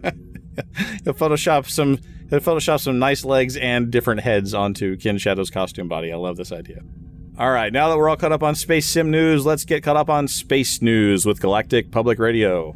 He'll 1.03 1.13
Photoshop 1.13 1.67
some 1.69 1.99
he'll 2.29 2.39
Photoshop 2.39 2.79
some 2.79 2.97
nice 2.99 3.23
legs 3.25 3.55
and 3.57 3.91
different 3.91 4.21
heads 4.21 4.53
onto 4.53 4.95
Kin 4.97 5.17
Shadow's 5.17 5.49
costume 5.49 5.87
body. 5.87 6.11
I 6.11 6.15
love 6.15 6.37
this 6.37 6.51
idea. 6.51 6.79
All 7.39 7.51
right, 7.51 7.71
now 7.71 7.89
that 7.89 7.97
we're 7.99 8.09
all 8.09 8.17
caught 8.17 8.31
up 8.31 8.41
on 8.41 8.55
space 8.55 8.89
sim 8.89 9.11
news, 9.11 9.45
let's 9.45 9.63
get 9.63 9.83
caught 9.83 9.95
up 9.95 10.09
on 10.09 10.27
space 10.27 10.81
news 10.81 11.23
with 11.23 11.39
Galactic 11.39 11.91
Public 11.91 12.17
Radio. 12.17 12.75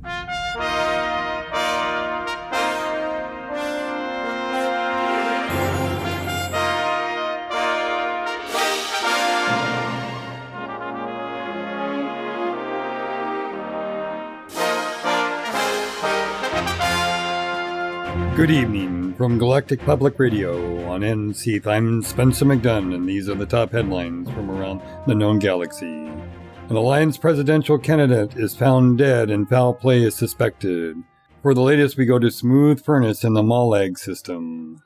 Good 18.36 18.52
evening 18.52 19.01
from 19.22 19.38
Galactic 19.38 19.80
Public 19.82 20.18
Radio 20.18 20.84
on 20.90 21.02
NC. 21.02 21.68
I'm 21.68 22.02
Spencer 22.02 22.44
McDunn, 22.44 22.96
and 22.96 23.08
these 23.08 23.30
are 23.30 23.36
the 23.36 23.46
top 23.46 23.72
headlines 23.72 24.28
from 24.32 24.50
around 24.50 24.82
the 25.06 25.14
known 25.14 25.38
galaxy. 25.38 25.86
An 25.86 26.76
Alliance 26.76 27.20
presidential 27.20 27.78
candidate 27.78 28.36
is 28.36 28.56
found 28.56 28.98
dead, 28.98 29.30
and 29.30 29.48
foul 29.48 29.76
play 29.76 30.02
is 30.02 30.16
suspected. 30.16 30.98
For 31.44 31.54
the 31.54 31.62
latest, 31.62 31.98
we 31.98 32.08
go 32.08 32.18
to 32.18 32.32
Smooth 32.32 32.84
Furnace 32.84 33.24
in 33.24 33.34
the 33.34 33.44
Malag 33.44 34.00
system. 34.00 34.82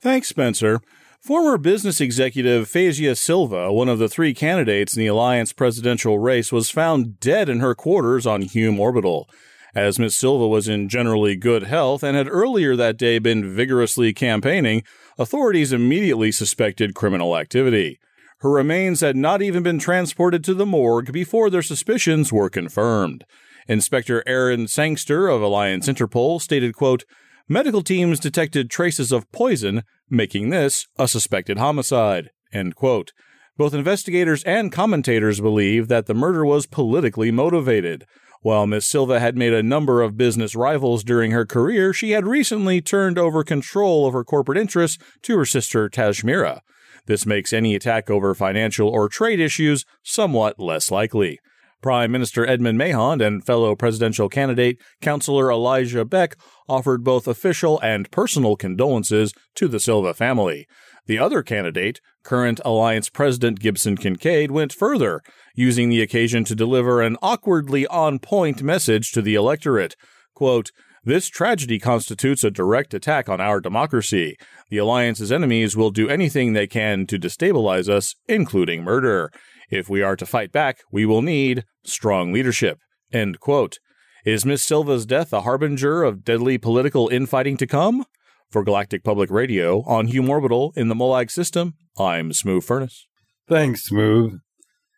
Thanks, 0.00 0.28
Spencer. 0.28 0.80
Former 1.20 1.58
business 1.58 2.00
executive 2.00 2.68
Fazia 2.68 3.16
Silva, 3.16 3.72
one 3.72 3.88
of 3.88 3.98
the 3.98 4.08
three 4.08 4.34
candidates 4.34 4.96
in 4.96 5.00
the 5.00 5.08
Alliance 5.08 5.52
presidential 5.52 6.20
race, 6.20 6.52
was 6.52 6.70
found 6.70 7.18
dead 7.18 7.48
in 7.48 7.58
her 7.58 7.74
quarters 7.74 8.24
on 8.24 8.42
Hume 8.42 8.78
Orbital. 8.78 9.28
As 9.74 9.98
Miss 9.98 10.16
Silva 10.16 10.48
was 10.48 10.68
in 10.68 10.88
generally 10.88 11.36
good 11.36 11.64
health 11.64 12.02
and 12.02 12.16
had 12.16 12.28
earlier 12.28 12.74
that 12.76 12.96
day 12.96 13.18
been 13.18 13.54
vigorously 13.54 14.12
campaigning, 14.12 14.82
authorities 15.18 15.72
immediately 15.72 16.32
suspected 16.32 16.94
criminal 16.94 17.36
activity. 17.36 17.98
Her 18.40 18.50
remains 18.50 19.00
had 19.00 19.16
not 19.16 19.42
even 19.42 19.62
been 19.62 19.78
transported 19.78 20.42
to 20.44 20.54
the 20.54 20.66
morgue 20.66 21.12
before 21.12 21.50
their 21.50 21.62
suspicions 21.62 22.32
were 22.32 22.50
confirmed. 22.50 23.24
Inspector 23.68 24.22
Aaron 24.26 24.66
Sangster 24.66 25.28
of 25.28 25.42
Alliance 25.42 25.86
Interpol 25.86 26.40
stated, 26.40 26.74
quote, 26.74 27.04
Medical 27.48 27.82
teams 27.82 28.18
detected 28.18 28.70
traces 28.70 29.12
of 29.12 29.30
poison, 29.32 29.82
making 30.08 30.50
this 30.50 30.86
a 30.98 31.06
suspected 31.06 31.58
homicide. 31.58 32.30
End 32.52 32.74
quote. 32.74 33.12
Both 33.56 33.74
investigators 33.74 34.42
and 34.44 34.72
commentators 34.72 35.40
believe 35.40 35.88
that 35.88 36.06
the 36.06 36.14
murder 36.14 36.44
was 36.44 36.66
politically 36.66 37.30
motivated. 37.30 38.06
While 38.42 38.66
Miss 38.66 38.86
Silva 38.86 39.20
had 39.20 39.36
made 39.36 39.52
a 39.52 39.62
number 39.62 40.00
of 40.00 40.16
business 40.16 40.54
rivals 40.54 41.04
during 41.04 41.30
her 41.32 41.44
career, 41.44 41.92
she 41.92 42.12
had 42.12 42.26
recently 42.26 42.80
turned 42.80 43.18
over 43.18 43.44
control 43.44 44.06
of 44.06 44.14
her 44.14 44.24
corporate 44.24 44.56
interests 44.56 44.96
to 45.22 45.36
her 45.36 45.44
sister 45.44 45.90
Tashmira. 45.90 46.60
This 47.06 47.26
makes 47.26 47.52
any 47.52 47.74
attack 47.74 48.08
over 48.08 48.34
financial 48.34 48.88
or 48.88 49.10
trade 49.10 49.40
issues 49.40 49.84
somewhat 50.02 50.58
less 50.58 50.90
likely. 50.90 51.38
Prime 51.82 52.12
Minister 52.12 52.46
Edmund 52.46 52.78
Mahon 52.78 53.20
and 53.20 53.44
fellow 53.44 53.74
presidential 53.74 54.28
candidate 54.28 54.78
Councillor 55.02 55.50
Elijah 55.50 56.04
Beck 56.04 56.36
offered 56.68 57.04
both 57.04 57.26
official 57.28 57.78
and 57.80 58.10
personal 58.10 58.56
condolences 58.56 59.34
to 59.54 59.68
the 59.68 59.80
Silva 59.80 60.14
family. 60.14 60.66
The 61.06 61.18
other 61.18 61.42
candidate, 61.42 62.00
current 62.22 62.60
Alliance 62.64 63.08
President 63.08 63.60
Gibson 63.60 63.96
Kincaid, 63.96 64.50
went 64.50 64.72
further, 64.72 65.20
using 65.54 65.88
the 65.88 66.02
occasion 66.02 66.44
to 66.44 66.54
deliver 66.54 67.00
an 67.00 67.16
awkwardly 67.22 67.86
on 67.86 68.18
point 68.18 68.62
message 68.62 69.12
to 69.12 69.22
the 69.22 69.34
electorate. 69.34 69.96
Quote, 70.34 70.70
this 71.02 71.28
tragedy 71.28 71.78
constitutes 71.78 72.44
a 72.44 72.50
direct 72.50 72.92
attack 72.92 73.28
on 73.28 73.40
our 73.40 73.58
democracy. 73.58 74.36
The 74.68 74.78
Alliance's 74.78 75.32
enemies 75.32 75.74
will 75.74 75.90
do 75.90 76.10
anything 76.10 76.52
they 76.52 76.66
can 76.66 77.06
to 77.06 77.18
destabilize 77.18 77.88
us, 77.88 78.14
including 78.28 78.84
murder. 78.84 79.30
If 79.70 79.88
we 79.88 80.02
are 80.02 80.16
to 80.16 80.26
fight 80.26 80.52
back, 80.52 80.80
we 80.92 81.06
will 81.06 81.22
need 81.22 81.64
strong 81.84 82.34
leadership. 82.34 82.78
End 83.12 83.40
quote. 83.40 83.78
Is 84.26 84.44
Miss 84.44 84.62
Silva's 84.62 85.06
death 85.06 85.32
a 85.32 85.40
harbinger 85.40 86.02
of 86.02 86.22
deadly 86.22 86.58
political 86.58 87.08
infighting 87.08 87.56
to 87.56 87.66
come? 87.66 88.04
For 88.50 88.64
Galactic 88.64 89.04
Public 89.04 89.30
Radio 89.30 89.82
on 89.82 90.08
Hume 90.08 90.28
Orbital 90.28 90.72
in 90.74 90.88
the 90.88 90.96
Molag 90.96 91.30
system, 91.30 91.74
I'm 91.96 92.32
Smooth 92.32 92.64
Furnace. 92.64 93.06
Thanks, 93.48 93.84
Smooth. 93.84 94.40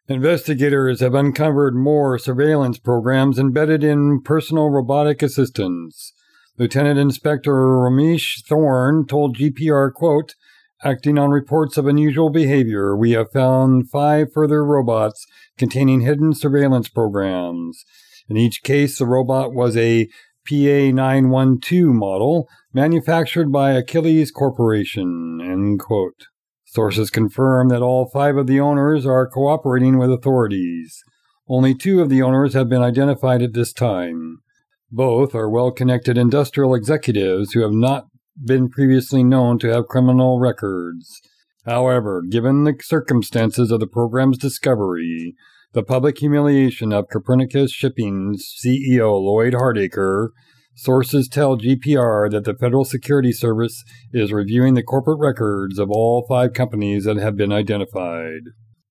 Investigators 0.09 1.01
have 1.01 1.15
uncovered 1.15 1.75
more 1.75 2.19
surveillance 2.19 2.79
programs 2.79 3.39
embedded 3.39 3.85
in 3.85 4.23
personal 4.23 4.71
robotic 4.71 5.21
assistants. 5.21 6.15
Lieutenant 6.57 6.99
Inspector 6.99 7.53
Ramesh 7.53 8.43
Thorne 8.49 9.07
told 9.07 9.37
GPR, 9.37 9.93
quote, 9.93 10.35
Acting 10.83 11.19
on 11.19 11.29
reports 11.29 11.77
of 11.77 11.87
unusual 11.87 12.31
behavior, 12.31 12.97
we 12.97 13.11
have 13.11 13.33
found 13.33 13.91
five 13.91 14.33
further 14.33 14.65
robots 14.65 15.27
containing 15.59 16.01
hidden 16.01 16.33
surveillance 16.33 16.89
programs. 16.89 17.85
In 18.31 18.39
each 18.39 18.63
case, 18.63 18.99
the 18.99 19.05
robot 19.05 19.53
was 19.53 19.77
a 19.77 20.09
PA912 20.51 21.93
model 21.93 22.49
manufactured 22.73 23.53
by 23.53 23.73
Achilles 23.73 24.31
Corporation. 24.31 25.41
End 25.43 25.79
quote. 25.81 26.27
Sources 26.65 27.11
confirm 27.11 27.69
that 27.69 27.83
all 27.83 28.09
five 28.09 28.37
of 28.37 28.47
the 28.47 28.61
owners 28.61 29.05
are 29.05 29.29
cooperating 29.29 29.99
with 29.99 30.11
authorities. 30.11 31.03
Only 31.49 31.75
two 31.75 32.01
of 32.01 32.09
the 32.09 32.23
owners 32.23 32.55
have 32.55 32.69
been 32.69 32.83
identified 32.83 33.43
at 33.43 33.53
this 33.53 33.73
time. 33.73 34.39
Both 34.91 35.35
are 35.35 35.51
well 35.51 35.71
connected 35.71 36.17
industrial 36.17 36.75
executives 36.75 37.53
who 37.53 37.61
have 37.61 37.73
not 37.73 38.07
been 38.43 38.71
previously 38.71 39.23
known 39.23 39.59
to 39.59 39.69
have 39.69 39.87
criminal 39.89 40.39
records. 40.39 41.21
However, 41.67 42.23
given 42.29 42.65
the 42.65 42.75
circumstances 42.81 43.71
of 43.71 43.81
the 43.81 43.87
program's 43.87 44.39
discovery, 44.39 45.35
the 45.75 45.83
public 45.83 46.19
humiliation 46.19 46.93
of 46.93 47.09
Copernicus 47.09 47.71
Shipping's 47.71 48.47
CEO 48.63 49.21
Lloyd 49.21 49.55
Hardacre, 49.55 50.29
sources 50.75 51.29
tell 51.29 51.59
GPR 51.59 52.31
that 52.31 52.45
the 52.45 52.55
Federal 52.55 52.85
Security 52.85 53.33
Service 53.33 53.85
is 54.13 54.33
reviewing 54.33 54.75
the 54.75 54.83
corporate 54.83 55.19
records 55.19 55.79
of 55.79 55.91
all 55.91 56.27
five 56.29 56.53
companies 56.53 57.05
that 57.05 57.17
have 57.17 57.37
been 57.37 57.53
identified. 57.53 58.43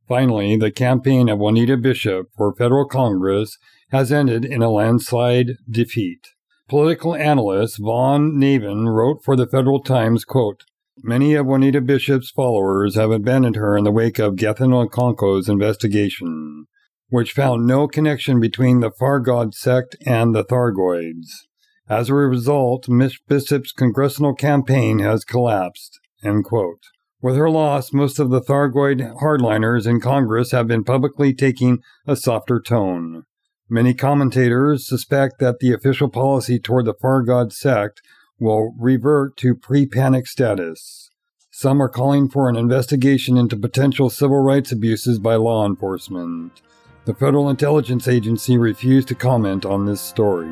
Finally, 0.08 0.58
the 0.58 0.72
campaign 0.72 1.30
of 1.30 1.40
Juanita 1.40 1.78
Bishop 1.78 2.28
for 2.36 2.54
federal 2.56 2.86
Congress 2.86 3.58
has 3.92 4.12
ended 4.12 4.44
in 4.44 4.62
a 4.62 4.70
landslide 4.70 5.52
defeat. 5.70 6.28
Political 6.68 7.16
analyst 7.16 7.80
Vaughn 7.80 8.34
Navin 8.34 8.88
wrote 8.88 9.24
for 9.24 9.36
the 9.36 9.48
Federal 9.48 9.82
Times, 9.82 10.24
quote, 10.24 10.64
Many 11.04 11.34
of 11.34 11.46
Juanita 11.46 11.82
Bishop's 11.82 12.30
followers 12.30 12.96
have 12.96 13.12
abandoned 13.12 13.56
her 13.56 13.78
in 13.78 13.84
the 13.84 13.92
wake 13.92 14.20
of 14.20 14.36
Gethin 14.36 14.72
Okonko's 14.72 15.50
investigation, 15.50 16.66
which 17.10 17.32
found 17.32 17.66
no 17.66 17.88
connection 17.88 18.40
between 18.40 18.82
the 18.82 18.92
Far 18.92 19.20
God 19.20 19.54
sect 19.54 19.96
and 20.06 20.36
the 20.36 20.44
Thargoids. 20.44 21.48
As 21.92 22.08
a 22.08 22.14
result, 22.14 22.88
Miss 22.88 23.20
Bishop's 23.28 23.74
congressional 23.74 24.34
campaign 24.34 25.00
has 25.00 25.26
collapsed. 25.26 26.00
With 26.24 27.36
her 27.36 27.50
loss, 27.50 27.92
most 27.92 28.18
of 28.18 28.30
the 28.30 28.40
Thargoid 28.40 29.20
hardliners 29.22 29.86
in 29.86 30.00
Congress 30.00 30.52
have 30.52 30.70
been 30.70 30.86
publicly 30.86 31.34
taking 31.34 31.80
a 32.08 32.16
softer 32.16 32.62
tone. 32.62 33.24
Many 33.70 33.94
commentators 33.94 34.88
suspect 34.88 35.40
that 35.40 35.60
the 35.60 35.74
official 35.74 36.08
policy 36.08 36.60
toward 36.60 36.86
the 36.86 36.94
Far 36.94 37.24
God 37.24 37.52
sect 37.52 38.02
will 38.40 38.74
revert 38.80 39.36
to 39.38 39.54
pre 39.54 39.86
panic 39.86 40.28
status. 40.28 41.10
Some 41.50 41.82
are 41.82 41.90
calling 41.90 42.30
for 42.30 42.48
an 42.48 42.56
investigation 42.56 43.36
into 43.36 43.58
potential 43.58 44.10
civil 44.10 44.40
rights 44.40 44.72
abuses 44.72 45.20
by 45.20 45.36
law 45.36 45.66
enforcement. 45.66 46.62
The 47.04 47.14
Federal 47.14 47.50
Intelligence 47.50 48.08
Agency 48.08 48.58
refused 48.58 49.10
to 49.10 49.16
comment 49.16 49.66
on 49.66 49.86
this 49.86 50.00
story. 50.00 50.48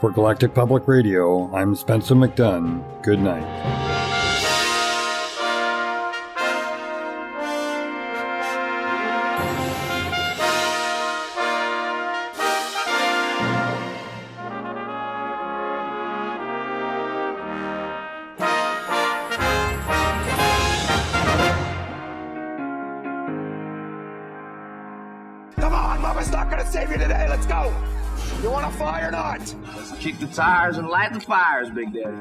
For 0.00 0.10
Galactic 0.10 0.54
Public 0.54 0.88
Radio, 0.88 1.54
I'm 1.54 1.74
Spencer 1.74 2.14
McDunn. 2.14 2.82
Good 3.02 3.20
night. 3.20 4.19
Kick 30.00 30.18
the 30.18 30.26
tires 30.28 30.78
and 30.78 30.88
light 30.88 31.12
the 31.12 31.20
fires, 31.20 31.68
Big 31.68 31.92
Daddy. 31.92 32.16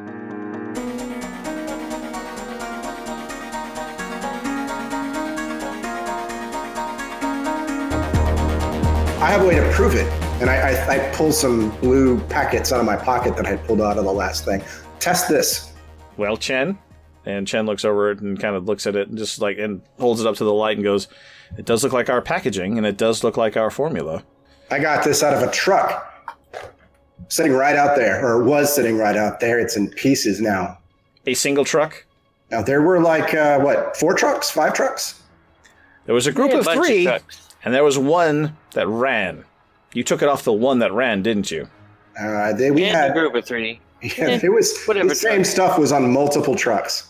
I 9.22 9.32
have 9.32 9.42
a 9.42 9.48
way 9.48 9.56
to 9.56 9.72
prove 9.72 9.96
it. 9.96 10.12
And 10.42 10.50
I, 10.50 10.72
I, 10.72 10.96
I 10.96 11.16
pull 11.16 11.32
some 11.32 11.70
blue 11.80 12.20
packets 12.28 12.72
out 12.74 12.82
of 12.82 12.86
my 12.86 12.98
pocket 12.98 13.38
that 13.38 13.46
I 13.46 13.56
pulled 13.56 13.82
out 13.82 13.98
of 13.98 14.04
the 14.04 14.12
last 14.12 14.44
thing. 14.44 14.62
Test 15.00 15.30
this. 15.30 15.72
Well, 16.18 16.36
Chen, 16.36 16.78
and 17.26 17.48
Chen 17.48 17.66
looks 17.66 17.86
over 17.86 18.12
it 18.12 18.20
and 18.20 18.38
kind 18.40 18.56
of 18.58 18.66
looks 18.66 18.88
at 18.88 18.98
it 18.98 19.08
and 19.08 19.18
just 19.18 19.40
like 19.40 19.58
and 19.58 19.82
holds 20.00 20.20
it 20.20 20.28
up 20.28 20.36
to 20.38 20.44
the 20.44 20.54
light 20.54 20.78
and 20.78 20.84
goes, 20.84 21.08
"It 21.58 21.66
does 21.66 21.84
look 21.84 21.94
like 21.94 22.10
our 22.10 22.22
packaging, 22.22 22.78
and 22.78 22.86
it 22.86 22.98
does 22.98 23.24
look 23.24 23.38
like 23.38 23.56
our 23.56 23.70
formula." 23.70 24.24
I 24.72 24.80
got 24.80 25.04
this 25.04 25.24
out 25.24 25.34
of 25.34 25.48
a 25.48 25.52
truck 25.52 26.09
sitting 27.28 27.54
right 27.54 27.76
out 27.76 27.96
there, 27.96 28.26
or 28.26 28.44
was 28.44 28.74
sitting 28.74 28.98
right 28.98 29.16
out 29.18 29.40
there. 29.40 29.60
It's 29.60 29.76
in 29.78 29.90
pieces 29.90 30.40
now. 30.42 30.78
A 31.28 31.34
single 31.34 31.66
truck. 31.66 32.06
Now, 32.52 32.62
there 32.62 32.82
were 32.82 33.00
like, 33.00 33.34
uh, 33.34 33.60
what, 33.60 33.96
four 33.98 34.14
trucks? 34.16 34.50
Five 34.50 34.74
trucks? 34.74 35.22
There 36.06 36.16
was 36.16 36.26
a 36.26 36.32
group 36.32 36.52
Yeah, 36.52 36.60
of 36.60 36.66
bunch 36.66 36.80
of 36.80 36.86
three, 36.86 37.04
trucks. 37.04 37.50
and 37.64 37.74
there 37.74 37.84
was 37.84 37.98
one 38.00 38.58
that 38.74 38.88
ran. 38.88 39.44
You 39.94 40.04
took 40.04 40.22
it 40.24 40.30
off 40.30 40.44
the 40.44 40.54
one 40.54 40.80
that 40.80 40.92
ran, 40.92 41.22
didn't 41.22 41.52
you? 41.52 41.68
Uh, 42.20 42.54
they, 42.54 42.72
we 42.72 42.82
had 42.84 43.12
a 43.12 43.14
group 43.14 43.36
of 43.36 43.46
three. 43.46 43.80
Yeah, 44.02 44.40
it 44.42 44.52
was 44.52 44.76
Whatever 44.86 45.10
the 45.10 45.16
same 45.16 45.44
stuff 45.44 45.78
was 45.78 45.92
on 45.92 46.12
multiple 46.12 46.56
trucks. 46.56 47.08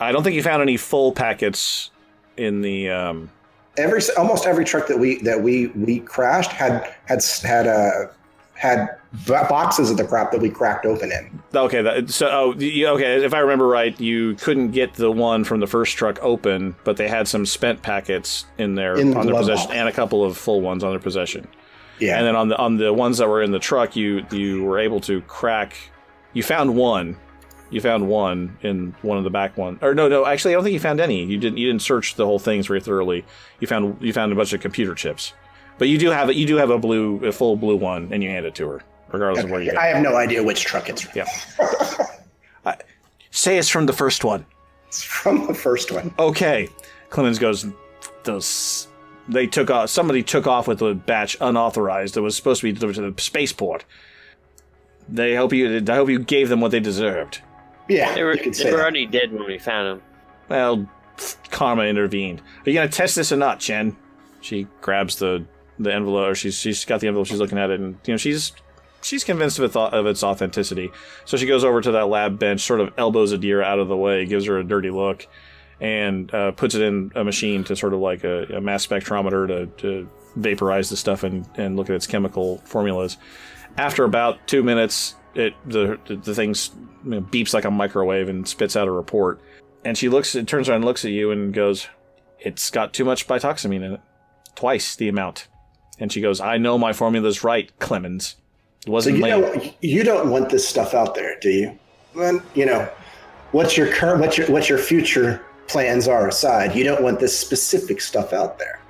I 0.00 0.12
don't 0.12 0.22
think 0.24 0.34
you 0.34 0.42
found 0.42 0.60
any 0.60 0.76
full 0.76 1.12
packets 1.12 1.90
in 2.36 2.60
the. 2.62 2.90
Um, 2.90 3.30
Every 3.78 4.02
almost 4.18 4.44
every 4.44 4.66
truck 4.66 4.86
that 4.88 4.98
we 4.98 5.16
that 5.22 5.40
we 5.42 5.68
we 5.68 6.00
crashed 6.00 6.50
had 6.52 6.94
had 7.06 7.24
had 7.42 7.66
uh, 7.66 8.08
had 8.54 8.86
bo- 8.86 8.96
boxes 9.26 9.90
of 9.90 9.96
the 9.96 10.04
crap 10.04 10.32
that 10.32 10.40
we 10.40 10.48
cracked 10.50 10.86
open 10.86 11.12
in. 11.12 11.42
okay, 11.54 11.82
that, 11.82 12.10
so 12.10 12.28
oh, 12.30 12.54
you- 12.58 12.86
okay. 12.88 13.24
If 13.24 13.34
I 13.34 13.40
remember 13.40 13.66
right, 13.66 13.98
you 14.00 14.34
couldn't 14.36 14.70
get 14.70 14.94
the 14.94 15.10
one 15.10 15.44
from 15.44 15.60
the 15.60 15.66
first 15.66 15.96
truck 15.96 16.18
open, 16.22 16.74
but 16.84 16.96
they 16.96 17.08
had 17.08 17.28
some 17.28 17.44
spent 17.46 17.82
packets 17.82 18.46
in 18.58 18.74
their 18.74 18.96
In 18.98 19.16
on 19.16 19.26
their 19.26 19.34
possession 19.34 19.66
box. 19.68 19.76
and 19.76 19.88
a 19.88 19.92
couple 19.92 20.24
of 20.24 20.36
full 20.36 20.60
ones 20.60 20.82
on 20.82 20.90
their 20.90 20.98
possession. 21.00 21.46
Yeah. 21.98 22.18
And 22.18 22.26
then 22.26 22.36
on 22.36 22.48
the 22.48 22.56
on 22.56 22.76
the 22.78 22.92
ones 22.92 23.18
that 23.18 23.28
were 23.28 23.42
in 23.42 23.52
the 23.52 23.58
truck, 23.58 23.94
you 23.96 24.24
you 24.32 24.64
were 24.64 24.78
able 24.78 25.00
to 25.02 25.20
crack. 25.22 25.76
You 26.32 26.42
found 26.42 26.74
one. 26.74 27.16
You 27.70 27.80
found 27.80 28.08
one 28.08 28.58
in 28.62 28.94
one 29.02 29.18
of 29.18 29.24
the 29.24 29.30
back 29.30 29.56
one. 29.56 29.78
Or 29.82 29.94
no, 29.94 30.08
no. 30.08 30.26
Actually, 30.26 30.52
I 30.52 30.54
don't 30.56 30.64
think 30.64 30.74
you 30.74 30.80
found 30.80 31.00
any. 31.00 31.24
You 31.24 31.38
didn't. 31.38 31.58
You 31.58 31.68
didn't 31.68 31.82
search 31.82 32.16
the 32.16 32.26
whole 32.26 32.38
things 32.38 32.66
very 32.66 32.80
thoroughly. 32.80 33.24
You 33.60 33.66
found 33.66 33.96
you 34.00 34.12
found 34.12 34.32
a 34.32 34.34
bunch 34.34 34.52
of 34.52 34.60
computer 34.60 34.94
chips. 34.94 35.32
But 35.78 35.88
you 35.88 35.96
do 35.96 36.10
have. 36.10 36.32
You 36.32 36.46
do 36.46 36.56
have 36.56 36.70
a 36.70 36.78
blue, 36.78 37.24
a 37.24 37.32
full 37.32 37.56
blue 37.56 37.76
one, 37.76 38.08
and 38.12 38.22
you 38.22 38.28
hand 38.30 38.44
it 38.46 38.54
to 38.56 38.68
her, 38.68 38.80
regardless 39.12 39.44
of 39.44 39.50
where 39.50 39.62
you. 39.62 39.72
I 39.78 39.86
have 39.86 40.02
no 40.02 40.16
idea 40.16 40.42
which 40.42 40.64
truck 40.64 40.88
it's 40.88 41.02
from. 41.02 41.12
Yeah. 41.14 41.26
I- 42.64 42.76
say 43.30 43.58
it's 43.58 43.68
from 43.68 43.86
the 43.86 43.92
first 43.92 44.24
one. 44.24 44.44
It's 44.88 45.02
from 45.02 45.46
the 45.46 45.54
first 45.54 45.90
one. 45.90 46.12
Okay. 46.18 46.68
Clemens 47.10 47.38
goes, 47.38 47.66
those. 48.24 48.88
They 49.28 49.46
took 49.46 49.70
off. 49.70 49.88
Somebody 49.90 50.22
took 50.22 50.46
off 50.46 50.66
with 50.68 50.82
a 50.82 50.94
batch 50.94 51.36
unauthorized 51.40 52.14
that 52.14 52.22
was 52.22 52.36
supposed 52.36 52.60
to 52.60 52.66
be 52.66 52.72
delivered 52.72 52.96
to 52.96 53.10
the 53.10 53.20
spaceport. 53.22 53.84
They 55.08 55.34
hope 55.34 55.52
you. 55.52 55.82
I 55.88 55.94
hope 55.94 56.08
you 56.08 56.18
gave 56.18 56.48
them 56.48 56.60
what 56.60 56.70
they 56.70 56.80
deserved. 56.80 57.40
Yeah, 57.88 58.14
They 58.14 58.22
were, 58.22 58.34
you 58.36 58.42
could 58.42 58.54
they 58.54 58.70
were 58.70 58.76
that. 58.76 58.82
already 58.82 59.06
dead 59.06 59.32
when 59.32 59.44
we 59.46 59.58
found 59.58 59.88
them. 60.00 60.02
Well, 60.48 60.88
karma 61.50 61.84
intervened. 61.84 62.40
Are 62.64 62.70
you 62.70 62.74
gonna 62.74 62.88
test 62.88 63.16
this 63.16 63.32
or 63.32 63.36
not, 63.36 63.60
Chen? 63.60 63.96
She 64.40 64.66
grabs 64.80 65.16
the 65.16 65.44
the 65.78 65.92
envelope. 65.92 66.30
Or 66.30 66.34
she's 66.34 66.54
she's 66.56 66.84
got 66.84 67.00
the 67.00 67.08
envelope. 67.08 67.26
She's 67.26 67.38
looking 67.40 67.58
at 67.58 67.70
it, 67.70 67.80
and 67.80 67.96
you 68.06 68.12
know 68.14 68.18
she's 68.18 68.52
she's 69.02 69.24
convinced 69.24 69.58
of, 69.58 69.76
of 69.76 70.06
its 70.06 70.22
authenticity. 70.22 70.90
So 71.24 71.36
she 71.36 71.46
goes 71.46 71.64
over 71.64 71.80
to 71.80 71.92
that 71.92 72.08
lab 72.08 72.38
bench, 72.38 72.60
sort 72.60 72.80
of 72.80 72.92
elbows 72.96 73.32
Adira 73.32 73.64
out 73.64 73.78
of 73.78 73.88
the 73.88 73.96
way, 73.96 74.24
gives 74.26 74.46
her 74.46 74.58
a 74.58 74.64
dirty 74.64 74.90
look, 74.90 75.26
and 75.80 76.32
uh, 76.34 76.52
puts 76.52 76.74
it 76.74 76.82
in 76.82 77.12
a 77.14 77.24
machine 77.24 77.64
to 77.64 77.76
sort 77.76 77.92
of 77.92 78.00
like 78.00 78.24
a, 78.24 78.44
a 78.56 78.60
mass 78.60 78.86
spectrometer 78.86 79.46
to, 79.48 79.66
to 79.82 80.08
vaporize 80.36 80.88
the 80.90 80.96
stuff 80.96 81.22
and, 81.22 81.48
and 81.56 81.76
look 81.76 81.90
at 81.90 81.96
its 81.96 82.06
chemical 82.06 82.58
formulas. 82.58 83.18
After 83.76 84.04
about 84.04 84.46
two 84.46 84.62
minutes, 84.62 85.16
it 85.34 85.54
the 85.66 85.98
the, 86.06 86.34
thing's 86.34 86.70
you 87.04 87.10
know, 87.10 87.20
beeps 87.22 87.54
like 87.54 87.64
a 87.64 87.70
microwave 87.70 88.28
and 88.28 88.46
spits 88.46 88.76
out 88.76 88.88
a 88.88 88.90
report. 88.92 89.40
And 89.84 89.98
she 89.98 90.08
looks, 90.08 90.34
it 90.34 90.46
turns 90.46 90.68
around 90.68 90.76
and 90.76 90.84
looks 90.84 91.04
at 91.04 91.10
you 91.10 91.30
and 91.30 91.52
goes, 91.52 91.88
"It's 92.38 92.70
got 92.70 92.92
too 92.92 93.04
much 93.04 93.26
bitoxamine 93.26 93.82
in 93.82 93.92
it, 93.94 94.00
twice 94.54 94.94
the 94.94 95.08
amount." 95.08 95.48
And 95.98 96.12
she 96.12 96.20
goes, 96.20 96.40
"I 96.40 96.58
know 96.58 96.78
my 96.78 96.92
formula's 96.92 97.42
right, 97.42 97.76
Clemens. 97.78 98.36
It 98.82 98.86
So 98.86 98.92
wasn't 98.92 99.16
you 99.18 99.22
lame." 99.22 99.40
don't 99.40 99.74
you 99.80 100.02
don't 100.04 100.30
want 100.30 100.48
this 100.50 100.66
stuff 100.66 100.94
out 100.94 101.14
there, 101.14 101.36
do 101.40 101.50
you? 101.50 101.78
Then 102.16 102.42
you 102.54 102.66
know 102.66 102.88
what's 103.52 103.76
your 103.76 103.86
current 103.92 104.20
what's 104.20 104.36
your 104.38 104.46
what 104.48 104.68
your 104.68 104.78
future 104.78 105.40
plans 105.68 106.08
are 106.08 106.28
aside. 106.28 106.74
You 106.74 106.84
don't 106.84 107.02
want 107.02 107.20
this 107.20 107.38
specific 107.38 108.00
stuff 108.00 108.32
out 108.32 108.58
there. 108.58 108.80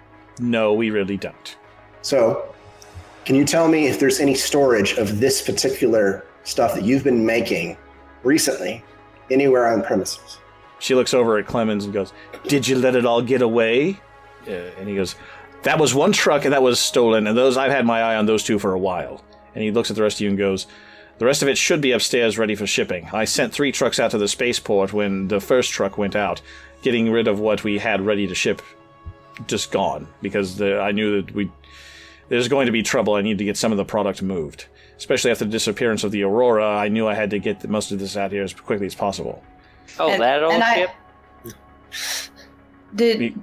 No, 0.40 0.72
we 0.72 0.90
really 0.90 1.16
don't. 1.16 1.57
So, 2.01 2.53
can 3.24 3.36
you 3.36 3.45
tell 3.45 3.68
me 3.68 3.86
if 3.86 4.01
there's 4.01 4.18
any 4.18 4.34
storage 4.34 4.95
of 4.95 5.20
this 5.20 5.43
particular 5.43 6.24
stuff 6.45 6.74
that 6.74 6.82
you've 6.82 7.05
been 7.05 7.24
making 7.24 7.76
recently 8.24 8.82
anywhere 9.30 9.68
on 9.68 9.82
premises? 9.82 10.38
She 10.80 10.95
looks 10.97 11.14
over 11.14 11.38
at 11.38 11.47
Clemens 11.47 11.84
and 11.84 11.93
goes, 11.95 12.12
"Did 12.49 12.66
you 12.66 12.76
let 12.78 12.97
it 12.97 13.05
all 13.07 13.22
get 13.22 13.43
away?" 13.43 14.01
Uh, 14.49 14.53
and 14.80 14.88
he 14.88 14.97
goes, 14.97 15.14
"That 15.62 15.78
was 15.78 15.95
one 15.95 16.11
truck, 16.11 16.45
and 16.45 16.53
that 16.53 16.62
was 16.62 16.80
stolen. 16.80 17.26
And 17.28 17.36
those 17.38 17.57
I've 17.57 17.70
had 17.70 17.86
my 17.86 18.01
eye 18.03 18.16
on 18.16 18.26
those 18.26 18.43
two 18.43 18.59
for 18.59 18.72
a 18.72 18.78
while." 18.78 19.22
And 19.55 19.62
he 19.62 19.70
looks 19.70 19.90
at 19.90 19.96
the 19.96 20.03
rest 20.03 20.16
of 20.16 20.20
you 20.22 20.28
and 20.30 20.38
goes, 20.38 20.66
"The 21.18 21.26
rest 21.26 21.42
of 21.42 21.48
it 21.48 21.59
should 21.59 21.80
be 21.80 21.92
upstairs, 21.92 22.38
ready 22.38 22.55
for 22.55 22.66
shipping. 22.66 23.09
I 23.12 23.24
sent 23.24 23.53
three 23.53 23.72
trucks 23.72 23.98
out 24.00 24.11
to 24.12 24.18
the 24.18 24.28
spaceport 24.28 24.92
when 24.92 25.28
the 25.28 25.40
first 25.40 25.70
truck 25.72 25.98
went 25.98 26.16
out, 26.16 26.40
getting 26.82 27.11
rid 27.11 27.28
of 27.28 27.38
what 27.40 27.64
we 27.64 27.78
had 27.78 28.00
ready 28.00 28.26
to 28.26 28.34
ship, 28.34 28.62
just 29.46 29.70
gone 29.70 30.09
because 30.22 30.57
the, 30.57 30.80
I 30.80 30.92
knew 30.92 31.22
that 31.22 31.34
we." 31.34 31.50
There's 32.28 32.48
going 32.48 32.64
to 32.66 32.72
be 32.72 32.82
trouble. 32.82 33.14
I 33.14 33.20
need 33.20 33.36
to 33.38 33.44
get 33.44 33.59
some 33.59 33.72
of 33.72 33.78
the 33.78 33.84
product 33.84 34.22
moved, 34.22 34.64
especially 34.96 35.30
after 35.32 35.44
the 35.44 35.50
disappearance 35.50 36.03
of 36.03 36.12
the 36.12 36.22
Aurora. 36.22 36.66
I 36.66 36.88
knew 36.88 37.07
I 37.07 37.12
had 37.12 37.28
to 37.30 37.38
get 37.38 37.61
the, 37.61 37.68
most 37.68 37.92
of 37.92 37.98
this 37.98 38.16
out 38.16 38.32
here 38.32 38.42
as 38.42 38.55
quickly 38.55 38.86
as 38.86 38.94
possible. 38.94 39.42
Oh, 39.98 40.09
And- 40.09 40.22
that 40.22 40.42
old 40.42 40.55
and 40.55 40.62
I- 40.64 40.74
ship? 40.76 40.90
Did 42.94 43.34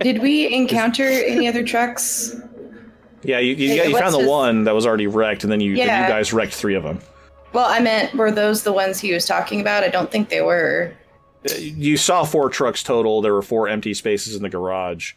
did 0.00 0.20
we 0.22 0.52
encounter 0.54 1.04
any 1.04 1.46
other 1.46 1.62
trucks? 1.64 2.34
Yeah, 3.26 3.38
you, 3.40 3.54
you, 3.54 3.68
Hey, 3.82 3.88
you 3.88 3.98
found 3.98 4.14
the 4.14 4.18
his- 4.20 4.28
one 4.28 4.64
that 4.64 4.74
was 4.74 4.86
already 4.86 5.06
wrecked, 5.06 5.42
and 5.42 5.50
then 5.52 5.60
you 5.60 5.76
then 5.76 5.86
Yeah. 5.86 6.02
you 6.06 6.08
guys 6.12 6.32
wrecked 6.32 6.54
three 6.54 6.74
of 6.74 6.82
them. 6.82 7.00
Well, 7.52 7.66
I 7.66 7.80
meant 7.80 8.14
were 8.14 8.30
those 8.30 8.62
the 8.62 8.72
ones 8.72 9.00
he 9.00 9.12
was 9.12 9.26
talking 9.26 9.60
about? 9.60 9.82
I 9.84 9.88
don't 9.88 10.10
think 10.10 10.28
they 10.28 10.42
were. 10.42 10.92
Uh, 11.50 11.54
you 11.58 11.96
saw 11.96 12.24
four 12.24 12.50
trucks 12.50 12.82
total. 12.82 13.20
There 13.22 13.32
were 13.34 13.42
four 13.42 13.68
empty 13.68 13.94
spaces 13.94 14.36
in 14.36 14.42
the 14.42 14.48
garage. 14.48 15.12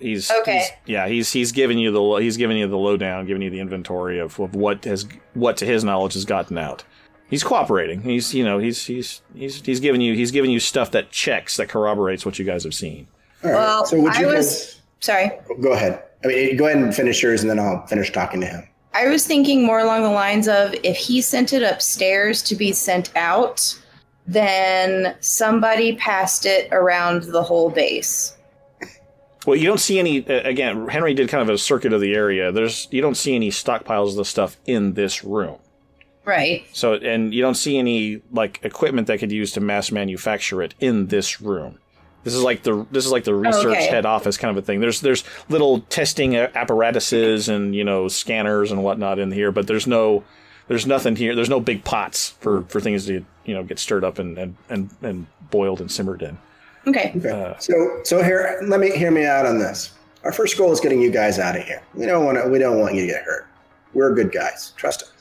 He's 0.00 0.30
Okay. 0.30 0.52
he's- 0.58 0.70
yeah, 0.86 1.08
he's 1.08 1.32
he's 1.32 1.50
giving 1.52 1.76
you 1.78 1.90
the 1.90 2.22
he's 2.22 2.36
giving 2.36 2.56
you 2.56 2.68
the 2.68 2.76
lowdown, 2.78 3.26
giving 3.26 3.42
you 3.42 3.50
the 3.50 3.58
inventory 3.60 4.18
of, 4.20 4.38
of 4.38 4.54
what 4.54 4.84
has 4.84 5.06
what 5.34 5.56
to 5.58 5.66
his 5.66 5.82
knowledge 5.82 6.14
has 6.14 6.24
gotten 6.24 6.56
out. 6.56 6.84
He's 7.28 7.42
cooperating. 7.42 8.02
He's 8.02 8.32
you 8.32 8.44
know 8.44 8.58
he's 8.58 8.86
he's 8.86 9.22
he's 9.34 9.60
he's 9.66 9.80
giving 9.80 10.00
you 10.00 10.14
he's 10.14 10.30
giving 10.30 10.50
you 10.52 10.60
stuff 10.60 10.92
that 10.92 11.10
checks 11.10 11.56
that 11.56 11.68
corroborates 11.68 12.24
what 12.24 12.38
you 12.38 12.44
guys 12.44 12.62
have 12.64 12.74
seen. 12.74 13.08
All 13.44 13.50
right. 13.50 13.56
Well, 13.56 13.86
so 13.86 14.00
would 14.00 14.14
I 14.14 14.20
you 14.20 14.26
was 14.28 14.80
sorry. 15.00 15.32
go 15.60 15.72
ahead? 15.72 16.00
I 16.24 16.28
mean, 16.28 16.56
go 16.56 16.66
ahead 16.66 16.78
and 16.78 16.94
finish 16.94 17.22
yours, 17.22 17.42
and 17.42 17.50
then 17.50 17.58
I'll 17.58 17.86
finish 17.86 18.12
talking 18.12 18.40
to 18.40 18.46
him. 18.46 18.68
I 18.94 19.06
was 19.08 19.26
thinking 19.26 19.64
more 19.64 19.78
along 19.78 20.02
the 20.02 20.10
lines 20.10 20.48
of 20.48 20.74
if 20.82 20.96
he 20.96 21.20
sent 21.20 21.52
it 21.52 21.62
upstairs 21.62 22.42
to 22.44 22.56
be 22.56 22.72
sent 22.72 23.14
out, 23.16 23.78
then 24.26 25.14
somebody 25.20 25.94
passed 25.96 26.44
it 26.46 26.68
around 26.72 27.24
the 27.24 27.42
whole 27.42 27.70
base. 27.70 28.36
Well, 29.46 29.56
you 29.56 29.66
don't 29.66 29.78
see 29.80 29.98
any. 29.98 30.26
uh, 30.28 30.42
Again, 30.42 30.88
Henry 30.88 31.14
did 31.14 31.28
kind 31.28 31.42
of 31.42 31.48
a 31.48 31.58
circuit 31.58 31.92
of 31.92 32.00
the 32.00 32.14
area. 32.14 32.50
There's 32.50 32.88
you 32.90 33.00
don't 33.00 33.16
see 33.16 33.34
any 33.34 33.50
stockpiles 33.50 34.10
of 34.10 34.16
the 34.16 34.24
stuff 34.24 34.56
in 34.66 34.94
this 34.94 35.22
room. 35.22 35.58
Right. 36.24 36.66
So, 36.72 36.94
and 36.94 37.32
you 37.32 37.40
don't 37.40 37.54
see 37.54 37.78
any 37.78 38.20
like 38.30 38.60
equipment 38.62 39.06
that 39.06 39.18
could 39.18 39.32
use 39.32 39.52
to 39.52 39.60
mass 39.60 39.90
manufacture 39.90 40.60
it 40.62 40.74
in 40.80 41.06
this 41.06 41.40
room. 41.40 41.78
This 42.24 42.34
is 42.34 42.42
like 42.42 42.62
the 42.62 42.86
this 42.90 43.06
is 43.06 43.12
like 43.12 43.24
the 43.24 43.34
research 43.34 43.64
Oh, 43.64 43.70
okay. 43.70 43.86
head 43.86 44.04
office 44.04 44.36
kind 44.36 44.56
of 44.56 44.62
a 44.62 44.66
thing. 44.66 44.80
There's 44.80 45.00
there's 45.00 45.24
little 45.48 45.80
testing 45.82 46.36
apparatuses 46.36 47.48
and 47.48 47.74
you 47.74 47.84
know 47.84 48.08
scanners 48.08 48.70
and 48.72 48.82
whatnot 48.82 49.18
in 49.18 49.30
here, 49.32 49.52
but 49.52 49.66
there's 49.66 49.86
no 49.86 50.24
there's 50.66 50.86
nothing 50.86 51.16
here. 51.16 51.34
There's 51.34 51.48
no 51.48 51.60
big 51.60 51.84
pots 51.84 52.30
for, 52.40 52.62
for 52.64 52.80
things 52.80 53.06
to 53.06 53.24
you 53.44 53.54
know 53.54 53.62
get 53.62 53.78
stirred 53.78 54.04
up 54.04 54.18
and 54.18 54.36
and, 54.38 54.56
and, 54.68 54.90
and 55.02 55.26
boiled 55.50 55.80
and 55.80 55.90
simmered 55.90 56.22
in. 56.22 56.38
Okay. 56.86 57.12
Okay. 57.16 57.54
so 57.58 58.00
so 58.04 58.22
here, 58.22 58.60
let 58.66 58.80
me 58.80 58.90
hear 58.90 59.10
me 59.10 59.24
out 59.24 59.46
on 59.46 59.58
this. 59.58 59.92
Our 60.24 60.32
first 60.32 60.58
goal 60.58 60.72
is 60.72 60.80
getting 60.80 61.00
you 61.00 61.10
guys 61.10 61.38
out 61.38 61.56
of 61.56 61.62
here. 61.64 61.82
We 61.94 62.06
don't 62.06 62.24
want 62.24 62.42
to. 62.42 62.48
We 62.48 62.58
don't 62.58 62.78
want 62.80 62.94
you 62.94 63.02
to 63.02 63.06
get 63.06 63.22
hurt. 63.24 63.46
We're 63.94 64.14
good 64.14 64.32
guys. 64.32 64.72
Trust 64.76 65.02
us. 65.02 65.12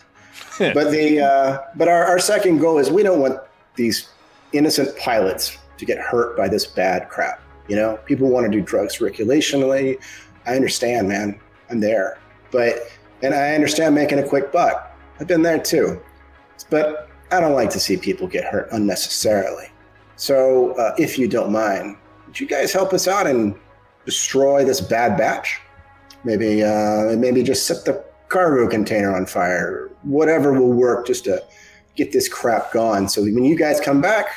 but 0.73 0.91
the 0.91 1.21
uh, 1.21 1.59
but 1.75 1.87
our, 1.87 2.03
our 2.05 2.19
second 2.19 2.57
goal 2.59 2.79
is 2.79 2.89
we 2.89 3.03
don't 3.03 3.19
want 3.19 3.39
these 3.75 4.09
innocent 4.53 4.97
pilots 4.97 5.57
to 5.77 5.85
get 5.85 5.97
hurt 5.97 6.35
by 6.37 6.47
this 6.47 6.65
bad 6.65 7.09
crap. 7.09 7.41
You 7.67 7.75
know, 7.75 7.97
people 8.05 8.29
want 8.29 8.45
to 8.45 8.51
do 8.51 8.61
drugs 8.61 8.97
recreationally. 8.97 10.01
I 10.45 10.55
understand, 10.55 11.09
man. 11.09 11.39
I'm 11.69 11.79
there, 11.79 12.19
but 12.51 12.89
and 13.21 13.33
I 13.33 13.53
understand 13.55 13.95
making 13.95 14.19
a 14.19 14.27
quick 14.27 14.51
buck. 14.51 14.95
I've 15.19 15.27
been 15.27 15.41
there 15.41 15.59
too, 15.59 16.01
but 16.69 17.09
I 17.31 17.39
don't 17.39 17.53
like 17.53 17.69
to 17.71 17.79
see 17.79 17.97
people 17.97 18.27
get 18.27 18.45
hurt 18.45 18.69
unnecessarily. 18.71 19.69
So, 20.15 20.71
uh, 20.73 20.95
if 20.97 21.19
you 21.19 21.27
don't 21.27 21.51
mind, 21.51 21.97
would 22.25 22.39
you 22.39 22.47
guys 22.47 22.71
help 22.71 22.93
us 22.93 23.07
out 23.07 23.27
and 23.27 23.55
destroy 24.05 24.63
this 24.63 24.79
bad 24.79 25.17
batch? 25.17 25.59
Maybe, 26.23 26.63
uh, 26.63 27.15
maybe 27.17 27.43
just 27.43 27.67
set 27.67 27.85
the 27.85 28.03
cargo 28.29 28.67
container 28.67 29.15
on 29.15 29.25
fire. 29.25 29.89
Whatever 30.03 30.53
will 30.53 30.73
work, 30.73 31.05
just 31.05 31.25
to 31.25 31.43
get 31.95 32.11
this 32.11 32.29
crap 32.29 32.71
gone. 32.71 33.09
So 33.09 33.21
when 33.21 33.43
you 33.43 33.57
guys 33.57 33.79
come 33.79 34.01
back, 34.01 34.27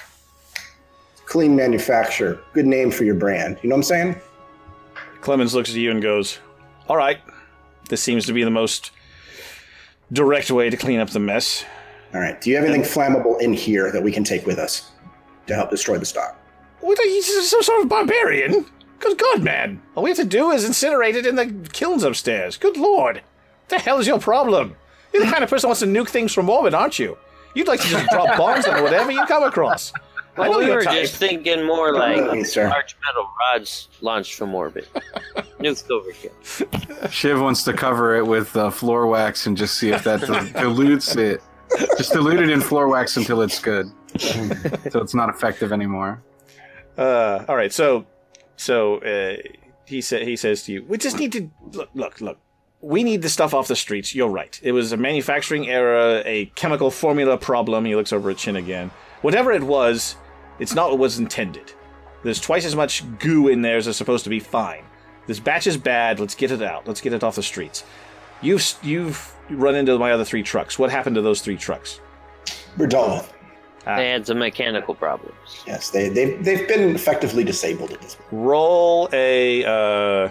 clean 1.31 1.55
manufacture, 1.55 2.41
good 2.53 2.67
name 2.67 2.91
for 2.91 3.05
your 3.05 3.15
brand. 3.15 3.57
You 3.63 3.71
know 3.71 3.77
what 3.77 3.79
I'm 3.79 3.83
saying? 3.85 4.21
Clemens 5.21 5.55
looks 5.55 5.71
at 5.71 5.77
you 5.77 5.93
and 5.93 6.03
goes, 6.03 6.41
"All 6.89 6.97
right, 6.97 7.21
this 7.89 8.03
seems 8.03 8.27
to 8.27 8.33
be 8.33 8.43
the 8.43 8.51
most 8.51 8.91
direct 10.13 10.51
way 10.51 10.69
to 10.69 10.77
clean 10.77 10.99
up 10.99 11.11
the 11.11 11.21
mess." 11.21 11.65
All 12.13 12.21
right. 12.21 12.41
Do 12.41 12.51
you 12.51 12.57
have 12.57 12.65
anything 12.65 12.83
flammable 12.83 13.41
in 13.41 13.53
here 13.53 13.93
that 13.93 14.03
we 14.03 14.11
can 14.11 14.25
take 14.25 14.45
with 14.45 14.59
us 14.59 14.91
to 15.47 15.55
help 15.55 15.71
destroy 15.71 15.97
the 15.99 16.05
stock? 16.05 16.37
What 16.81 16.99
are 16.99 17.05
you, 17.05 17.23
some 17.23 17.63
sort 17.63 17.83
of 17.83 17.89
barbarian? 17.89 18.67
Good 18.99 19.17
God, 19.17 19.43
man! 19.43 19.81
All 19.95 20.03
we 20.03 20.11
have 20.11 20.17
to 20.19 20.25
do 20.25 20.51
is 20.51 20.69
incinerate 20.69 21.15
it 21.15 21.27
in 21.27 21.37
the 21.37 21.47
kilns 21.73 22.03
upstairs. 22.03 22.57
Good 22.57 22.77
Lord, 22.77 23.17
what 23.17 23.69
the 23.69 23.79
hell 23.79 24.01
is 24.01 24.07
your 24.09 24.19
problem? 24.19 24.75
You're 25.13 25.25
the 25.25 25.31
kind 25.31 25.45
of 25.45 25.51
person 25.51 25.69
who 25.69 25.71
wants 25.71 25.81
to 25.81 25.87
nuke 25.87 26.09
things 26.09 26.35
from 26.35 26.51
orbit, 26.51 26.75
aren't 26.75 26.99
you? 26.99 27.17
You'd 27.55 27.69
like 27.69 27.81
to 27.81 27.89
just 27.89 28.11
drop 28.11 28.37
bombs 28.37 28.67
on 28.67 28.83
whatever 28.83 29.13
you 29.13 29.25
come 29.27 29.43
across. 29.45 29.93
I 30.37 30.49
Well, 30.49 30.53
know 30.53 30.59
we 30.67 30.71
were 30.71 30.83
type. 30.83 30.95
just 31.03 31.17
thinking 31.17 31.65
more 31.67 31.93
like 31.95 32.33
me, 32.33 32.45
sir. 32.45 32.69
large 32.69 32.97
metal 33.07 33.29
rods 33.53 33.89
launched 34.01 34.35
from 34.35 34.55
orbit. 34.55 34.89
Nukes 35.61 35.85
overkill. 35.89 37.11
Shiv 37.13 37.41
wants 37.41 37.63
to 37.65 37.73
cover 37.73 38.17
it 38.17 38.27
with 38.27 38.57
uh, 38.57 38.71
floor 38.71 39.07
wax 39.07 39.47
and 39.47 39.57
just 39.57 39.77
see 39.79 39.91
if 39.91 40.05
that 40.05 40.21
dilutes 40.55 41.17
it. 41.17 41.43
Just 41.99 42.13
dilute 42.13 42.41
it 42.41 42.51
in 42.51 42.61
floor 42.61 42.89
wax 42.89 43.17
until 43.17 43.43
it's 43.43 43.59
good, 43.61 43.87
so 44.19 45.01
it's 45.01 45.15
not 45.15 45.29
effective 45.29 45.73
anymore. 45.73 46.23
Uh, 46.99 47.45
all 47.49 47.55
right, 47.57 47.73
so 47.73 48.05
so 48.57 48.99
uh, 48.99 49.37
he 49.85 50.01
said 50.01 50.23
he 50.23 50.37
says 50.37 50.63
to 50.65 50.73
you, 50.73 50.85
we 50.89 50.99
just 50.99 51.19
need 51.19 51.33
to 51.33 51.51
look, 51.73 51.91
look, 51.95 52.21
look. 52.21 52.39
We 52.83 53.05
need 53.05 53.21
the 53.23 53.29
stuff 53.29 53.53
off 53.53 53.69
the 53.69 53.77
streets. 53.77 54.15
You're 54.15 54.31
right. 54.31 54.59
It 54.63 54.73
was 54.73 54.91
a 54.93 54.97
manufacturing 54.97 55.69
error, 55.69 56.23
a 56.25 56.47
chemical 56.55 56.91
formula 56.91 57.37
problem. 57.37 57.85
He 57.85 57.95
looks 57.95 58.11
over 58.13 58.31
at 58.31 58.39
Chin 58.39 58.57
again. 58.57 58.91
Whatever 59.23 59.53
it 59.53 59.63
was, 59.63 60.17
it's 60.59 60.75
not 60.75 60.91
what 60.91 60.99
was 60.99 61.19
intended. 61.19 61.73
There's 62.23 62.41
twice 62.41 62.65
as 62.65 62.77
much 62.77 63.03
goo 63.19 63.49
in 63.49 63.63
there 63.63 63.77
as 63.77 63.87
is 63.87 63.97
supposed 63.97 64.25
to 64.25 64.31
be 64.31 64.41
fine. 64.41 64.85
This 65.27 65.41
batch 65.41 65.67
is 65.67 65.77
bad. 65.77 66.21
Let's 66.21 66.35
get 66.35 66.51
it 66.51 66.63
out. 66.63 66.87
Let's 66.87 67.01
get 67.01 67.13
it 67.13 67.23
off 67.23 67.37
the 67.37 67.43
streets. 67.43 67.85
You've 68.43 68.75
you've 68.83 69.35
run 69.51 69.75
into 69.75 69.99
my 69.99 70.13
other 70.13 70.25
three 70.25 70.43
trucks. 70.43 70.79
What 70.79 70.91
happened 70.91 71.17
to 71.17 71.23
those 71.23 71.41
three 71.41 71.57
trucks? 71.57 72.01
We're 72.77 72.87
done 72.87 73.19
with. 73.19 73.33
They 73.85 74.11
had 74.11 74.27
some 74.27 74.39
mechanical 74.39 74.95
problems. 74.95 75.35
Yes, 75.67 75.91
they 75.91 76.09
they've 76.09 76.43
they've 76.45 76.69
been 76.69 76.95
effectively 76.95 77.45
disabled 77.45 77.93
at 77.93 78.01
this 78.01 78.15
point. 78.15 78.29
Roll 78.33 79.09
a 79.13 79.65
uh, 79.65 80.31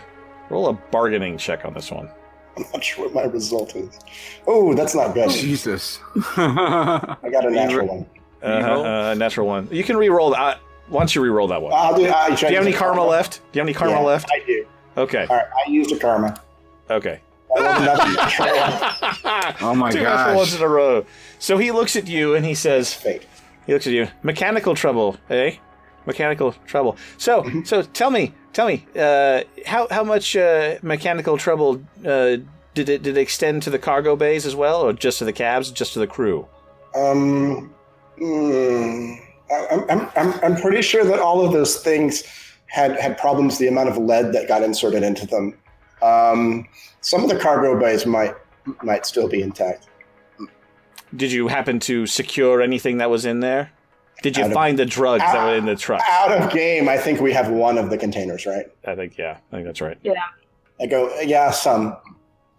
roll 0.49 0.67
a 0.69 0.73
bargaining 0.73 1.37
check 1.37 1.65
on 1.65 1.73
this 1.73 1.91
one. 1.91 2.09
I'm 2.57 2.65
not 2.73 2.83
sure 2.83 3.05
what 3.05 3.13
my 3.13 3.23
result 3.23 3.75
is. 3.75 3.99
Oh, 4.45 4.73
that's 4.73 4.93
not 4.93 5.13
good. 5.13 5.29
Jesus. 5.31 5.99
I 6.37 7.17
got 7.31 7.45
a 7.45 7.49
natural 7.51 7.87
one. 7.87 8.05
Uh, 8.41 8.45
uh, 8.45 9.15
natural 9.17 9.47
one. 9.47 9.67
You 9.71 9.83
can 9.83 9.97
re-roll. 9.97 10.31
that. 10.31 10.59
why 10.87 10.99
don't 11.01 11.13
you 11.13 11.21
re-roll 11.21 11.47
that 11.47 11.61
one? 11.61 11.73
I'll 11.75 11.95
do. 11.95 12.07
I, 12.07 12.35
do 12.35 12.47
you 12.47 12.55
have 12.55 12.65
any 12.65 12.73
karma 12.75 13.03
left? 13.05 13.41
Do 13.51 13.57
you 13.57 13.61
have 13.61 13.67
any 13.67 13.73
karma 13.73 13.93
Yeah, 13.95 13.99
left? 13.99 14.29
I 14.31 14.39
do. 14.45 14.65
Okay. 14.97 15.25
All 15.29 15.35
right, 15.35 15.45
I 15.67 15.69
used 15.69 15.91
a 15.91 15.99
karma. 15.99 16.41
Okay. 16.89 17.19
That 17.55 17.61
was 17.63 17.81
another 17.81 18.13
natural 18.13 18.47
one. 18.57 19.55
Oh 19.61 19.75
my 19.75 19.91
Two 19.91 20.01
natural 20.03 20.35
ones 20.37 20.51
gosh! 20.51 20.59
in 20.59 20.65
a 20.65 20.69
row. 20.69 21.05
So 21.39 21.57
he 21.57 21.71
looks 21.71 21.95
at 21.95 22.07
you 22.07 22.35
and 22.35 22.45
he 22.45 22.53
says, 22.53 22.93
Fate. 22.93 23.25
he 23.65 23.73
looks 23.73 23.87
at 23.87 23.93
you. 23.93 24.07
Mechanical 24.23 24.75
trouble, 24.75 25.17
eh? 25.29 25.55
Mechanical 26.05 26.53
trouble. 26.65 26.95
So, 27.17 27.45
so 27.65 27.81
tell 27.81 28.09
me, 28.11 28.33
tell 28.53 28.67
me, 28.67 28.85
uh, 28.97 29.43
how 29.65 29.87
how 29.91 30.03
much 30.03 30.35
uh, 30.35 30.77
mechanical 30.81 31.37
trouble 31.37 31.81
uh, 32.05 32.37
did 32.73 32.89
it 32.89 33.03
did 33.03 33.17
it 33.17 33.17
extend 33.17 33.63
to 33.63 33.69
the 33.69 33.79
cargo 33.79 34.15
bays 34.15 34.45
as 34.45 34.55
well, 34.55 34.81
or 34.81 34.93
just 34.93 35.19
to 35.19 35.25
the 35.25 35.33
cabs, 35.33 35.71
just 35.71 35.93
to 35.93 35.99
the 35.99 36.07
crew? 36.07 36.47
Um, 36.95 37.73
mm, 38.19 39.19
I- 39.51 39.67
I'm, 39.71 39.89
I'm, 39.89 40.09
I'm, 40.15 40.39
I'm 40.43 40.55
pretty 40.61 40.81
sure 40.81 41.03
that 41.03 41.19
all 41.19 41.45
of 41.45 41.51
those 41.53 41.77
things 41.77 42.23
had, 42.67 42.99
had 42.99 43.17
problems, 43.17 43.57
the 43.57 43.67
amount 43.67 43.89
of 43.89 43.97
lead 43.97 44.31
that 44.33 44.47
got 44.47 44.61
inserted 44.63 45.03
into 45.03 45.25
them. 45.25 45.57
Um, 46.01 46.67
some 47.01 47.23
of 47.23 47.29
the 47.29 47.37
cargo 47.39 47.79
bays 47.79 48.05
might, 48.05 48.35
might 48.83 49.05
still 49.05 49.27
be 49.27 49.41
intact. 49.41 49.87
Did 51.15 51.31
you 51.31 51.47
happen 51.47 51.79
to 51.81 52.05
secure 52.05 52.61
anything 52.61 52.97
that 52.97 53.09
was 53.09 53.25
in 53.25 53.39
there? 53.39 53.71
Did 54.21 54.37
you 54.37 54.43
Out 54.43 54.49
of- 54.51 54.53
find 54.53 54.77
the 54.77 54.85
drugs 54.85 55.23
that 55.23 55.45
were 55.47 55.55
in 55.55 55.65
the 55.65 55.75
truck? 55.75 56.01
Out 56.07 56.31
of 56.31 56.51
game, 56.51 56.87
I 56.89 56.97
think 56.97 57.19
we 57.21 57.31
have 57.33 57.49
one 57.49 57.77
of 57.77 57.89
the 57.89 57.97
containers, 57.97 58.45
right? 58.45 58.65
I 58.85 58.93
think 58.95 59.17
yeah, 59.17 59.37
I 59.51 59.55
think 59.55 59.65
that's 59.65 59.81
right. 59.81 59.97
Yeah. 60.03 60.13
I 60.79 60.85
go, 60.85 61.09
yeah, 61.21 61.51
some. 61.51 61.97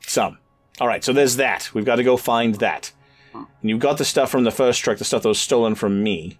Some. 0.07 0.39
All 0.81 0.89
right, 0.89 1.05
so 1.05 1.13
there's 1.13 1.37
that. 1.37 1.71
We've 1.75 1.85
got 1.85 1.97
to 1.97 2.03
go 2.05 2.17
find 2.17 2.55
that. 2.57 2.91
And 3.35 3.47
you've 3.63 3.81
got 3.81 3.99
the 3.99 4.05
stuff 4.05 4.31
from 4.31 4.45
the 4.45 4.51
first 4.51 4.83
truck, 4.83 4.99
the 4.99 5.05
stuff 5.05 5.23
that 5.23 5.29
was 5.29 5.39
stolen 5.41 5.75
from 5.75 6.03
me. 6.03 6.39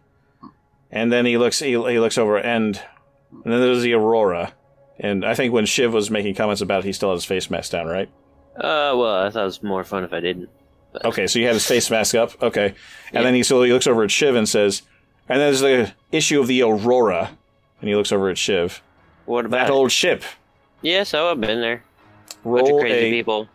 And 0.91 1.13
then 1.13 1.25
he 1.27 1.39
looks 1.39 1.59
he, 1.61 1.71
he 1.71 1.99
looks 2.01 2.19
over 2.19 2.39
and 2.39 2.81
and 3.33 3.53
then 3.53 3.61
there's 3.61 3.83
the 3.83 3.93
Aurora. 3.95 4.53
And 4.99 5.25
I 5.25 5.35
think 5.35 5.53
when 5.53 5.67
Shiv 5.67 5.93
was 5.93 6.11
making 6.11 6.35
comments 6.35 6.61
about 6.61 6.81
it, 6.81 6.85
he 6.87 6.93
still 6.93 7.11
had 7.11 7.15
his 7.15 7.25
face 7.25 7.49
mask 7.49 7.73
down, 7.73 7.87
right? 7.87 8.09
Uh, 8.57 8.93
well, 8.97 9.27
I 9.27 9.31
thought 9.31 9.43
it 9.43 9.45
was 9.45 9.63
more 9.63 9.85
fun 9.85 10.05
if 10.05 10.13
I 10.13 10.21
didn't. 10.21 10.51
Okay, 11.05 11.27
so 11.27 11.39
you 11.39 11.47
had 11.47 11.55
his 11.55 11.65
face 11.67 11.91
mask 11.91 12.15
up. 12.17 12.41
Okay. 12.43 12.75
And 13.13 13.25
then 13.25 13.35
he 13.35 13.43
so 13.43 13.63
he 13.63 13.73
looks 13.73 13.87
over 13.87 14.03
at 14.03 14.11
Shiv 14.11 14.35
and 14.35 14.49
says, 14.49 14.83
and 15.29 15.41
there's 15.41 15.61
the 15.61 15.93
issue 16.11 16.41
of 16.41 16.49
the 16.49 16.63
Aurora. 16.63 17.31
And 17.81 17.89
he 17.89 17.95
looks 17.95 18.13
over 18.13 18.29
at 18.29 18.37
Shiv. 18.37 18.83
What 19.27 19.47
about 19.47 19.59
That 19.59 19.69
it? 19.69 19.73
old 19.77 19.93
ship. 19.93 20.25
Yeah, 20.83 21.05
so 21.05 21.31
I've 21.31 21.41
been 21.41 21.61
there. 21.61 21.85
Bunch 22.45 22.69
of 22.69 22.81
crazy 22.81 23.07
a 23.09 23.11
people. 23.11 23.49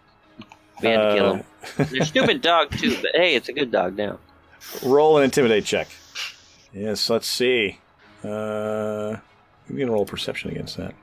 We 0.81 0.87
had 0.89 0.97
to 0.97 1.15
kill 1.15 1.25
uh, 1.33 1.39
They're 1.77 2.05
stupid 2.05 2.41
dog 2.41 2.71
too, 2.71 2.95
but 3.01 3.11
hey, 3.13 3.35
it's 3.35 3.49
a 3.49 3.53
good 3.53 3.71
dog 3.71 3.97
now. 3.97 4.19
Roll 4.83 5.17
an 5.17 5.23
intimidate 5.23 5.65
check. 5.65 5.87
Yes, 6.73 7.09
let's 7.09 7.27
see. 7.27 7.79
Uh, 8.23 9.17
we 9.69 9.77
can 9.79 9.89
roll 9.89 10.05
perception 10.05 10.51
against 10.51 10.77
that. 10.77 10.93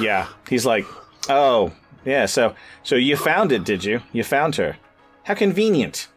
Yeah, 0.00 0.28
he's 0.48 0.64
like, 0.66 0.86
oh, 1.28 1.72
yeah. 2.04 2.26
So, 2.26 2.54
so 2.82 2.94
you 2.96 3.16
found 3.16 3.52
it, 3.52 3.64
did 3.64 3.84
you? 3.84 4.00
You 4.12 4.24
found 4.24 4.56
her. 4.56 4.76
How 5.24 5.34
convenient. 5.34 6.08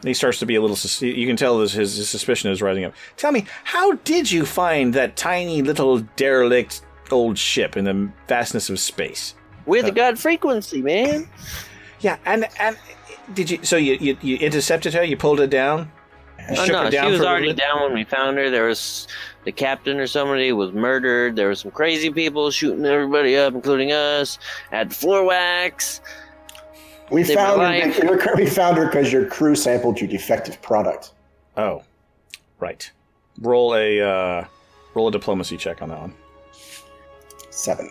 And 0.00 0.08
he 0.08 0.14
starts 0.14 0.38
to 0.40 0.46
be 0.46 0.54
a 0.56 0.60
little. 0.60 0.76
sus- 0.76 1.00
You 1.00 1.26
can 1.26 1.36
tell 1.36 1.60
his, 1.60 1.72
his, 1.72 1.96
his 1.96 2.08
suspicion 2.10 2.50
is 2.50 2.60
rising 2.60 2.84
up. 2.84 2.92
Tell 3.16 3.32
me, 3.32 3.46
how 3.64 3.92
did 3.92 4.30
you 4.30 4.44
find 4.44 4.92
that 4.94 5.16
tiny 5.16 5.62
little 5.62 6.00
derelict 6.16 6.82
old 7.10 7.38
ship 7.38 7.76
in 7.76 7.84
the 7.84 8.10
vastness 8.28 8.68
of 8.68 8.78
space? 8.80 9.34
We're 9.66 9.82
the 9.82 9.92
God 9.92 10.18
frequency, 10.18 10.82
man. 10.82 11.26
Yeah, 12.00 12.18
and 12.26 12.46
and 12.60 12.76
did 13.32 13.50
you? 13.50 13.58
So 13.64 13.76
you 13.76 13.94
you, 14.00 14.16
you 14.20 14.36
intercepted 14.36 14.94
her? 14.94 15.02
You 15.04 15.16
pulled 15.16 15.38
her 15.38 15.46
down? 15.46 15.90
You 16.38 16.44
Oh 16.50 16.54
shook 16.64 16.72
no, 16.72 16.84
her 16.84 16.90
she 16.90 16.96
down 16.96 17.10
was 17.12 17.20
already 17.22 17.52
down 17.54 17.82
when 17.82 17.94
we 17.94 18.04
found 18.04 18.36
her. 18.36 18.50
There 18.50 18.66
was 18.66 19.06
the 19.44 19.52
captain 19.52 19.98
or 19.98 20.06
somebody 20.06 20.52
was 20.52 20.72
murdered. 20.72 21.36
There 21.36 21.48
were 21.48 21.54
some 21.54 21.70
crazy 21.70 22.10
people 22.10 22.50
shooting 22.50 22.84
everybody 22.84 23.36
up, 23.36 23.54
including 23.54 23.92
us. 23.92 24.38
Had 24.70 24.94
floor 24.94 25.24
wax. 25.24 26.00
We 27.10 27.22
Saved 27.24 27.38
found 27.38 27.58
my 27.58 27.80
her. 27.80 27.86
life. 28.16 28.30
We 28.36 28.46
found 28.46 28.76
her 28.78 28.86
because 28.86 29.12
your 29.12 29.26
crew 29.26 29.54
sampled 29.54 30.00
your 30.00 30.08
defective 30.08 30.60
product. 30.60 31.12
Oh, 31.56 31.82
right. 32.60 32.90
Roll 33.40 33.74
a 33.74 34.00
uh, 34.00 34.44
roll 34.94 35.08
a 35.08 35.12
diplomacy 35.12 35.56
check 35.56 35.82
on 35.82 35.88
that 35.90 36.00
one. 36.00 36.14
Seven. 37.50 37.90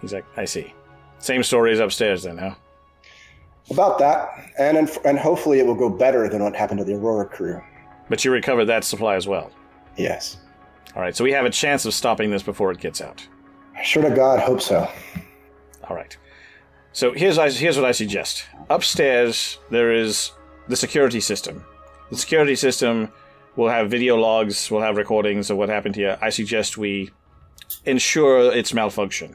He's 0.00 0.12
like, 0.12 0.24
I 0.36 0.44
see. 0.44 0.72
Same 1.18 1.42
story 1.42 1.72
as 1.72 1.80
upstairs, 1.80 2.22
then, 2.22 2.38
huh? 2.38 2.54
About 3.70 3.98
that, 3.98 4.52
and 4.58 4.90
and 5.04 5.18
hopefully 5.18 5.58
it 5.58 5.66
will 5.66 5.74
go 5.74 5.90
better 5.90 6.28
than 6.28 6.42
what 6.42 6.56
happened 6.56 6.78
to 6.78 6.84
the 6.84 6.94
Aurora 6.94 7.26
crew. 7.26 7.60
But 8.08 8.24
you 8.24 8.30
recovered 8.30 8.64
that 8.66 8.84
supply 8.84 9.14
as 9.14 9.28
well. 9.28 9.50
Yes. 9.96 10.38
All 10.96 11.02
right, 11.02 11.14
so 11.14 11.22
we 11.22 11.32
have 11.32 11.44
a 11.44 11.50
chance 11.50 11.84
of 11.84 11.92
stopping 11.92 12.30
this 12.30 12.42
before 12.42 12.72
it 12.72 12.80
gets 12.80 13.00
out. 13.00 13.26
Sure 13.82 14.02
to 14.02 14.10
God, 14.10 14.40
hope 14.40 14.62
so. 14.62 14.88
All 15.88 15.94
right. 15.94 16.16
So 16.92 17.12
here's 17.12 17.36
here's 17.58 17.76
what 17.76 17.84
I 17.84 17.92
suggest. 17.92 18.46
Upstairs 18.70 19.58
there 19.70 19.92
is 19.92 20.32
the 20.68 20.76
security 20.76 21.20
system. 21.20 21.64
The 22.10 22.16
security 22.16 22.56
system 22.56 23.12
will 23.56 23.68
have 23.68 23.90
video 23.90 24.16
logs, 24.16 24.70
We'll 24.70 24.80
have 24.80 24.96
recordings 24.96 25.50
of 25.50 25.56
what 25.56 25.68
happened 25.68 25.96
here. 25.96 26.16
I 26.22 26.30
suggest 26.30 26.78
we 26.78 27.10
ensure 27.84 28.52
its 28.52 28.72
malfunction. 28.72 29.34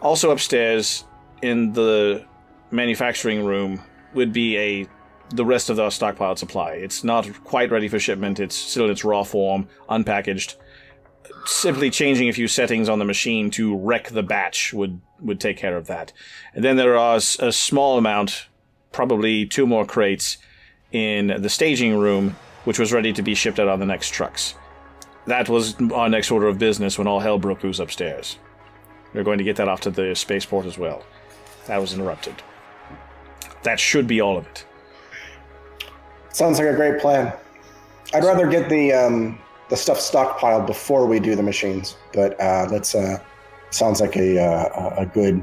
Also 0.00 0.30
upstairs 0.30 1.04
in 1.42 1.72
the 1.72 2.24
manufacturing 2.72 3.44
room 3.44 3.80
would 4.14 4.32
be 4.32 4.56
a 4.56 4.88
the 5.30 5.44
rest 5.44 5.70
of 5.70 5.76
the 5.76 5.82
stockpiled 5.84 6.38
supply. 6.38 6.72
It's 6.72 7.04
not 7.04 7.26
quite 7.44 7.70
ready 7.70 7.88
for 7.88 7.98
shipment. 7.98 8.38
It's 8.38 8.54
still 8.54 8.84
in 8.84 8.90
its 8.90 9.04
raw 9.04 9.22
form, 9.22 9.68
unpackaged. 9.88 10.56
Simply 11.46 11.90
changing 11.90 12.28
a 12.28 12.32
few 12.32 12.48
settings 12.48 12.88
on 12.88 12.98
the 12.98 13.04
machine 13.04 13.50
to 13.52 13.76
wreck 13.76 14.08
the 14.08 14.22
batch 14.22 14.72
would 14.72 15.00
would 15.20 15.40
take 15.40 15.56
care 15.56 15.76
of 15.76 15.86
that. 15.86 16.12
And 16.54 16.64
then 16.64 16.76
there 16.76 16.96
are 16.96 17.16
a 17.16 17.52
small 17.52 17.96
amount, 17.96 18.48
probably 18.90 19.46
two 19.46 19.66
more 19.66 19.86
crates, 19.86 20.38
in 20.90 21.28
the 21.38 21.48
staging 21.48 21.96
room, 21.96 22.36
which 22.64 22.78
was 22.78 22.92
ready 22.92 23.12
to 23.12 23.22
be 23.22 23.34
shipped 23.34 23.58
out 23.58 23.68
on 23.68 23.80
the 23.80 23.86
next 23.86 24.10
trucks. 24.10 24.54
That 25.26 25.48
was 25.48 25.76
our 25.92 26.08
next 26.08 26.30
order 26.30 26.48
of 26.48 26.58
business 26.58 26.98
when 26.98 27.06
all 27.06 27.20
hell 27.20 27.38
broke 27.38 27.62
loose 27.62 27.78
upstairs. 27.78 28.38
We 29.14 29.20
are 29.20 29.24
going 29.24 29.38
to 29.38 29.44
get 29.44 29.56
that 29.56 29.68
off 29.68 29.80
to 29.82 29.90
the 29.90 30.14
spaceport 30.14 30.66
as 30.66 30.76
well. 30.76 31.04
That 31.66 31.80
was 31.80 31.94
interrupted. 31.94 32.42
That 33.62 33.78
should 33.78 34.06
be 34.06 34.20
all 34.20 34.36
of 34.36 34.46
it. 34.46 34.64
Sounds 36.30 36.58
like 36.58 36.68
a 36.68 36.74
great 36.74 37.00
plan. 37.00 37.32
I'd 38.14 38.24
rather 38.24 38.46
get 38.46 38.68
the 38.68 38.92
um, 38.92 39.38
the 39.68 39.76
stuff 39.76 39.98
stockpiled 39.98 40.66
before 40.66 41.06
we 41.06 41.20
do 41.20 41.34
the 41.36 41.42
machines, 41.42 41.96
but 42.12 42.38
uh, 42.40 42.68
let's. 42.70 42.94
Uh, 42.94 43.18
sounds 43.70 44.00
like 44.02 44.16
a 44.16 44.38
uh, 44.38 44.94
a 44.98 45.06
good 45.06 45.42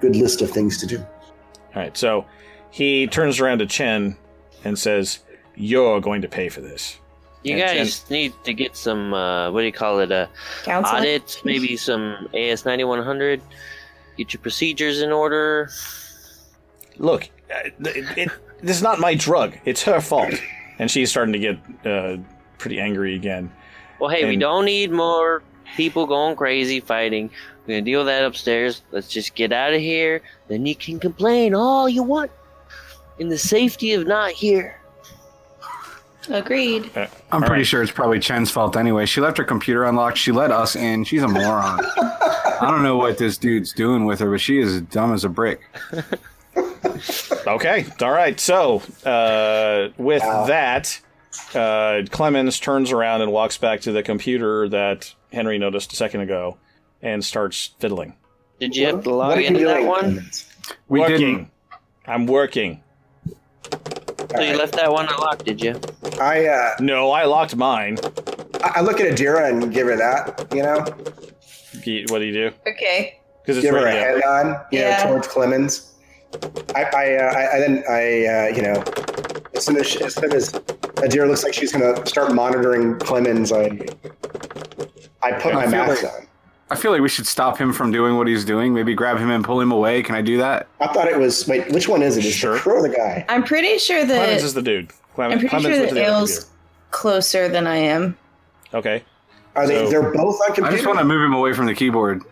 good 0.00 0.16
list 0.16 0.40
of 0.42 0.50
things 0.50 0.78
to 0.78 0.86
do. 0.86 0.98
All 0.98 1.82
right, 1.82 1.96
so 1.96 2.24
he 2.70 3.06
turns 3.06 3.40
around 3.40 3.58
to 3.58 3.66
Chen 3.66 4.16
and 4.64 4.78
says, 4.78 5.20
"You're 5.54 6.00
going 6.00 6.22
to 6.22 6.28
pay 6.28 6.48
for 6.48 6.60
this." 6.60 6.98
You 7.42 7.56
And 7.56 7.78
guys 7.78 8.10
need 8.10 8.32
to 8.42 8.52
get 8.52 8.74
some, 8.74 9.14
uh, 9.14 9.52
what 9.52 9.60
do 9.60 9.66
you 9.66 9.72
call 9.72 10.00
it, 10.00 10.10
uh, 10.10 10.26
Counseling? 10.64 11.02
audits, 11.02 11.44
maybe 11.44 11.76
some 11.76 12.28
AS 12.34 12.64
9100. 12.64 13.40
Get 14.16 14.32
your 14.32 14.40
procedures 14.40 15.00
in 15.00 15.12
order. 15.12 15.70
Look, 16.98 17.28
it, 17.50 17.74
it, 17.80 18.30
this 18.60 18.76
is 18.76 18.82
not 18.82 18.98
my 18.98 19.14
drug. 19.14 19.56
It's 19.64 19.82
her 19.82 20.00
fault. 20.00 20.34
And 20.78 20.90
she's 20.90 21.10
starting 21.10 21.32
to 21.32 21.38
get 21.38 21.58
uh, 21.86 22.18
pretty 22.58 22.80
angry 22.80 23.14
again. 23.14 23.50
Well, 23.98 24.10
hey, 24.10 24.26
we 24.26 24.36
don't 24.36 24.66
need 24.66 24.90
more 24.90 25.42
people 25.76 26.06
going 26.06 26.36
crazy 26.36 26.80
fighting. 26.80 27.30
We're 27.66 27.74
gonna 27.74 27.82
deal 27.82 28.00
with 28.00 28.08
that 28.08 28.24
upstairs. 28.24 28.82
Let's 28.90 29.08
just 29.08 29.34
get 29.34 29.52
out 29.52 29.72
of 29.72 29.80
here. 29.80 30.22
Then 30.48 30.66
you 30.66 30.74
can 30.74 31.00
complain 31.00 31.54
all 31.54 31.88
you 31.88 32.02
want 32.02 32.30
in 33.18 33.28
the 33.28 33.38
safety 33.38 33.94
of 33.94 34.06
not 34.06 34.32
here. 34.32 34.80
Agreed. 36.28 36.90
I'm 37.30 37.42
pretty 37.42 37.62
sure 37.64 37.82
it's 37.82 37.92
probably 37.92 38.18
Chen's 38.18 38.50
fault 38.50 38.76
anyway. 38.76 39.06
She 39.06 39.20
left 39.20 39.38
her 39.38 39.44
computer 39.44 39.84
unlocked. 39.84 40.18
She 40.18 40.32
let 40.32 40.50
us 40.50 40.74
in. 40.74 41.04
She's 41.04 41.22
a 41.22 41.28
moron. 41.28 41.80
I 42.60 42.68
don't 42.68 42.82
know 42.82 42.96
what 42.96 43.18
this 43.18 43.38
dude's 43.38 43.72
doing 43.72 44.06
with 44.06 44.18
her, 44.18 44.30
but 44.30 44.40
she 44.40 44.58
is 44.58 44.80
dumb 44.82 45.12
as 45.12 45.24
a 45.24 45.28
brick. 45.28 45.60
Okay, 47.46 47.86
all 48.02 48.10
right. 48.10 48.38
So, 48.40 48.82
uh, 49.04 49.88
with 49.98 50.22
that, 50.22 51.00
uh, 51.54 52.02
Clemens 52.10 52.58
turns 52.58 52.90
around 52.92 53.22
and 53.22 53.30
walks 53.32 53.56
back 53.58 53.80
to 53.82 53.92
the 53.92 54.02
computer 54.02 54.68
that 54.70 55.14
Henry 55.32 55.58
noticed 55.58 55.92
a 55.92 55.96
second 55.96 56.22
ago 56.22 56.56
and 57.02 57.24
starts 57.24 57.74
fiddling. 57.78 58.14
Did 58.58 58.74
you 58.74 58.86
have 58.86 59.04
to 59.04 59.14
log 59.14 59.36
are 59.38 59.40
into 59.40 59.64
that 59.66 59.74
doing? 59.76 59.86
one? 59.86 60.30
We 60.88 61.00
working. 61.00 61.18
didn't- 61.18 61.50
I'm 62.06 62.26
working. 62.26 62.82
So 64.34 64.40
you 64.40 64.56
left 64.56 64.74
that 64.76 64.90
one 64.92 65.06
unlocked, 65.08 65.44
did 65.44 65.60
you? 65.62 65.80
I 66.20 66.46
uh, 66.46 66.70
No, 66.80 67.10
I 67.10 67.24
locked 67.24 67.54
mine. 67.56 67.98
I 68.62 68.72
I 68.76 68.80
look 68.80 69.00
at 69.00 69.06
Adira 69.06 69.48
and 69.50 69.72
give 69.72 69.86
her 69.88 69.96
that. 69.96 70.46
You 70.54 70.62
know, 70.62 70.78
What 70.80 72.18
do 72.20 72.24
you 72.24 72.32
do? 72.32 72.50
Okay. 72.66 73.20
Because 73.42 73.58
it's 73.58 73.64
give 73.66 73.74
her 73.74 73.86
a 73.86 73.92
head 73.92 74.22
on. 74.24 74.60
You 74.72 74.80
Yeah. 74.80 75.04
know, 75.04 75.10
towards 75.10 75.28
Clemens. 75.28 75.92
I 76.74 76.82
I, 76.84 77.16
uh, 77.16 77.32
I, 77.34 77.56
I 77.56 77.58
then 77.60 77.84
I 77.88 78.26
uh, 78.26 78.56
you 78.56 78.62
know, 78.62 78.82
as 79.54 79.64
soon 79.64 79.76
as, 79.78 79.86
she, 79.86 80.02
as 80.04 80.14
soon 80.14 80.32
as 80.32 80.52
Adira 80.52 81.26
looks 81.28 81.44
like 81.44 81.54
she's 81.54 81.72
gonna 81.72 82.04
start 82.06 82.34
monitoring 82.34 82.98
Clemens, 82.98 83.52
I 83.52 83.78
I 85.22 85.32
put 85.32 85.52
I 85.54 85.54
my 85.54 85.62
feel 85.62 85.70
mask 85.70 86.02
like- 86.02 86.12
on. 86.12 86.20
I 86.68 86.74
feel 86.74 86.90
like 86.90 87.00
we 87.00 87.08
should 87.08 87.28
stop 87.28 87.58
him 87.58 87.72
from 87.72 87.92
doing 87.92 88.16
what 88.16 88.26
he's 88.26 88.44
doing. 88.44 88.74
Maybe 88.74 88.92
grab 88.92 89.18
him 89.18 89.30
and 89.30 89.44
pull 89.44 89.60
him 89.60 89.70
away. 89.70 90.02
Can 90.02 90.16
I 90.16 90.20
do 90.20 90.36
that? 90.38 90.66
I 90.80 90.88
thought 90.88 91.06
it 91.06 91.16
was. 91.16 91.46
Wait, 91.46 91.70
which 91.70 91.86
one 91.88 92.02
is 92.02 92.16
it? 92.16 92.24
Is 92.24 92.34
Sure. 92.34 92.54
the 92.54 92.58
crew 92.58 92.72
or 92.80 92.82
the 92.82 92.88
guy? 92.92 93.24
I'm 93.28 93.44
pretty 93.44 93.78
sure 93.78 94.04
that 94.04 94.16
Clemens 94.16 94.42
is 94.42 94.52
the 94.54 94.62
dude. 94.62 94.90
Clem- 95.14 95.30
I'm 95.30 95.38
pretty 95.38 95.48
Clemens 95.50 95.76
sure 95.76 95.86
that 95.86 95.94
the 95.94 96.04
other 96.06 96.32
closer 96.90 97.48
than 97.48 97.68
I 97.68 97.76
am. 97.76 98.18
Okay. 98.74 99.04
Are 99.54 99.64
they? 99.64 99.84
So- 99.84 99.90
they're 99.90 100.10
both 100.12 100.40
on 100.58 100.64
I 100.64 100.70
just 100.72 100.84
want 100.84 100.98
to 100.98 101.04
move 101.04 101.22
him 101.24 101.34
away 101.34 101.52
from 101.52 101.66
the 101.66 101.74
keyboard. 101.74 102.22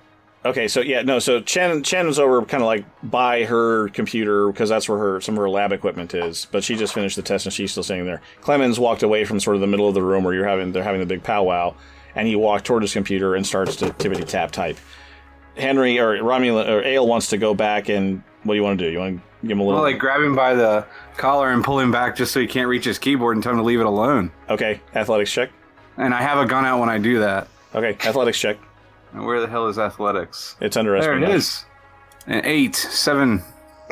Okay, 0.47 0.69
so 0.69 0.81
yeah, 0.81 1.01
no, 1.01 1.19
so 1.21 1.41
Chen 1.41 1.83
Chen 1.83 2.07
was 2.07 2.19
over 2.19 2.43
kind 2.45 2.63
of 2.63 2.67
like 2.67 2.85
by 3.03 3.45
her 3.45 3.89
computer 3.89 4.49
because 4.49 4.69
that's 4.69 4.89
where 4.89 4.99
her 4.99 5.21
some 5.23 5.35
of 5.35 5.39
her 5.39 5.49
lab 5.49 5.73
equipment 5.73 6.13
is. 6.13 6.47
But 6.51 6.63
she 6.63 6.77
just 6.77 6.93
finished 6.93 7.17
the 7.17 7.23
test 7.23 7.47
and 7.47 7.53
she's 7.53 7.71
still 7.71 7.83
sitting 7.83 8.05
there. 8.05 8.21
Clemens 8.43 8.79
walked 8.79 9.03
away 9.03 9.25
from 9.25 9.41
sort 9.41 9.57
of 9.57 9.63
the 9.63 9.67
middle 9.67 9.89
of 9.89 9.95
the 9.95 10.03
room 10.03 10.23
where 10.23 10.35
you're 10.35 10.47
having 10.47 10.73
they're 10.73 10.83
having 10.83 11.01
the 11.01 11.07
big 11.07 11.23
powwow, 11.23 11.75
and 12.15 12.29
he 12.29 12.37
walked 12.37 12.67
toward 12.67 12.83
his 12.83 12.93
computer 12.93 13.35
and 13.35 13.47
starts 13.47 13.77
to 13.77 13.87
tippity 13.87 14.27
tap 14.27 14.51
type. 14.51 14.77
Henry 15.57 15.99
or 15.99 16.19
Romulan 16.19 16.69
or 16.69 16.83
Ale 16.83 17.07
wants 17.07 17.29
to 17.29 17.39
go 17.39 17.55
back 17.55 17.89
and 17.89 18.23
what 18.43 18.53
do 18.55 18.57
you 18.57 18.63
want 18.63 18.79
to 18.79 18.85
do? 18.85 18.91
You 18.91 18.99
want 18.99 19.17
to 19.17 19.23
give 19.43 19.53
him 19.53 19.61
a 19.61 19.65
little 19.65 19.81
Well, 19.81 19.91
like 19.91 19.99
grab 19.99 20.21
him 20.21 20.37
by 20.37 20.55
the 20.55 20.85
collar 21.17 21.53
and 21.53 21.65
pull 21.65 21.79
him 21.79 21.91
back 21.91 22.17
just 22.17 22.33
so 22.33 22.41
he 22.41 22.47
can't 22.47 22.69
reach 22.69 22.85
his 22.85 22.99
keyboard 22.99 23.37
and 23.37 23.43
tell 23.43 23.53
him 23.53 23.59
to 23.59 23.65
leave 23.65 23.81
it 23.81 23.87
alone. 23.87 24.31
okay 24.51 24.81
athletics 24.95 25.33
check. 25.33 25.51
And 25.97 26.13
I 26.13 26.21
have 26.21 26.37
a 26.39 26.45
gun 26.45 26.67
out 26.67 26.81
when 26.81 26.91
I 26.91 26.99
do 26.99 27.21
that. 27.21 27.49
Okay, 27.75 27.97
athletics 28.07 28.39
check. 28.39 28.59
And 29.15 29.25
where 29.25 29.41
the 29.41 29.47
hell 29.47 29.69
is 29.69 29.79
athletics? 29.79 30.57
It's 30.61 30.77
under 30.77 30.99
There 31.01 31.13
it 31.17 31.23
espionage. 31.23 31.37
is. 31.37 31.65
An 32.27 32.45
eight, 32.45 32.75
seven. 32.77 33.43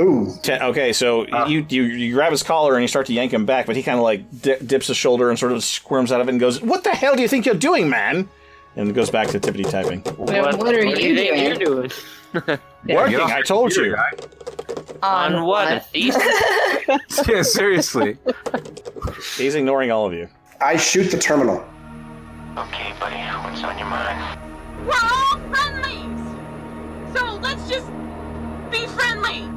Ooh. 0.00 0.32
Ten, 0.42 0.62
okay, 0.62 0.92
so 0.92 1.26
ah. 1.32 1.46
you, 1.46 1.64
you 1.68 1.82
you 1.82 2.14
grab 2.14 2.32
his 2.32 2.42
collar 2.42 2.74
and 2.74 2.82
you 2.82 2.88
start 2.88 3.06
to 3.06 3.12
yank 3.12 3.32
him 3.32 3.44
back, 3.46 3.66
but 3.66 3.76
he 3.76 3.82
kind 3.82 3.98
of 3.98 4.02
like 4.02 4.24
di- 4.40 4.58
dips 4.58 4.86
his 4.88 4.96
shoulder 4.96 5.28
and 5.30 5.38
sort 5.38 5.52
of 5.52 5.62
squirms 5.62 6.10
out 6.10 6.20
of 6.20 6.28
it 6.28 6.30
and 6.30 6.40
goes, 6.40 6.60
"What 6.62 6.82
the 6.82 6.90
hell 6.90 7.14
do 7.14 7.22
you 7.22 7.28
think 7.28 7.44
you're 7.46 7.54
doing, 7.54 7.88
man?" 7.88 8.28
And 8.74 8.94
goes 8.94 9.10
back 9.10 9.28
to 9.28 9.38
tippity 9.38 9.68
typing. 9.70 10.00
What, 10.16 10.58
what 10.58 10.74
are 10.74 10.82
you 10.82 10.96
do 10.96 11.06
you 11.06 11.14
think 11.14 11.28
doing? 11.28 11.44
you're 11.46 11.56
doing? 11.56 12.58
Working, 12.88 13.20
off 13.20 13.30
I 13.30 13.36
your 13.36 13.44
told 13.44 13.70
computer, 13.72 13.90
you. 13.90 13.96
guy. 13.96 14.10
On 15.02 15.44
what? 15.44 15.70
A 15.70 15.80
thesis? 15.80 16.22
yeah, 17.28 17.42
seriously. 17.42 18.16
He's 19.36 19.54
ignoring 19.54 19.90
all 19.92 20.06
of 20.06 20.14
you. 20.14 20.26
I 20.60 20.78
shoot 20.78 21.10
the 21.10 21.18
terminal. 21.18 21.62
Okay, 22.56 22.94
buddy, 22.98 23.16
what's 23.46 23.62
on 23.62 23.78
your 23.78 23.88
mind? 23.88 24.51
We're 24.86 24.92
all 24.92 25.38
friendlies. 25.52 27.16
So 27.16 27.34
let's 27.36 27.68
just 27.68 27.86
be 28.70 28.86
friendly. 28.86 29.48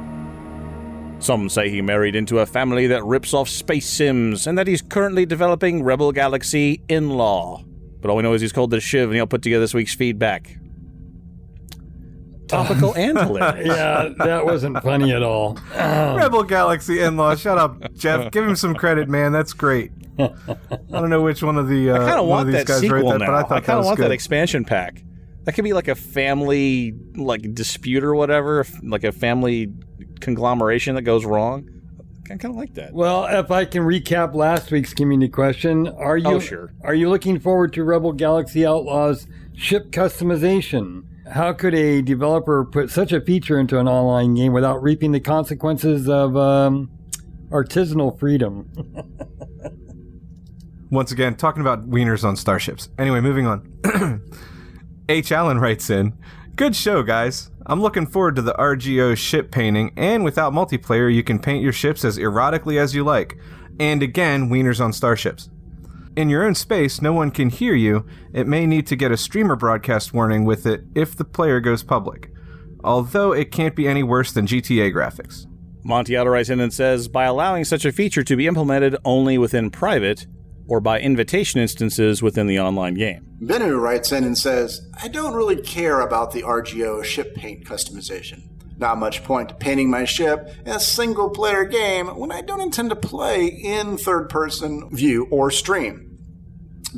Some 1.20 1.48
say 1.48 1.70
he 1.70 1.80
married 1.82 2.14
into 2.14 2.38
a 2.40 2.46
family 2.46 2.86
that 2.88 3.04
rips 3.04 3.34
off 3.34 3.48
space 3.48 3.88
sims, 3.88 4.46
and 4.46 4.56
that 4.58 4.66
he's 4.66 4.82
currently 4.82 5.26
developing 5.26 5.82
Rebel 5.82 6.12
Galaxy 6.12 6.82
in 6.88 7.10
law. 7.10 7.64
But 8.00 8.10
all 8.10 8.16
we 8.16 8.22
know 8.22 8.34
is 8.34 8.40
he's 8.42 8.52
called 8.52 8.70
the 8.70 8.80
Shiv, 8.80 9.08
and 9.08 9.16
he'll 9.16 9.26
put 9.26 9.42
together 9.42 9.62
this 9.64 9.74
week's 9.74 9.94
feedback. 9.94 10.56
Topical 12.46 12.94
and 12.96 13.18
hilarious. 13.18 13.66
yeah, 13.66 14.10
that 14.18 14.44
wasn't 14.44 14.80
funny 14.82 15.12
at 15.12 15.22
all. 15.22 15.58
Rebel 15.74 16.44
Galaxy 16.44 17.00
in-law. 17.00 17.34
Shut 17.34 17.58
up, 17.58 17.92
Jeff. 17.96 18.30
Give 18.30 18.46
him 18.46 18.54
some 18.54 18.74
credit, 18.74 19.08
man. 19.08 19.32
That's 19.32 19.52
great. 19.52 19.90
I 20.18 20.28
don't 20.92 21.10
know 21.10 21.22
which 21.22 21.42
one 21.42 21.58
of 21.58 21.68
the 21.68 21.90
uh, 21.90 21.94
I 21.96 21.98
kind 21.98 22.20
of 22.20 22.26
want 22.26 22.46
these 22.46 22.56
that 22.56 22.66
guys 22.66 22.80
sequel 22.80 22.98
wrote 23.02 23.10
that, 23.12 23.18
now. 23.18 23.26
but 23.26 23.34
I 23.34 23.38
I, 23.38 23.42
thought 23.42 23.48
that 23.48 23.64
kind 23.64 23.78
of 23.80 23.84
want 23.84 23.96
good. 23.96 24.04
that 24.04 24.12
expansion 24.12 24.64
pack. 24.64 25.02
That 25.46 25.54
could 25.54 25.64
be 25.64 25.72
like 25.72 25.88
a 25.88 25.94
family 25.94 26.92
like 27.16 27.54
dispute 27.54 28.04
or 28.04 28.14
whatever, 28.14 28.60
if- 28.60 28.78
like 28.82 29.04
a 29.04 29.12
family 29.12 29.72
conglomeration 30.20 30.94
that 30.96 31.02
goes 31.02 31.24
wrong. 31.24 31.70
I 32.24 32.30
kind 32.36 32.46
of 32.46 32.56
like 32.56 32.74
that. 32.74 32.92
Well, 32.92 33.24
if 33.26 33.52
I 33.52 33.64
can 33.64 33.84
recap 33.84 34.34
last 34.34 34.72
week's 34.72 34.92
community 34.92 35.30
question, 35.30 35.86
are 35.86 36.16
you 36.18 36.26
Oh, 36.26 36.38
sure. 36.40 36.72
are 36.82 36.94
you 36.94 37.08
looking 37.08 37.38
forward 37.38 37.72
to 37.74 37.84
Rebel 37.84 38.12
Galaxy 38.12 38.66
Outlaws 38.66 39.28
ship 39.54 39.92
customization? 39.92 41.04
How 41.30 41.52
could 41.52 41.74
a 41.74 42.02
developer 42.02 42.64
put 42.64 42.90
such 42.90 43.12
a 43.12 43.20
feature 43.20 43.58
into 43.60 43.78
an 43.78 43.86
online 43.88 44.34
game 44.34 44.52
without 44.52 44.82
reaping 44.82 45.12
the 45.12 45.20
consequences 45.20 46.08
of 46.08 46.36
um, 46.36 46.90
artisanal 47.50 48.18
freedom? 48.18 48.68
Once 50.90 51.12
again, 51.12 51.36
talking 51.36 51.60
about 51.60 51.88
wieners 51.88 52.24
on 52.24 52.34
starships. 52.36 52.88
Anyway, 52.98 53.20
moving 53.20 53.46
on. 53.46 53.70
H. 55.08 55.30
Allen 55.30 55.60
writes 55.60 55.88
in 55.88 56.14
Good 56.56 56.74
show, 56.74 57.02
guys. 57.02 57.50
I'm 57.66 57.80
looking 57.80 58.06
forward 58.06 58.36
to 58.36 58.42
the 58.42 58.54
RGO 58.54 59.16
ship 59.16 59.50
painting, 59.50 59.92
and 59.96 60.24
without 60.24 60.52
multiplayer, 60.52 61.12
you 61.12 61.22
can 61.22 61.38
paint 61.38 61.62
your 61.62 61.72
ships 61.72 62.04
as 62.04 62.18
erotically 62.18 62.80
as 62.80 62.94
you 62.94 63.04
like. 63.04 63.38
And 63.78 64.02
again, 64.02 64.48
wieners 64.48 64.80
on 64.82 64.92
starships. 64.92 65.50
in 66.16 66.30
your 66.30 66.44
own 66.44 66.54
space, 66.54 67.02
no 67.02 67.12
one 67.12 67.30
can 67.30 67.50
hear 67.50 67.74
you. 67.74 68.06
It 68.32 68.46
may 68.46 68.66
need 68.66 68.86
to 68.86 68.96
get 68.96 69.12
a 69.12 69.18
streamer 69.18 69.54
broadcast 69.54 70.14
warning 70.14 70.44
with 70.44 70.64
it 70.66 70.82
if 70.94 71.14
the 71.14 71.24
player 71.24 71.60
goes 71.60 71.82
public. 71.82 72.30
Although 72.82 73.32
it 73.32 73.52
can't 73.52 73.76
be 73.76 73.86
any 73.86 74.02
worse 74.02 74.32
than 74.32 74.46
GTA 74.46 74.94
graphics. 74.94 75.46
Montiato 75.84 76.32
writes 76.32 76.48
in 76.48 76.58
and 76.58 76.72
says, 76.72 77.06
by 77.06 77.24
allowing 77.24 77.64
such 77.64 77.84
a 77.84 77.92
feature 77.92 78.24
to 78.24 78.34
be 78.34 78.46
implemented 78.46 78.96
only 79.04 79.36
within 79.36 79.70
private 79.70 80.26
or 80.68 80.80
by 80.80 81.00
invitation 81.00 81.60
instances 81.60 82.22
within 82.22 82.46
the 82.46 82.58
online 82.58 82.94
game. 82.94 83.26
Benu 83.40 83.80
writes 83.80 84.12
in 84.12 84.24
and 84.24 84.36
says, 84.36 84.80
I 85.00 85.08
don't 85.08 85.34
really 85.34 85.60
care 85.60 86.00
about 86.00 86.32
the 86.32 86.42
RGO 86.42 87.04
ship 87.04 87.34
paint 87.34 87.64
customization. 87.64 88.48
Not 88.78 88.98
much 88.98 89.24
point 89.24 89.48
to 89.48 89.54
painting 89.54 89.88
my 89.88 90.04
ship 90.04 90.50
in 90.64 90.72
a 90.72 90.80
single 90.80 91.30
player 91.30 91.64
game 91.64 92.08
when 92.08 92.30
I 92.30 92.42
don't 92.42 92.60
intend 92.60 92.90
to 92.90 92.96
play 92.96 93.46
in 93.46 93.96
third 93.96 94.28
person 94.28 94.90
view 94.90 95.26
or 95.30 95.50
stream. 95.50 96.18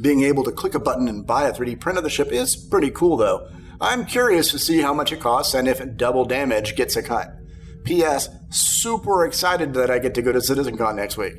Being 0.01 0.23
able 0.23 0.45
to 0.45 0.53
click 0.53 0.75
a 0.75 0.81
button 0.81 1.09
and 1.09 1.27
buy 1.27 1.49
a 1.49 1.53
3D 1.53 1.81
print 1.81 1.99
of 1.99 2.05
the 2.05 2.11
ship 2.11 2.33
is 2.33 2.57
pretty 2.57 2.91
cool 2.91 3.17
though. 3.17 3.49
I'm 3.81 4.07
curious 4.07 4.51
to 4.51 4.59
see 4.59 4.81
how 4.81 4.93
much 4.93 5.13
it 5.13 5.21
costs 5.21 5.55
and 5.55 5.69
if 5.69 5.97
double 5.97 6.25
damage 6.25 6.75
gets 6.75 6.97
a 6.97 7.03
cut. 7.03 7.33
P.S. 7.85 8.29
Super 8.51 9.25
excited 9.25 9.75
that 9.75 9.91
I 9.91 9.99
get 9.99 10.15
to 10.15 10.23
go 10.23 10.33
to 10.33 10.41
CitizenCon 10.41 10.97
next 10.97 11.17
week. 11.17 11.35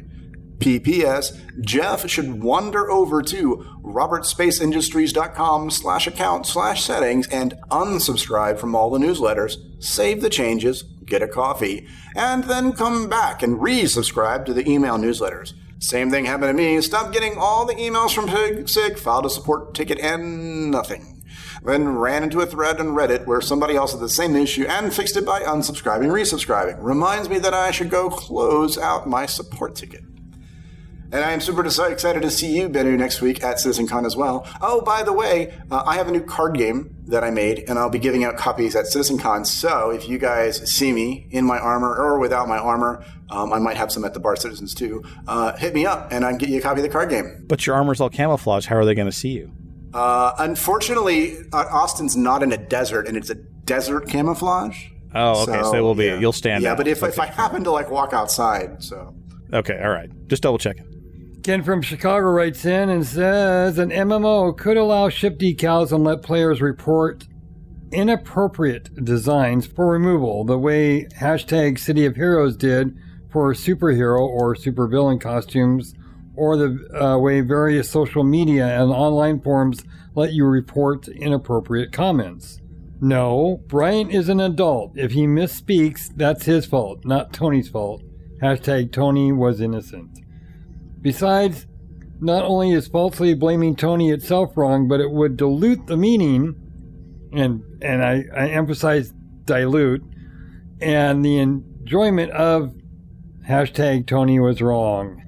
PPS, 0.59 1.39
Jeff 1.61 2.07
should 2.09 2.43
wander 2.43 2.89
over 2.91 3.21
to 3.23 3.65
robertspaceindustries.com 3.81 5.71
slash 5.71 6.07
account 6.07 6.45
slash 6.45 6.83
settings 6.83 7.27
and 7.27 7.55
unsubscribe 7.71 8.59
from 8.59 8.75
all 8.75 8.89
the 8.89 8.99
newsletters, 8.99 9.55
save 9.83 10.21
the 10.21 10.29
changes, 10.29 10.83
get 11.05 11.21
a 11.21 11.27
coffee, 11.27 11.87
and 12.15 12.43
then 12.45 12.73
come 12.73 13.09
back 13.09 13.41
and 13.41 13.59
resubscribe 13.59 14.45
to 14.45 14.53
the 14.53 14.69
email 14.69 14.97
newsletters. 14.97 15.53
Same 15.79 16.11
thing 16.11 16.25
happened 16.25 16.49
to 16.49 16.53
me. 16.53 16.81
Stop 16.81 17.13
getting 17.13 17.37
all 17.37 17.65
the 17.65 17.75
emails 17.75 18.13
from 18.13 18.27
CIG, 18.67 18.99
filed 18.99 19.25
a 19.25 19.29
support 19.29 19.73
ticket, 19.73 19.97
and 19.99 20.71
nothing. 20.71 21.23
Then 21.63 21.97
ran 21.97 22.23
into 22.23 22.41
a 22.41 22.45
thread 22.45 22.79
on 22.79 22.87
Reddit 22.87 23.25
where 23.25 23.41
somebody 23.41 23.75
else 23.75 23.91
had 23.91 24.01
the 24.01 24.09
same 24.09 24.35
issue 24.35 24.65
and 24.67 24.93
fixed 24.93 25.15
it 25.15 25.25
by 25.25 25.41
unsubscribing, 25.41 26.07
resubscribing. 26.07 26.77
Reminds 26.79 27.29
me 27.29 27.39
that 27.39 27.53
I 27.53 27.71
should 27.71 27.89
go 27.89 28.09
close 28.09 28.77
out 28.77 29.07
my 29.07 29.25
support 29.25 29.75
ticket. 29.75 30.03
And 31.11 31.25
I 31.25 31.31
am 31.31 31.41
super 31.41 31.65
excited 31.65 32.21
to 32.21 32.29
see 32.29 32.55
you, 32.55 32.69
Benu, 32.69 32.95
next 32.95 33.19
week 33.19 33.43
at 33.43 33.57
CitizenCon 33.57 34.05
as 34.05 34.15
well. 34.15 34.47
Oh, 34.61 34.81
by 34.81 35.01
the 35.01 35.11
way, 35.11 35.57
uh, 35.71 35.81
I 35.85 35.95
have 35.95 36.07
a 36.07 36.11
new 36.11 36.21
card 36.21 36.55
game 36.55 36.95
that 37.07 37.23
I 37.23 37.31
made, 37.31 37.65
and 37.67 37.79
I'll 37.79 37.89
be 37.89 37.97
giving 37.97 38.23
out 38.23 38.37
copies 38.37 38.75
at 38.75 38.85
CitizenCon. 38.85 39.47
So 39.47 39.89
if 39.89 40.07
you 40.07 40.19
guys 40.19 40.71
see 40.71 40.91
me 40.91 41.27
in 41.31 41.45
my 41.45 41.57
armor 41.57 41.95
or 41.95 42.19
without 42.19 42.47
my 42.47 42.59
armor, 42.59 43.03
um, 43.31 43.51
I 43.51 43.57
might 43.57 43.75
have 43.77 43.91
some 43.91 44.05
at 44.05 44.13
the 44.13 44.19
Bar 44.19 44.35
Citizens 44.35 44.75
too. 44.75 45.03
Uh, 45.27 45.57
hit 45.57 45.73
me 45.73 45.85
up, 45.85 46.11
and 46.11 46.23
I 46.23 46.29
can 46.29 46.37
get 46.37 46.49
you 46.49 46.59
a 46.59 46.61
copy 46.61 46.81
of 46.81 46.83
the 46.83 46.89
card 46.89 47.09
game. 47.09 47.45
But 47.47 47.65
your 47.65 47.75
armor's 47.75 47.99
all 47.99 48.09
camouflage. 48.09 48.67
How 48.67 48.75
are 48.75 48.85
they 48.85 48.93
going 48.93 49.09
to 49.09 49.11
see 49.11 49.29
you? 49.29 49.51
Uh, 49.95 50.33
unfortunately, 50.37 51.37
uh, 51.51 51.65
Austin's 51.71 52.15
not 52.15 52.43
in 52.43 52.51
a 52.51 52.57
desert, 52.57 53.07
and 53.07 53.17
it's 53.17 53.31
a 53.31 53.35
desert 53.35 54.07
camouflage. 54.07 54.89
Oh, 55.15 55.41
okay. 55.41 55.53
So, 55.63 55.71
so 55.71 55.77
it 55.77 55.81
will 55.81 55.95
be. 55.95 56.05
yeah. 56.05 56.19
You'll 56.19 56.33
stand. 56.33 56.63
Yeah, 56.63 56.73
out. 56.73 56.77
but 56.77 56.87
if, 56.87 57.01
okay. 57.01 57.11
if 57.11 57.19
I 57.19 57.25
happen 57.25 57.63
to 57.63 57.71
like 57.71 57.89
walk 57.89 58.13
outside, 58.13 58.83
so 58.83 59.15
Okay, 59.53 59.79
all 59.81 59.89
right. 59.89 60.09
Just 60.27 60.43
double 60.43 60.57
checking. 60.57 60.85
Ken 61.43 61.63
from 61.63 61.81
Chicago 61.81 62.27
writes 62.27 62.65
in 62.65 62.89
and 62.89 63.05
says 63.05 63.77
an 63.77 63.91
MMO 63.91 64.55
could 64.57 64.75
allow 64.75 65.07
ship 65.07 65.39
decals 65.39 65.91
and 65.91 66.03
let 66.03 66.21
players 66.21 66.61
report 66.61 67.27
inappropriate 67.91 69.05
designs 69.05 69.65
for 69.65 69.87
removal, 69.87 70.43
the 70.43 70.57
way 70.57 71.05
hashtag 71.19 71.79
City 71.79 72.05
of 72.05 72.15
Heroes 72.15 72.57
did 72.57 72.97
for 73.31 73.53
superhero 73.53 74.19
or 74.19 74.55
supervillain 74.55 75.21
costumes, 75.21 75.93
or 76.35 76.57
the 76.57 77.01
uh, 77.01 77.17
way 77.17 77.41
various 77.41 77.89
social 77.89 78.23
media 78.23 78.67
and 78.81 78.91
online 78.91 79.39
forums 79.39 79.83
let 80.15 80.33
you 80.33 80.45
report 80.45 81.07
inappropriate 81.07 81.91
comments. 81.91 82.59
No, 82.99 83.61
Brian 83.67 84.11
is 84.11 84.27
an 84.27 84.41
adult. 84.41 84.97
If 84.97 85.13
he 85.13 85.25
misspeaks, 85.25 86.13
that's 86.13 86.45
his 86.45 86.65
fault, 86.65 87.05
not 87.05 87.31
Tony's 87.31 87.69
fault. 87.69 88.03
Hashtag 88.41 88.91
Tony 88.91 89.31
was 89.31 89.61
innocent. 89.61 90.19
Besides, 91.01 91.65
not 92.19 92.43
only 92.43 92.71
is 92.71 92.87
falsely 92.87 93.33
blaming 93.33 93.75
Tony 93.75 94.11
itself 94.11 94.57
wrong, 94.57 94.87
but 94.87 94.99
it 94.99 95.11
would 95.11 95.37
dilute 95.37 95.87
the 95.87 95.97
meaning, 95.97 96.55
and 97.31 97.63
and 97.81 98.03
I, 98.03 98.25
I 98.35 98.49
emphasize 98.49 99.13
dilute, 99.45 100.03
and 100.81 101.23
the 101.23 101.37
enjoyment 101.37 102.31
of 102.31 102.73
hashtag 103.47 104.05
Tony 104.07 104.39
was 104.39 104.61
wrong. 104.61 105.23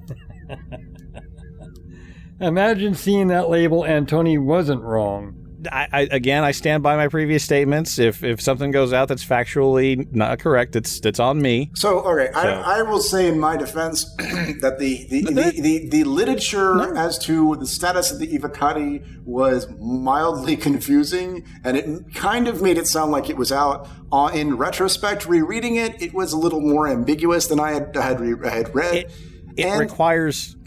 Imagine 2.40 2.94
seeing 2.94 3.28
that 3.28 3.48
label 3.48 3.84
and 3.84 4.08
Tony 4.08 4.36
wasn't 4.36 4.82
wrong. 4.82 5.41
I, 5.70 5.88
I, 5.92 6.00
again, 6.10 6.44
I 6.44 6.50
stand 6.52 6.82
by 6.82 6.96
my 6.96 7.08
previous 7.08 7.44
statements. 7.44 7.98
If 7.98 8.24
if 8.24 8.40
something 8.40 8.70
goes 8.70 8.92
out 8.92 9.08
that's 9.08 9.24
factually 9.24 10.10
not 10.12 10.38
correct, 10.38 10.74
it's 10.76 10.98
it's 11.00 11.20
on 11.20 11.40
me. 11.42 11.70
So, 11.74 12.00
okay, 12.00 12.32
So- 12.32 12.38
I, 12.40 12.78
I 12.78 12.82
will 12.82 13.00
say 13.00 13.28
in 13.28 13.38
my 13.38 13.56
defense 13.56 14.04
that 14.16 14.76
the 14.78 15.06
the, 15.08 15.22
the, 15.22 15.60
the, 15.60 15.88
the 15.88 16.04
literature 16.04 16.96
as 16.96 17.18
to 17.20 17.56
the 17.56 17.66
status 17.66 18.10
of 18.10 18.18
the 18.18 18.26
Evocati 18.38 19.04
was 19.24 19.68
mildly 19.78 20.56
confusing, 20.68 21.44
and 21.64 21.76
it 21.76 22.14
kind 22.14 22.48
of 22.48 22.62
made 22.62 22.78
it 22.78 22.86
sound 22.86 23.12
like 23.12 23.28
it 23.30 23.36
was 23.36 23.52
out. 23.52 23.88
Uh, 24.10 24.30
in 24.34 24.56
retrospect, 24.56 25.26
rereading 25.26 25.76
it, 25.76 26.00
it 26.02 26.12
was 26.12 26.32
a 26.32 26.36
little 26.36 26.60
more 26.60 26.86
ambiguous 26.88 27.46
than 27.46 27.58
I 27.60 27.72
had 27.72 27.96
I 27.96 28.02
had, 28.02 28.20
re- 28.20 28.48
I 28.48 28.54
had 28.54 28.74
read. 28.74 28.94
It, 28.94 29.12
it 29.56 29.78
requires. 29.78 30.56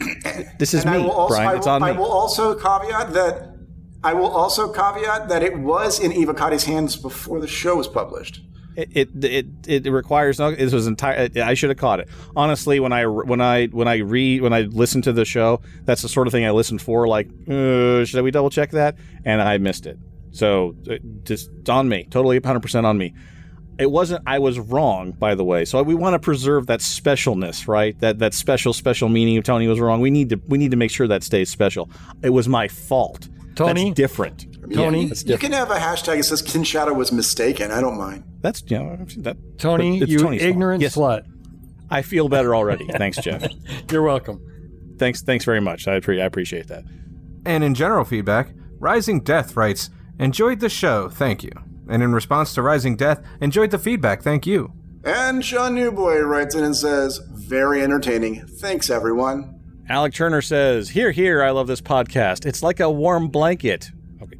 This 0.58 0.74
is 0.74 0.84
me, 0.86 0.98
will 0.98 1.10
also, 1.10 1.34
Brian. 1.34 1.48
I 1.48 1.52
will, 1.52 1.58
it's 1.58 1.66
on 1.66 1.82
I 1.82 1.92
me. 1.92 1.98
will 1.98 2.10
also 2.10 2.54
caveat 2.54 3.12
that 3.12 3.55
I 4.04 4.14
will 4.14 4.28
also 4.28 4.72
caveat 4.72 5.28
that 5.28 5.42
it 5.42 5.58
was 5.58 5.98
in 6.00 6.12
Evocati's 6.12 6.64
hands 6.64 6.96
before 6.96 7.40
the 7.40 7.48
show 7.48 7.76
was 7.76 7.88
published. 7.88 8.42
It 8.76 8.90
it 9.24 9.24
it, 9.66 9.86
it 9.86 9.90
requires 9.90 10.38
no. 10.38 10.54
This 10.54 10.72
was 10.72 10.86
entire. 10.86 11.30
I 11.36 11.54
should 11.54 11.70
have 11.70 11.78
caught 11.78 12.00
it. 12.00 12.08
Honestly, 12.36 12.78
when 12.78 12.92
I 12.92 13.06
when 13.06 13.40
I 13.40 13.66
when 13.66 13.88
I 13.88 13.96
read 13.96 14.42
when 14.42 14.52
I 14.52 14.62
listen 14.62 15.00
to 15.02 15.12
the 15.14 15.24
show, 15.24 15.62
that's 15.84 16.02
the 16.02 16.10
sort 16.10 16.26
of 16.26 16.32
thing 16.32 16.44
I 16.44 16.50
listen 16.50 16.78
for. 16.78 17.08
Like, 17.08 17.28
uh, 17.48 18.04
should 18.04 18.22
we 18.22 18.30
double 18.30 18.50
check 18.50 18.72
that? 18.72 18.96
And 19.24 19.40
I 19.40 19.56
missed 19.56 19.86
it. 19.86 19.98
So 20.30 20.76
uh, 20.90 20.96
just 21.22 21.50
on 21.70 21.88
me. 21.88 22.06
Totally 22.10 22.38
100 22.38 22.60
percent 22.60 22.84
on 22.84 22.98
me. 22.98 23.14
It 23.78 23.90
wasn't. 23.90 24.22
I 24.26 24.38
was 24.38 24.58
wrong, 24.58 25.12
by 25.12 25.34
the 25.34 25.44
way. 25.44 25.64
So 25.64 25.82
we 25.82 25.94
want 25.94 26.12
to 26.12 26.18
preserve 26.18 26.66
that 26.66 26.80
specialness, 26.80 27.66
right? 27.66 27.98
That 28.00 28.18
that 28.18 28.34
special 28.34 28.74
special 28.74 29.08
meaning 29.08 29.38
of 29.38 29.44
Tony 29.44 29.68
was 29.68 29.80
wrong. 29.80 30.02
We 30.02 30.10
need 30.10 30.28
to 30.30 30.40
we 30.48 30.58
need 30.58 30.70
to 30.72 30.76
make 30.76 30.90
sure 30.90 31.08
that 31.08 31.22
stays 31.22 31.48
special. 31.48 31.90
It 32.22 32.30
was 32.30 32.46
my 32.46 32.68
fault. 32.68 33.28
Tony? 33.56 33.84
That's 33.86 33.96
different. 33.96 34.46
Tony, 34.72 35.02
Yeah, 35.02 35.08
that's 35.08 35.24
you 35.24 35.38
can 35.38 35.52
have 35.52 35.70
a 35.70 35.76
hashtag 35.76 36.18
that 36.18 36.24
says 36.24 36.42
Kin 36.42 36.62
Shadow 36.64 36.92
was 36.94 37.10
mistaken. 37.12 37.70
I 37.72 37.80
don't 37.80 37.96
mind. 37.98 38.24
That's 38.40 38.62
you 38.66 38.78
know 38.78 39.04
that 39.18 39.36
Tony, 39.58 39.98
you 39.98 40.18
Tony's 40.18 40.40
fault. 40.42 40.50
ignorant 40.50 40.82
Yes. 40.82 40.96
slut. 40.96 41.24
I 41.90 42.02
feel 42.02 42.28
better 42.28 42.54
already. 42.54 42.86
Thanks, 42.96 43.16
Jeff. 43.18 43.46
You're 43.90 44.02
welcome. 44.02 44.40
Thanks, 44.98 45.22
thanks 45.22 45.44
very 45.44 45.60
much. 45.60 45.86
I, 45.88 46.00
appre- 46.00 46.20
I 46.20 46.24
appreciate 46.24 46.68
that. 46.68 46.84
And 47.44 47.62
in 47.62 47.74
general 47.74 48.04
feedback, 48.04 48.48
Rising 48.78 49.20
Death 49.20 49.56
writes, 49.56 49.90
Enjoyed 50.18 50.60
the 50.60 50.68
show, 50.70 51.08
thank 51.10 51.42
you. 51.44 51.50
And 51.88 52.02
in 52.02 52.12
response 52.12 52.54
to 52.54 52.62
Rising 52.62 52.96
Death, 52.96 53.22
enjoyed 53.40 53.70
the 53.70 53.78
feedback, 53.78 54.22
thank 54.22 54.46
you. 54.46 54.72
And 55.04 55.44
Sean 55.44 55.74
Newboy 55.76 56.18
writes 56.20 56.54
in 56.56 56.64
and 56.64 56.74
says, 56.74 57.20
"Very 57.30 57.80
entertaining. 57.82 58.44
Thanks, 58.46 58.90
everyone." 58.90 59.55
Alec 59.88 60.14
Turner 60.14 60.42
says, 60.42 60.90
"Here, 60.90 61.12
here. 61.12 61.42
I 61.42 61.50
love 61.50 61.68
this 61.68 61.80
podcast. 61.80 62.44
It's 62.44 62.62
like 62.62 62.80
a 62.80 62.90
warm 62.90 63.28
blanket. 63.28 63.90
Okay, 64.20 64.36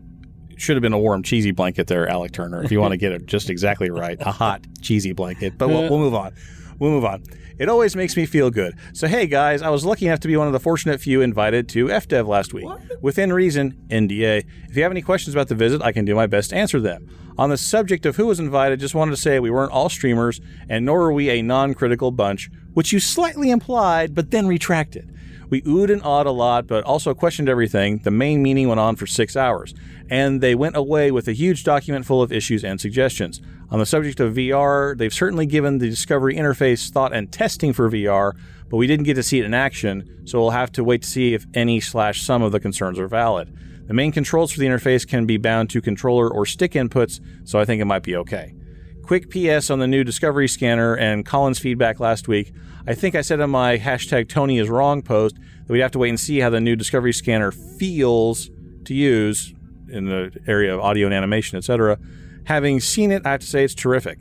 should 0.56 0.74
have 0.76 0.82
been 0.82 0.92
a 0.92 0.98
warm, 0.98 1.22
cheesy 1.22 1.52
blanket 1.52 1.86
there, 1.86 2.08
Alec 2.08 2.32
Turner. 2.32 2.64
If 2.64 2.72
you 2.72 2.80
want 2.80 2.92
to 2.92 2.96
get 2.96 3.12
it 3.12 3.26
just 3.26 3.48
exactly 3.48 3.88
right, 3.90 4.16
a 4.20 4.32
hot, 4.32 4.66
cheesy 4.80 5.12
blanket. 5.12 5.56
But 5.56 5.68
we'll, 5.68 5.88
we'll 5.88 5.98
move 6.00 6.14
on. 6.14 6.32
We'll 6.80 6.90
move 6.90 7.04
on. 7.04 7.22
It 7.58 7.68
always 7.68 7.94
makes 7.96 8.16
me 8.16 8.26
feel 8.26 8.50
good. 8.50 8.74
So, 8.92 9.06
hey 9.06 9.26
guys, 9.26 9.62
I 9.62 9.70
was 9.70 9.84
lucky 9.84 10.06
enough 10.06 10.20
to 10.20 10.28
be 10.28 10.36
one 10.36 10.46
of 10.48 10.52
the 10.52 10.60
fortunate 10.60 11.00
few 11.00 11.22
invited 11.22 11.68
to 11.70 11.86
FDev 11.86 12.26
last 12.26 12.52
week. 12.52 12.66
Within 13.00 13.32
reason, 13.32 13.86
NDA. 13.88 14.44
If 14.68 14.76
you 14.76 14.82
have 14.82 14.92
any 14.92 15.00
questions 15.00 15.34
about 15.34 15.48
the 15.48 15.54
visit, 15.54 15.80
I 15.80 15.92
can 15.92 16.04
do 16.04 16.14
my 16.14 16.26
best 16.26 16.50
to 16.50 16.56
answer 16.56 16.80
them. 16.80 17.08
On 17.38 17.50
the 17.50 17.56
subject 17.56 18.04
of 18.04 18.16
who 18.16 18.26
was 18.26 18.40
invited, 18.40 18.80
just 18.80 18.94
wanted 18.94 19.12
to 19.12 19.16
say 19.16 19.38
we 19.38 19.50
weren't 19.50 19.72
all 19.72 19.88
streamers, 19.88 20.40
and 20.68 20.84
nor 20.84 21.02
are 21.02 21.12
we 21.12 21.30
a 21.30 21.40
non-critical 21.40 22.10
bunch, 22.10 22.50
which 22.74 22.92
you 22.92 23.00
slightly 23.00 23.50
implied, 23.50 24.14
but 24.14 24.32
then 24.32 24.46
retracted. 24.46 25.16
We 25.48 25.62
oohed 25.62 25.92
and 25.92 26.02
awed 26.02 26.26
a 26.26 26.32
lot, 26.32 26.66
but 26.66 26.84
also 26.84 27.14
questioned 27.14 27.48
everything. 27.48 27.98
The 27.98 28.10
main 28.10 28.42
meeting 28.42 28.68
went 28.68 28.80
on 28.80 28.96
for 28.96 29.06
six 29.06 29.36
hours, 29.36 29.74
and 30.10 30.40
they 30.40 30.54
went 30.54 30.76
away 30.76 31.10
with 31.10 31.28
a 31.28 31.32
huge 31.32 31.64
document 31.64 32.06
full 32.06 32.22
of 32.22 32.32
issues 32.32 32.64
and 32.64 32.80
suggestions. 32.80 33.40
On 33.70 33.78
the 33.78 33.86
subject 33.86 34.20
of 34.20 34.34
VR, 34.34 34.96
they've 34.96 35.12
certainly 35.12 35.46
given 35.46 35.78
the 35.78 35.88
Discovery 35.88 36.36
interface 36.36 36.90
thought 36.90 37.12
and 37.12 37.32
testing 37.32 37.72
for 37.72 37.90
VR, 37.90 38.32
but 38.68 38.76
we 38.76 38.86
didn't 38.86 39.04
get 39.04 39.14
to 39.14 39.22
see 39.22 39.38
it 39.38 39.44
in 39.44 39.54
action, 39.54 40.22
so 40.24 40.40
we'll 40.40 40.50
have 40.50 40.72
to 40.72 40.84
wait 40.84 41.02
to 41.02 41.08
see 41.08 41.34
if 41.34 41.46
any 41.54 41.80
slash 41.80 42.22
some 42.22 42.42
of 42.42 42.52
the 42.52 42.60
concerns 42.60 42.98
are 42.98 43.08
valid. 43.08 43.52
The 43.86 43.94
main 43.94 44.10
controls 44.10 44.50
for 44.50 44.58
the 44.58 44.66
interface 44.66 45.06
can 45.06 45.26
be 45.26 45.36
bound 45.36 45.70
to 45.70 45.80
controller 45.80 46.28
or 46.28 46.44
stick 46.44 46.72
inputs, 46.72 47.20
so 47.44 47.60
I 47.60 47.64
think 47.64 47.80
it 47.80 47.84
might 47.84 48.02
be 48.02 48.16
okay. 48.16 48.54
Quick 49.02 49.30
PS 49.30 49.70
on 49.70 49.78
the 49.78 49.86
new 49.86 50.02
Discovery 50.02 50.48
scanner 50.48 50.96
and 50.96 51.24
Colin's 51.24 51.60
feedback 51.60 52.00
last 52.00 52.26
week. 52.26 52.52
I 52.88 52.94
think 52.94 53.16
I 53.16 53.22
said 53.22 53.40
in 53.40 53.50
my 53.50 53.78
hashtag 53.78 54.28
Tony 54.28 54.58
is 54.58 54.68
wrong 54.68 55.02
post 55.02 55.36
that 55.36 55.72
we'd 55.72 55.80
have 55.80 55.90
to 55.92 55.98
wait 55.98 56.10
and 56.10 56.20
see 56.20 56.38
how 56.38 56.50
the 56.50 56.60
new 56.60 56.76
Discovery 56.76 57.12
scanner 57.12 57.50
feels 57.50 58.48
to 58.84 58.94
use 58.94 59.52
in 59.88 60.04
the 60.04 60.32
area 60.46 60.72
of 60.72 60.80
audio 60.80 61.06
and 61.06 61.14
animation, 61.14 61.58
etc. 61.58 61.98
Having 62.44 62.80
seen 62.80 63.10
it, 63.10 63.26
I 63.26 63.32
have 63.32 63.40
to 63.40 63.46
say 63.46 63.64
it's 63.64 63.74
terrific. 63.74 64.20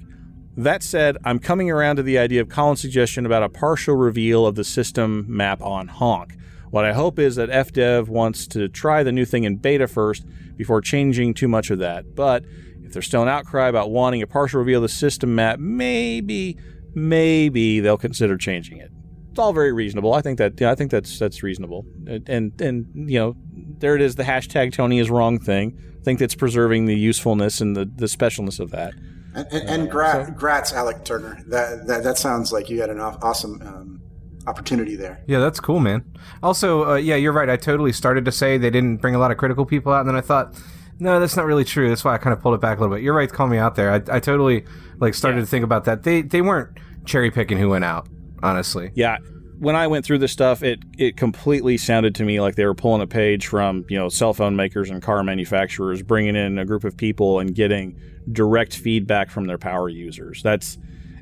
That 0.58 0.82
said, 0.82 1.18
I'm 1.24 1.38
coming 1.38 1.70
around 1.70 1.98
to 1.98 2.04
the 2.04 2.18
idea 2.18 2.42
of 2.42 2.50
Colin's 2.50 2.82
suggestion 2.82 3.26
about 3.26 3.44
a 3.44 3.50
partial 3.50 3.96
reveal 3.96 4.48
of 4.48 4.56
the 4.56 4.64
system 4.64 5.26
map 5.28 5.62
on 5.62 5.88
Honk. 5.88 6.36
What 6.72 6.86
I 6.86 6.94
hope 6.94 7.20
is 7.20 7.36
that 7.36 7.50
FDev 7.50 8.08
wants 8.08 8.48
to 8.48 8.68
try 8.68 9.04
the 9.04 9.12
new 9.12 9.26
thing 9.26 9.44
in 9.44 9.58
beta 9.58 9.88
first 9.88 10.26
before 10.58 10.82
changing 10.82 11.36
too 11.36 11.48
much 11.48 11.70
of 11.70 11.80
that. 11.80 12.16
But 12.16 12.46
if 12.84 12.94
there's 12.94 13.06
still 13.06 13.22
an 13.22 13.28
outcry 13.28 13.68
about 13.68 13.92
wanting 13.92 14.22
a 14.22 14.28
partial 14.28 14.60
reveal 14.60 14.80
of 14.80 14.84
the 14.84 14.90
system 14.90 15.36
map, 15.36 15.60
maybe, 15.60 16.58
maybe 16.96 17.80
they'll 17.80 17.98
consider 17.98 18.38
changing 18.38 18.78
it. 18.80 18.92
It's 19.30 19.40
all 19.40 19.54
very 19.54 19.74
reasonable. 19.74 20.14
I 20.14 20.22
think 20.22 20.38
that 20.38 20.60
yeah, 20.60 20.72
I 20.72 20.76
think 20.76 20.92
that's 20.92 21.20
that's 21.20 21.44
reasonable. 21.44 21.86
And 22.08 22.28
and, 22.30 22.62
and 22.62 23.10
you 23.10 23.20
know, 23.20 23.36
there 23.80 23.96
it 23.96 24.02
is. 24.02 24.16
The 24.16 24.24
hashtag 24.24 24.72
Tony 24.72 25.00
is 25.00 25.10
wrong 25.10 25.40
thing. 25.40 25.78
I 26.00 26.04
think 26.04 26.20
that's 26.20 26.36
preserving 26.36 26.86
the 26.86 26.96
usefulness 26.96 27.60
and 27.60 27.76
the 27.76 27.84
the 27.84 28.06
specialness 28.06 28.60
of 28.60 28.72
that. 28.72 28.94
And, 29.34 29.48
and, 29.52 29.70
and 29.70 29.92
gra- 29.92 30.34
grats, 30.38 30.72
Alec 30.72 31.04
Turner. 31.04 31.44
That, 31.48 31.88
that 31.88 32.04
that 32.04 32.18
sounds 32.18 32.54
like 32.54 32.70
you 32.70 32.80
had 32.80 32.90
an 32.90 33.02
awesome 33.02 33.62
um, 33.62 34.02
opportunity 34.48 34.96
there. 34.96 35.22
Yeah, 35.28 35.40
that's 35.40 35.60
cool, 35.60 35.82
man. 35.82 36.06
Also, 36.42 36.92
uh, 36.92 36.96
yeah, 36.96 37.16
you're 37.16 37.34
right. 37.34 37.50
I 37.50 37.58
totally 37.58 37.92
started 37.92 38.24
to 38.26 38.32
say 38.32 38.58
they 38.58 38.70
didn't 38.70 38.98
bring 38.98 39.16
a 39.16 39.20
lot 39.20 39.32
of 39.32 39.38
critical 39.38 39.66
people 39.66 39.92
out, 39.92 40.00
and 40.00 40.10
then 40.10 40.16
I 40.16 40.22
thought, 40.22 40.56
no, 41.00 41.20
that's 41.20 41.36
not 41.36 41.46
really 41.46 41.66
true. 41.66 41.90
That's 41.90 42.04
why 42.04 42.14
I 42.14 42.18
kind 42.18 42.34
of 42.34 42.42
pulled 42.42 42.56
it 42.56 42.62
back 42.62 42.78
a 42.78 42.82
little 42.82 42.96
bit. 42.96 43.04
You're 43.04 43.14
right 43.14 43.30
to 43.30 43.36
call 43.36 43.48
me 43.48 43.58
out 43.58 43.76
there. 43.76 43.92
I, 43.92 43.96
I 44.16 44.20
totally 44.20 44.66
like 45.00 45.14
started 45.14 45.42
to 45.42 45.46
think 45.46 45.64
about 45.64 45.86
that. 45.86 46.04
They 46.04 46.22
they 46.22 46.42
weren't 46.42 46.78
cherry 47.06 47.32
picking 47.32 47.58
who 47.58 47.70
went 47.70 47.84
out, 47.84 48.08
honestly. 48.42 48.92
Yeah. 48.96 49.18
When 49.58 49.76
I 49.76 49.88
went 49.88 50.06
through 50.06 50.18
this 50.20 50.32
stuff, 50.32 50.64
it 50.64 50.80
it 50.98 51.18
completely 51.18 51.78
sounded 51.78 52.16
to 52.16 52.24
me 52.24 52.42
like 52.42 52.56
they 52.56 52.66
were 52.66 52.76
pulling 52.76 53.02
a 53.02 53.08
page 53.08 53.48
from 53.48 53.86
you 53.90 53.98
know 53.98 54.10
cell 54.10 54.34
phone 54.34 54.56
makers 54.56 54.90
and 54.90 55.02
car 55.02 55.24
manufacturers, 55.24 56.02
bringing 56.02 56.36
in 56.36 56.58
a 56.58 56.66
group 56.66 56.84
of 56.84 56.98
people 56.98 57.40
and 57.40 57.56
getting 57.56 58.00
direct 58.32 58.76
feedback 58.76 59.30
from 59.30 59.46
their 59.46 59.58
power 59.58 59.88
users. 59.90 60.42
That's 60.44 60.78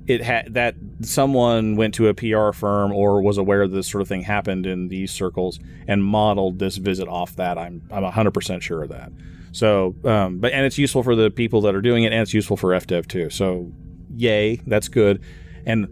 it 0.08 0.22
had 0.22 0.54
that 0.54 0.76
someone 1.02 1.76
went 1.76 1.94
to 1.96 2.08
a 2.08 2.14
PR 2.14 2.52
firm 2.52 2.92
or 2.92 3.22
was 3.22 3.38
aware 3.38 3.68
that 3.68 3.74
this 3.74 3.88
sort 3.88 4.02
of 4.02 4.08
thing 4.08 4.24
happened 4.24 4.66
in 4.66 4.90
these 4.90 5.12
circles 5.12 5.60
and 5.88 6.04
modeled 6.04 6.60
this 6.60 6.78
visit 6.78 7.08
off 7.08 7.36
that. 7.38 7.58
I'm 7.58 7.82
I'm 7.92 8.04
100% 8.04 8.62
sure 8.62 8.84
of 8.84 8.90
that. 8.90 9.12
So, 9.54 9.96
um, 10.04 10.40
but 10.40 10.52
and 10.52 10.66
it's 10.66 10.78
useful 10.78 11.04
for 11.04 11.16
the 11.16 11.30
people 11.30 11.62
that 11.62 11.76
are 11.76 11.82
doing 11.82 12.04
it, 12.04 12.12
and 12.12 12.22
it's 12.22 12.34
useful 12.34 12.58
for 12.58 12.70
FDev 12.72 13.08
too. 13.08 13.30
So, 13.30 13.72
yay, 14.16 14.58
that's 14.68 14.88
good. 14.88 15.24
And 15.66 15.88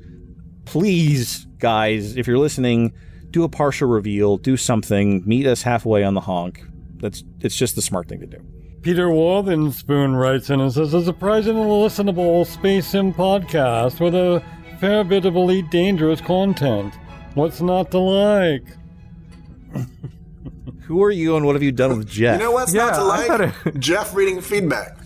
please, 0.66 1.45
guys, 1.59 2.18
if 2.18 2.28
you're 2.28 2.39
listening, 2.39 2.91
do 3.30 3.43
a 3.43 3.49
partial 3.49 3.88
reveal, 3.88 4.38
do 4.38 4.57
something, 4.57 5.24
meet 5.28 5.45
us 5.45 5.62
halfway 5.62 6.03
on 6.03 6.16
the 6.16 6.22
honk. 6.22 6.66
That's 6.97 7.24
it's 7.39 7.55
just 7.55 7.76
the 7.76 7.82
smart 7.82 8.09
thing 8.09 8.20
to 8.20 8.28
do. 8.28 8.43
Peter 8.82 9.09
Walthenspoon 9.09 10.20
writes 10.20 10.49
in 10.49 10.59
and 10.59 10.74
says, 10.74 10.95
a 10.95 11.03
surprisingly 11.03 11.68
listenable 11.68 12.45
Space 12.47 12.88
Sim 12.88 13.14
podcast 13.14 13.99
with 13.99 14.16
a 14.16 14.43
fair 14.80 15.03
bit 15.03 15.26
of 15.26 15.36
Elite 15.36 15.70
Dangerous 15.70 16.20
content. 16.20 16.95
What's 17.36 17.62
not 17.62 17.91
to 17.91 17.99
like? 17.99 18.64
Who 20.91 21.01
are 21.03 21.11
you 21.11 21.37
and 21.37 21.45
what 21.45 21.55
have 21.55 21.63
you 21.63 21.71
done 21.71 21.97
with 21.97 22.09
Jeff? 22.09 22.37
You 22.37 22.43
know 22.47 22.51
what's 22.51 22.73
not 22.73 22.95
to 22.95 23.03
like? 23.05 23.79
Jeff 23.79 24.13
reading 24.13 24.41
feedback. 24.41 24.97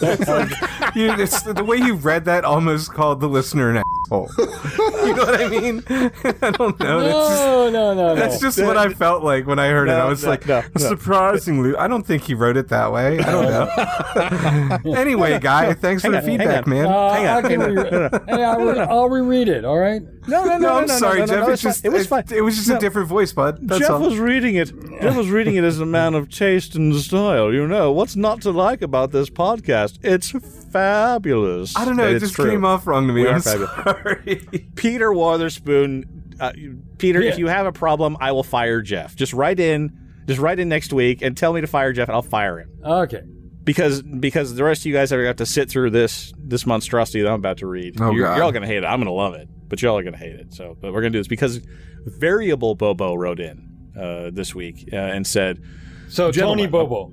That's 0.00 0.28
like, 0.28 0.50
you, 0.94 1.10
it's, 1.14 1.42
the 1.42 1.64
way 1.64 1.78
you 1.78 1.94
read 1.94 2.26
that 2.26 2.44
almost 2.44 2.92
called 2.92 3.18
the 3.18 3.28
listener 3.28 3.70
an 3.70 3.78
asshole. 3.78 4.30
you 4.38 5.14
know 5.16 5.24
what 5.24 5.40
I 5.40 5.48
mean? 5.48 5.82
I 5.88 6.50
don't 6.52 6.78
know. 6.78 7.00
That's 7.00 7.28
just, 7.28 7.42
No, 7.44 7.70
no, 7.70 7.94
no, 7.94 8.14
That's 8.14 8.40
no. 8.40 8.48
just 8.48 8.62
what 8.62 8.76
I 8.76 8.90
felt 8.90 9.24
like 9.24 9.48
when 9.48 9.58
I 9.58 9.66
heard 9.70 9.88
it. 9.88 9.92
I 9.92 10.04
was 10.04 10.22
no, 10.22 10.30
like, 10.30 10.46
no, 10.46 10.62
no. 10.78 10.88
surprisingly, 10.88 11.74
I 11.74 11.88
don't 11.88 12.06
think 12.06 12.22
he 12.22 12.34
wrote 12.34 12.56
it 12.56 12.68
that 12.68 12.92
way. 12.92 13.18
I 13.18 13.32
don't 13.32 14.84
know. 14.84 14.92
anyway, 14.96 15.40
guy, 15.40 15.72
thanks 15.74 16.02
for 16.04 16.12
Hang 16.12 16.12
the 16.12 16.18
on, 16.18 16.38
hang 16.38 16.38
feedback, 16.38 16.66
on. 16.66 16.70
man. 16.70 16.86
Uh, 16.86 17.12
Hang 17.12 17.26
on, 17.26 17.44
Hang 17.50 17.62
on. 17.62 17.74
Re- 17.74 18.44
I'll, 18.44 18.64
re- 18.64 18.78
I'll 18.78 19.08
reread 19.08 19.48
it, 19.48 19.64
all 19.64 19.78
right? 19.78 20.02
No, 20.28 20.44
no, 20.44 20.50
no, 20.50 20.58
no. 20.58 20.74
I'm 20.78 20.86
no, 20.86 20.98
sorry, 20.98 21.20
no, 21.20 21.24
no, 21.24 21.32
Jeff. 21.34 21.46
no, 21.46 21.52
it's 21.52 21.62
just 21.62 21.84
it 21.84 21.88
was 21.92 22.06
fine. 22.06 22.24
It, 22.30 22.42
was 22.42 22.56
just 22.56 22.68
No. 22.68 22.76
a 22.76 22.78
different 22.80 23.08
voice, 23.08 23.32
bud. 23.32 23.58
That's 23.62 23.80
Jeff 23.80 23.90
all. 23.90 24.00
was 24.00 24.18
reading 24.18 24.56
it. 24.56 24.72
Jeff 25.00 25.16
was 25.16 25.30
reading 25.30 25.56
it 25.56 25.64
as 25.64 25.80
a 25.80 25.86
man 25.86 26.14
of 26.14 26.28
taste 26.28 26.74
and 26.74 26.94
style. 26.96 27.52
You 27.52 27.66
know 27.66 27.90
what's 27.92 28.16
not 28.16 28.42
to 28.42 28.50
like 28.50 28.82
about 28.82 29.12
this 29.12 29.30
podcast? 29.30 29.98
It's 30.02 30.30
fabulous. 30.72 31.76
I 31.76 31.84
don't 31.84 31.96
know. 31.96 32.06
And 32.06 32.16
It 32.16 32.20
just 32.20 32.34
true. 32.34 32.50
came 32.50 32.64
off 32.64 32.86
wrong 32.86 33.06
to 33.06 33.12
me. 33.12 33.22
We 33.22 33.28
I'm 33.28 33.40
sorry. 33.40 34.36
Peter 34.74 35.10
Watherspoon. 35.10 36.04
Uh, 36.40 36.52
Peter, 36.98 37.20
Yeah. 37.22 37.30
if 37.32 37.38
you 37.38 37.46
have 37.48 37.66
a 37.66 37.72
problem, 37.72 38.16
I 38.20 38.32
will 38.32 38.42
fire 38.42 38.80
Jeff. 38.82 39.14
Just 39.14 39.32
write 39.32 39.60
in. 39.60 39.96
Just 40.26 40.40
write 40.40 40.58
in 40.58 40.68
next 40.68 40.92
week 40.92 41.22
and 41.22 41.36
tell 41.36 41.52
me 41.52 41.60
to 41.60 41.66
fire 41.66 41.92
Jeff, 41.92 42.08
and 42.08 42.14
I'll 42.14 42.22
fire 42.22 42.60
him. 42.60 42.70
Okay. 42.84 43.22
Because 43.64 44.00
because 44.02 44.54
the 44.54 44.64
rest 44.64 44.82
of 44.82 44.86
you 44.86 44.92
guys 44.94 45.12
are 45.12 45.16
going 45.16 45.24
to 45.24 45.28
have 45.28 45.36
to 45.36 45.46
sit 45.46 45.68
through 45.68 45.90
this 45.90 46.32
this 46.38 46.66
monstrosity 46.66 47.20
that 47.22 47.28
I'm 47.28 47.34
about 47.34 47.58
to 47.58 47.66
read. 47.66 48.00
Oh, 48.00 48.10
you're, 48.10 48.26
God. 48.26 48.36
you're 48.36 48.44
all 48.44 48.52
going 48.52 48.62
to 48.62 48.68
hate 48.68 48.78
it. 48.78 48.84
I'm 48.86 48.98
going 49.00 49.06
to 49.06 49.12
love 49.12 49.34
it, 49.34 49.48
but 49.70 49.80
y'all 49.80 49.96
are 49.96 50.02
going 50.02 50.12
to 50.12 50.18
hate 50.18 50.34
it. 50.34 50.52
So, 50.52 50.76
but 50.78 50.92
we're 50.92 51.00
going 51.00 51.12
to 51.12 51.16
do 51.16 51.20
this 51.20 51.28
because 51.28 51.60
variable 52.04 52.74
Bobo 52.74 53.14
wrote 53.14 53.40
in 53.40 53.92
uh, 53.98 54.30
this 54.30 54.54
week 54.54 54.90
uh, 54.92 54.96
and 54.96 55.26
said, 55.26 55.62
So, 56.10 56.30
Tony 56.30 56.66
Gentlemen, 56.66 56.70
Bobo. 56.70 57.12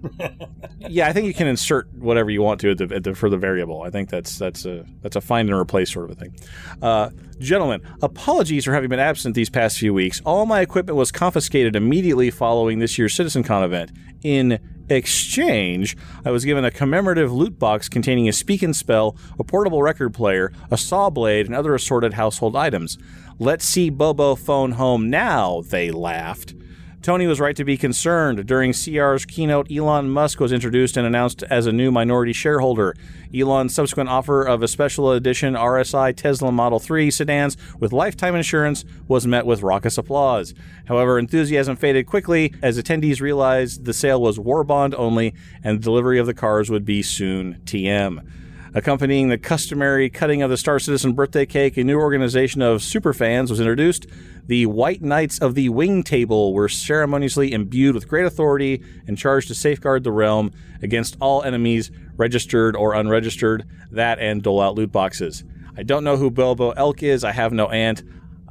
"Yeah, 0.78 1.08
I 1.08 1.12
think 1.12 1.26
you 1.26 1.34
can 1.34 1.48
insert 1.48 1.92
whatever 1.92 2.30
you 2.30 2.40
want 2.40 2.60
to 2.60 2.70
at 2.70 2.78
the, 2.78 2.94
at 2.94 3.02
the, 3.02 3.14
for 3.16 3.28
the 3.28 3.36
variable. 3.36 3.82
I 3.82 3.90
think 3.90 4.08
that's 4.10 4.38
that's 4.38 4.64
a 4.64 4.84
that's 5.02 5.16
a 5.16 5.20
find 5.20 5.50
and 5.50 5.58
replace 5.58 5.92
sort 5.92 6.08
of 6.08 6.16
a 6.16 6.20
thing." 6.20 6.36
Uh, 6.80 7.10
gentlemen, 7.40 7.82
apologies 8.00 8.64
for 8.64 8.72
having 8.72 8.88
been 8.88 9.00
absent 9.00 9.34
these 9.34 9.50
past 9.50 9.76
few 9.76 9.92
weeks. 9.92 10.22
All 10.24 10.46
my 10.46 10.60
equipment 10.60 10.96
was 10.96 11.10
confiscated 11.10 11.74
immediately 11.74 12.30
following 12.30 12.78
this 12.78 12.96
year's 12.96 13.16
CitizenCon 13.16 13.64
event. 13.64 13.90
In 14.22 14.60
exchange, 14.90 15.96
I 16.24 16.30
was 16.30 16.44
given 16.44 16.64
a 16.64 16.70
commemorative 16.70 17.32
loot 17.32 17.58
box 17.58 17.88
containing 17.88 18.28
a 18.28 18.32
speak 18.32 18.62
and 18.62 18.74
spell, 18.74 19.16
a 19.38 19.44
portable 19.44 19.82
record 19.82 20.14
player, 20.14 20.52
a 20.70 20.76
saw 20.76 21.10
blade, 21.10 21.46
and 21.46 21.54
other 21.54 21.74
assorted 21.74 22.14
household 22.14 22.56
items. 22.56 22.98
Let's 23.38 23.64
see 23.64 23.90
Bobo 23.90 24.34
phone 24.34 24.72
home 24.72 25.10
now, 25.10 25.62
they 25.62 25.90
laughed. 25.90 26.54
Tony 27.00 27.28
was 27.28 27.38
right 27.38 27.54
to 27.54 27.64
be 27.64 27.76
concerned. 27.76 28.44
During 28.44 28.72
CR's 28.72 29.24
keynote, 29.24 29.70
Elon 29.70 30.10
Musk 30.10 30.40
was 30.40 30.52
introduced 30.52 30.96
and 30.96 31.06
announced 31.06 31.44
as 31.44 31.66
a 31.66 31.72
new 31.72 31.92
minority 31.92 32.32
shareholder. 32.32 32.96
Elon's 33.32 33.72
subsequent 33.72 34.10
offer 34.10 34.42
of 34.42 34.62
a 34.62 34.68
special 34.68 35.12
edition 35.12 35.54
RSI 35.54 36.16
Tesla 36.16 36.50
Model 36.50 36.80
3 36.80 37.10
sedans 37.10 37.56
with 37.78 37.92
lifetime 37.92 38.34
insurance 38.34 38.84
was 39.06 39.26
met 39.26 39.46
with 39.46 39.62
raucous 39.62 39.96
applause. 39.96 40.54
However, 40.86 41.18
enthusiasm 41.18 41.76
faded 41.76 42.06
quickly 42.06 42.52
as 42.62 42.78
attendees 42.78 43.20
realized 43.20 43.84
the 43.84 43.94
sale 43.94 44.20
was 44.20 44.38
war 44.38 44.64
bond 44.64 44.94
only 44.96 45.34
and 45.62 45.80
delivery 45.80 46.18
of 46.18 46.26
the 46.26 46.34
cars 46.34 46.68
would 46.68 46.84
be 46.84 47.02
soon 47.02 47.60
TM. 47.64 48.26
Accompanying 48.74 49.28
the 49.28 49.38
customary 49.38 50.10
cutting 50.10 50.42
of 50.42 50.50
the 50.50 50.58
Star 50.58 50.78
Citizen 50.78 51.14
birthday 51.14 51.46
cake, 51.46 51.78
a 51.78 51.84
new 51.84 51.98
organization 51.98 52.60
of 52.60 52.82
superfans 52.82 53.48
was 53.48 53.60
introduced. 53.60 54.06
The 54.46 54.66
White 54.66 55.00
Knights 55.00 55.38
of 55.38 55.54
the 55.54 55.70
Wing 55.70 56.02
Table 56.02 56.52
were 56.52 56.68
ceremoniously 56.68 57.52
imbued 57.52 57.94
with 57.94 58.08
great 58.08 58.26
authority 58.26 58.82
and 59.06 59.16
charged 59.16 59.48
to 59.48 59.54
safeguard 59.54 60.04
the 60.04 60.12
realm 60.12 60.52
against 60.82 61.16
all 61.18 61.42
enemies, 61.42 61.90
registered 62.16 62.76
or 62.76 62.92
unregistered, 62.94 63.64
that 63.90 64.18
and 64.18 64.42
dole 64.42 64.60
out 64.60 64.74
loot 64.74 64.92
boxes. 64.92 65.44
I 65.76 65.82
don't 65.82 66.04
know 66.04 66.18
who 66.18 66.30
Bobo 66.30 66.72
Elk 66.72 67.02
is. 67.02 67.24
I 67.24 67.32
have 67.32 67.52
no 67.52 67.68
aunt. 67.68 68.02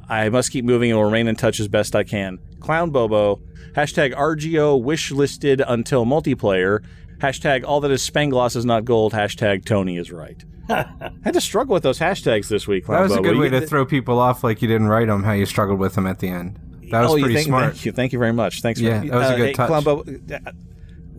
I 0.08 0.30
must 0.30 0.50
keep 0.50 0.64
moving 0.64 0.90
and 0.90 0.98
will 0.98 1.04
remain 1.04 1.28
in 1.28 1.36
touch 1.36 1.60
as 1.60 1.68
best 1.68 1.94
I 1.94 2.02
can. 2.02 2.38
Clown 2.58 2.90
Bobo. 2.90 3.40
Hashtag 3.74 4.14
RGO 4.14 4.82
wishlisted 4.82 5.62
until 5.68 6.04
multiplayer. 6.04 6.82
Hashtag 7.18 7.64
all 7.64 7.80
that 7.80 7.90
is 7.90 8.08
Spangloss 8.08 8.56
is 8.56 8.64
not 8.64 8.84
gold. 8.84 9.12
Hashtag 9.12 9.64
Tony 9.64 9.96
is 9.96 10.10
right. 10.10 10.42
I 10.68 11.10
had 11.24 11.34
to 11.34 11.40
struggle 11.40 11.74
with 11.74 11.82
those 11.82 11.98
hashtags 11.98 12.48
this 12.48 12.66
week. 12.66 12.84
That 12.84 12.92
Clown 12.92 13.02
was 13.02 13.12
a 13.12 13.16
Bobo. 13.16 13.28
good 13.28 13.34
You 13.36 13.40
way 13.40 13.50
to 13.50 13.60
get- 13.60 13.68
throw 13.68 13.86
people 13.86 14.18
off, 14.18 14.44
like 14.44 14.62
you 14.62 14.68
didn't 14.68 14.88
write 14.88 15.08
them, 15.08 15.22
how 15.22 15.32
you 15.32 15.46
struggled 15.46 15.78
with 15.78 15.94
them 15.94 16.06
at 16.06 16.18
the 16.18 16.28
end. 16.28 16.58
That 16.90 17.02
was 17.02 17.12
oh, 17.12 17.18
pretty 17.18 17.34
thank, 17.34 17.46
smart. 17.46 17.72
Thank 17.72 17.84
you. 17.84 17.92
Thank 17.92 18.12
you 18.12 18.18
very 18.18 18.32
much. 18.32 18.62
Thanks. 18.62 18.80
Yeah, 18.80 19.00
for, 19.00 19.06
that 19.08 19.14
was 19.14 19.30
a 19.30 19.32
uh, 19.32 19.36
good 19.36 19.46
hey, 19.46 19.52
touch. 19.52 19.84
Clown 19.84 20.16
uh, 20.46 20.52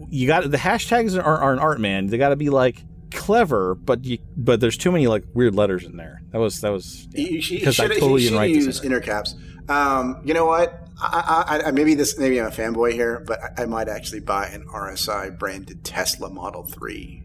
you 0.09 0.27
got 0.27 0.49
the 0.49 0.57
hashtags 0.57 1.15
are, 1.21 1.37
are 1.37 1.53
an 1.53 1.59
art, 1.59 1.79
man. 1.79 2.07
They 2.07 2.17
got 2.17 2.29
to 2.29 2.35
be 2.35 2.49
like 2.49 2.83
clever, 3.11 3.75
but 3.75 4.03
you 4.03 4.17
but 4.35 4.59
there's 4.59 4.77
too 4.77 4.91
many 4.91 5.07
like 5.07 5.23
weird 5.33 5.55
letters 5.55 5.83
in 5.83 5.97
there. 5.97 6.21
That 6.31 6.39
was 6.39 6.61
that 6.61 6.71
was 6.71 7.07
because 7.13 7.79
I 7.79 7.87
totally 7.87 8.23
you 8.23 8.29
didn't 8.29 8.31
should 8.31 8.35
write 8.37 8.53
this. 8.55 8.65
use 8.65 8.83
inner 8.83 8.99
caps. 8.99 9.35
Um, 9.67 10.21
you 10.25 10.33
know 10.33 10.45
what? 10.45 10.88
I, 11.01 11.43
I, 11.47 11.67
I, 11.67 11.71
maybe 11.71 11.95
this 11.95 12.17
maybe 12.17 12.39
I'm 12.39 12.47
a 12.47 12.51
fanboy 12.51 12.93
here, 12.93 13.23
but 13.25 13.39
I, 13.41 13.63
I 13.63 13.65
might 13.65 13.87
actually 13.87 14.19
buy 14.19 14.47
an 14.47 14.65
RSI 14.67 15.37
branded 15.37 15.83
Tesla 15.83 16.29
Model 16.29 16.63
Three. 16.65 17.23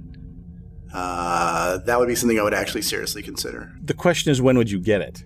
Uh, 0.92 1.78
that 1.78 1.98
would 1.98 2.06
be 2.08 2.14
something 2.14 2.38
I 2.38 2.42
would 2.42 2.54
actually 2.54 2.82
seriously 2.82 3.22
consider. 3.22 3.72
The 3.82 3.94
question 3.94 4.30
is, 4.30 4.40
when 4.40 4.56
would 4.56 4.70
you 4.70 4.78
get 4.78 5.00
it? 5.00 5.24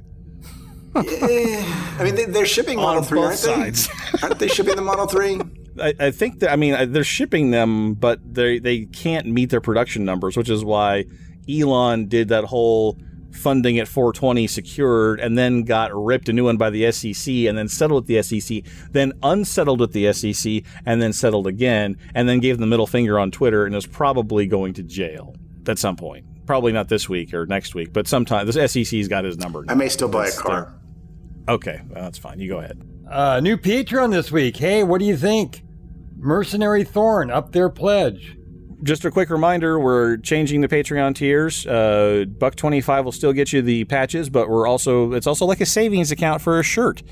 Eh, 0.97 1.63
I 1.99 2.03
mean, 2.03 2.15
they, 2.15 2.25
they're 2.25 2.47
shipping 2.47 2.79
On 2.79 2.85
Model 2.85 3.03
Three, 3.03 3.19
both 3.19 3.47
aren't 3.49 3.77
sides. 3.77 3.89
they? 3.89 4.19
aren't 4.23 4.39
they 4.39 4.49
shipping 4.49 4.77
the 4.77 4.83
Model 4.83 5.07
Three? 5.07 5.41
I, 5.81 5.95
I 6.01 6.11
think 6.11 6.41
that 6.41 6.51
I 6.51 6.57
mean 6.57 6.75
uh, 6.75 6.87
they're 6.89 7.05
shipping 7.05 7.51
them, 7.51 7.95
but 7.95 8.21
they 8.35 8.59
they 8.59 8.87
can't 8.87 9.27
meet 9.27 9.51
their 9.51 9.61
production 9.61 10.05
numbers, 10.05 10.37
which 10.37 10.49
is 10.49 10.65
why 10.65 11.05
Elon 11.49 12.09
did 12.09 12.29
that 12.29 12.45
whole 12.45 12.99
funding 13.33 13.79
at 13.79 13.89
420 13.89 14.47
secured 14.47 15.20
and 15.20 15.37
then 15.37 15.62
got 15.62 15.91
ripped 15.95 16.29
a 16.29 16.33
new 16.33 16.45
one 16.45 16.57
by 16.57 16.70
the 16.70 16.91
SEC 16.91 17.33
and 17.33 17.57
then 17.57 17.68
settled 17.68 18.09
with 18.09 18.24
the 18.24 18.41
SEC, 18.41 18.62
then 18.91 19.12
unsettled 19.22 19.81
with 19.81 19.93
the 19.93 20.12
SEC 20.12 20.62
and 20.87 21.01
then 21.01 21.12
settled 21.12 21.47
again 21.47 21.97
and 22.14 22.29
then 22.29 22.41
gave 22.41 22.57
them 22.57 22.62
the 22.62 22.66
middle 22.66 22.87
finger 22.87 23.18
on 23.18 23.31
Twitter 23.31 23.66
and 23.66 23.74
is 23.74 23.87
probably 23.87 24.47
going 24.47 24.74
to 24.74 24.83
jail 24.83 25.35
at 25.66 25.79
some 25.79 25.97
point. 25.97 26.24
Probably 26.47 26.72
not 26.72 26.89
this 26.89 27.09
week 27.09 27.35
or 27.35 27.47
next 27.47 27.74
week, 27.74 27.93
but 27.93 28.09
sometime. 28.09 28.47
The 28.47 28.68
SEC's 28.68 29.09
got 29.09 29.24
his 29.24 29.37
number. 29.37 29.64
I 29.68 29.74
may 29.74 29.89
still 29.89 30.09
buy 30.09 30.29
a 30.29 30.33
car. 30.33 30.74
Okay, 31.49 31.83
well, 31.91 32.05
that's 32.05 32.18
fine. 32.18 32.41
You 32.41 32.49
go 32.49 32.59
ahead. 32.59 32.81
Uh, 33.11 33.41
new 33.41 33.57
Patreon 33.57 34.12
this 34.12 34.33
week. 34.33 34.57
Hey, 34.57 34.83
what 34.83 34.99
do 34.99 35.05
you 35.05 35.16
think? 35.16 35.62
Mercenary 36.16 36.85
Thorn 36.85 37.31
up 37.31 37.53
their 37.53 37.68
pledge. 37.68 38.38
Just 38.83 39.05
a 39.05 39.11
quick 39.11 39.29
reminder: 39.31 39.79
we're 39.79 40.18
changing 40.18 40.61
the 40.61 40.68
Patreon 40.68 41.14
tiers. 41.16 41.66
Uh, 41.66 42.24
Buck 42.29 42.55
twenty 42.55 42.81
five 42.81 43.05
will 43.05 43.12
still 43.12 43.33
get 43.33 43.53
you 43.53 43.61
the 43.61 43.85
patches, 43.85 44.31
but 44.31 44.49
we're 44.49 44.68
also 44.68 45.12
it's 45.14 45.26
also 45.26 45.47
like 45.47 45.61
a 45.61 45.66
savings 45.66 46.12
account 46.12 46.41
for 46.41 46.61
a 46.61 46.62
shirt. 46.62 47.03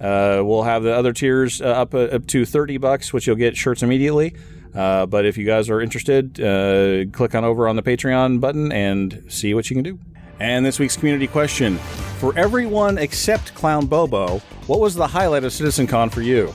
Uh, 0.00 0.42
we'll 0.44 0.62
have 0.62 0.82
the 0.84 0.94
other 0.94 1.12
tiers 1.12 1.60
uh, 1.60 1.64
up 1.64 1.94
uh, 1.94 2.02
up 2.04 2.26
to 2.28 2.44
thirty 2.44 2.76
bucks, 2.78 3.12
which 3.12 3.26
you'll 3.26 3.34
get 3.34 3.56
shirts 3.56 3.82
immediately. 3.82 4.36
Uh, 4.72 5.06
but 5.06 5.24
if 5.24 5.36
you 5.36 5.44
guys 5.44 5.68
are 5.68 5.80
interested, 5.80 6.38
uh, 6.40 7.10
click 7.10 7.34
on 7.34 7.44
over 7.44 7.66
on 7.66 7.74
the 7.74 7.82
Patreon 7.82 8.40
button 8.40 8.70
and 8.70 9.24
see 9.28 9.52
what 9.52 9.68
you 9.68 9.74
can 9.74 9.82
do. 9.82 9.98
And 10.38 10.64
this 10.64 10.78
week's 10.78 10.96
community 10.96 11.26
question: 11.26 11.78
For 12.18 12.38
everyone 12.38 12.98
except 12.98 13.52
Clown 13.54 13.86
Bobo, 13.86 14.38
what 14.68 14.78
was 14.78 14.94
the 14.94 15.08
highlight 15.08 15.42
of 15.42 15.50
CitizenCon 15.50 16.12
for 16.12 16.22
you? 16.22 16.54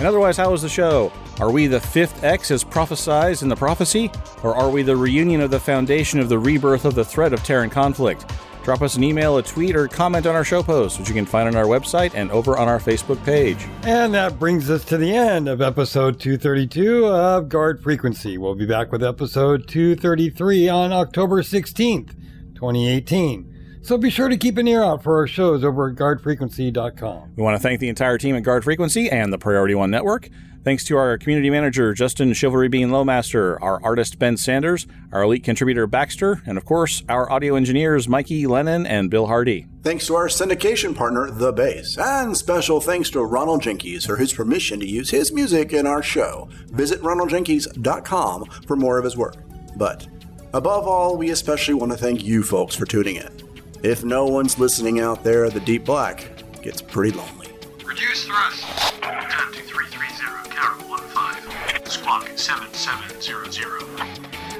And 0.00 0.06
otherwise, 0.06 0.38
how 0.38 0.50
was 0.50 0.62
the 0.62 0.68
show? 0.70 1.12
Are 1.40 1.50
we 1.50 1.66
the 1.66 1.78
fifth 1.78 2.24
X 2.24 2.50
as 2.50 2.64
prophesized 2.64 3.42
in 3.42 3.50
the 3.50 3.54
prophecy? 3.54 4.10
Or 4.42 4.54
are 4.56 4.70
we 4.70 4.82
the 4.82 4.96
reunion 4.96 5.42
of 5.42 5.50
the 5.50 5.60
foundation 5.60 6.20
of 6.20 6.30
the 6.30 6.38
rebirth 6.38 6.86
of 6.86 6.94
the 6.94 7.04
threat 7.04 7.34
of 7.34 7.44
Terran 7.44 7.68
conflict? 7.68 8.24
Drop 8.64 8.80
us 8.80 8.96
an 8.96 9.04
email, 9.04 9.36
a 9.36 9.42
tweet, 9.42 9.76
or 9.76 9.88
comment 9.88 10.26
on 10.26 10.34
our 10.34 10.42
show 10.42 10.62
post, 10.62 10.98
which 10.98 11.08
you 11.10 11.14
can 11.14 11.26
find 11.26 11.48
on 11.48 11.54
our 11.54 11.66
website 11.66 12.14
and 12.14 12.30
over 12.30 12.56
on 12.56 12.66
our 12.66 12.78
Facebook 12.78 13.22
page. 13.26 13.66
And 13.82 14.14
that 14.14 14.38
brings 14.38 14.70
us 14.70 14.86
to 14.86 14.96
the 14.96 15.14
end 15.14 15.48
of 15.48 15.60
episode 15.60 16.18
232 16.18 17.06
of 17.06 17.50
Guard 17.50 17.82
Frequency. 17.82 18.38
We'll 18.38 18.54
be 18.54 18.64
back 18.64 18.92
with 18.92 19.04
episode 19.04 19.68
233 19.68 20.70
on 20.70 20.94
October 20.94 21.42
16th, 21.42 22.14
2018. 22.54 23.59
So 23.82 23.96
be 23.96 24.10
sure 24.10 24.28
to 24.28 24.36
keep 24.36 24.58
an 24.58 24.68
ear 24.68 24.82
out 24.82 25.02
for 25.02 25.16
our 25.16 25.26
shows 25.26 25.64
over 25.64 25.88
at 25.88 25.96
guardfrequency.com. 25.96 27.32
We 27.36 27.42
want 27.42 27.56
to 27.56 27.62
thank 27.62 27.80
the 27.80 27.88
entire 27.88 28.18
team 28.18 28.36
at 28.36 28.42
Guard 28.42 28.64
Frequency 28.64 29.10
and 29.10 29.32
the 29.32 29.38
Priority 29.38 29.74
One 29.74 29.90
Network. 29.90 30.28
Thanks 30.62 30.84
to 30.84 30.96
our 30.98 31.16
community 31.16 31.48
manager, 31.48 31.94
Justin 31.94 32.34
Chivalry 32.34 32.68
Bean 32.68 32.90
Lowmaster, 32.90 33.56
our 33.62 33.82
artist, 33.82 34.18
Ben 34.18 34.36
Sanders, 34.36 34.86
our 35.10 35.22
elite 35.22 35.42
contributor, 35.42 35.86
Baxter, 35.86 36.42
and 36.44 36.58
of 36.58 36.66
course, 36.66 37.02
our 37.08 37.32
audio 37.32 37.54
engineers, 37.54 38.06
Mikey 38.06 38.46
Lennon 38.46 38.86
and 38.86 39.10
Bill 39.10 39.26
Hardy. 39.26 39.66
Thanks 39.82 40.06
to 40.08 40.16
our 40.16 40.28
syndication 40.28 40.94
partner, 40.94 41.30
The 41.30 41.50
Base. 41.50 41.96
And 41.96 42.36
special 42.36 42.82
thanks 42.82 43.08
to 43.10 43.24
Ronald 43.24 43.62
Jenkins 43.62 44.04
for 44.04 44.16
his 44.16 44.34
permission 44.34 44.80
to 44.80 44.86
use 44.86 45.08
his 45.08 45.32
music 45.32 45.72
in 45.72 45.86
our 45.86 46.02
show. 46.02 46.50
Visit 46.66 47.00
ronaldjenkins.com 47.00 48.44
for 48.66 48.76
more 48.76 48.98
of 48.98 49.04
his 49.04 49.16
work. 49.16 49.36
But 49.76 50.06
above 50.52 50.86
all, 50.86 51.16
we 51.16 51.30
especially 51.30 51.72
want 51.72 51.92
to 51.92 51.98
thank 51.98 52.22
you 52.22 52.42
folks 52.42 52.76
for 52.76 52.84
tuning 52.84 53.16
in. 53.16 53.49
If 53.82 54.04
no 54.04 54.26
one's 54.26 54.58
listening 54.58 55.00
out 55.00 55.24
there, 55.24 55.48
the 55.48 55.60
deep 55.60 55.86
black 55.86 56.28
gets 56.60 56.82
pretty 56.82 57.16
lonely. 57.16 57.46
Reduce 57.82 58.26
thrust. 58.26 58.62
12330, 59.00 60.50
Carol 60.50 60.98
15. 60.98 61.86
Squawk 61.86 62.28
7700. 62.36 63.80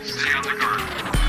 Stay 0.05 0.33
on 0.33 0.43
the 0.43 0.57
guard. 0.59 1.20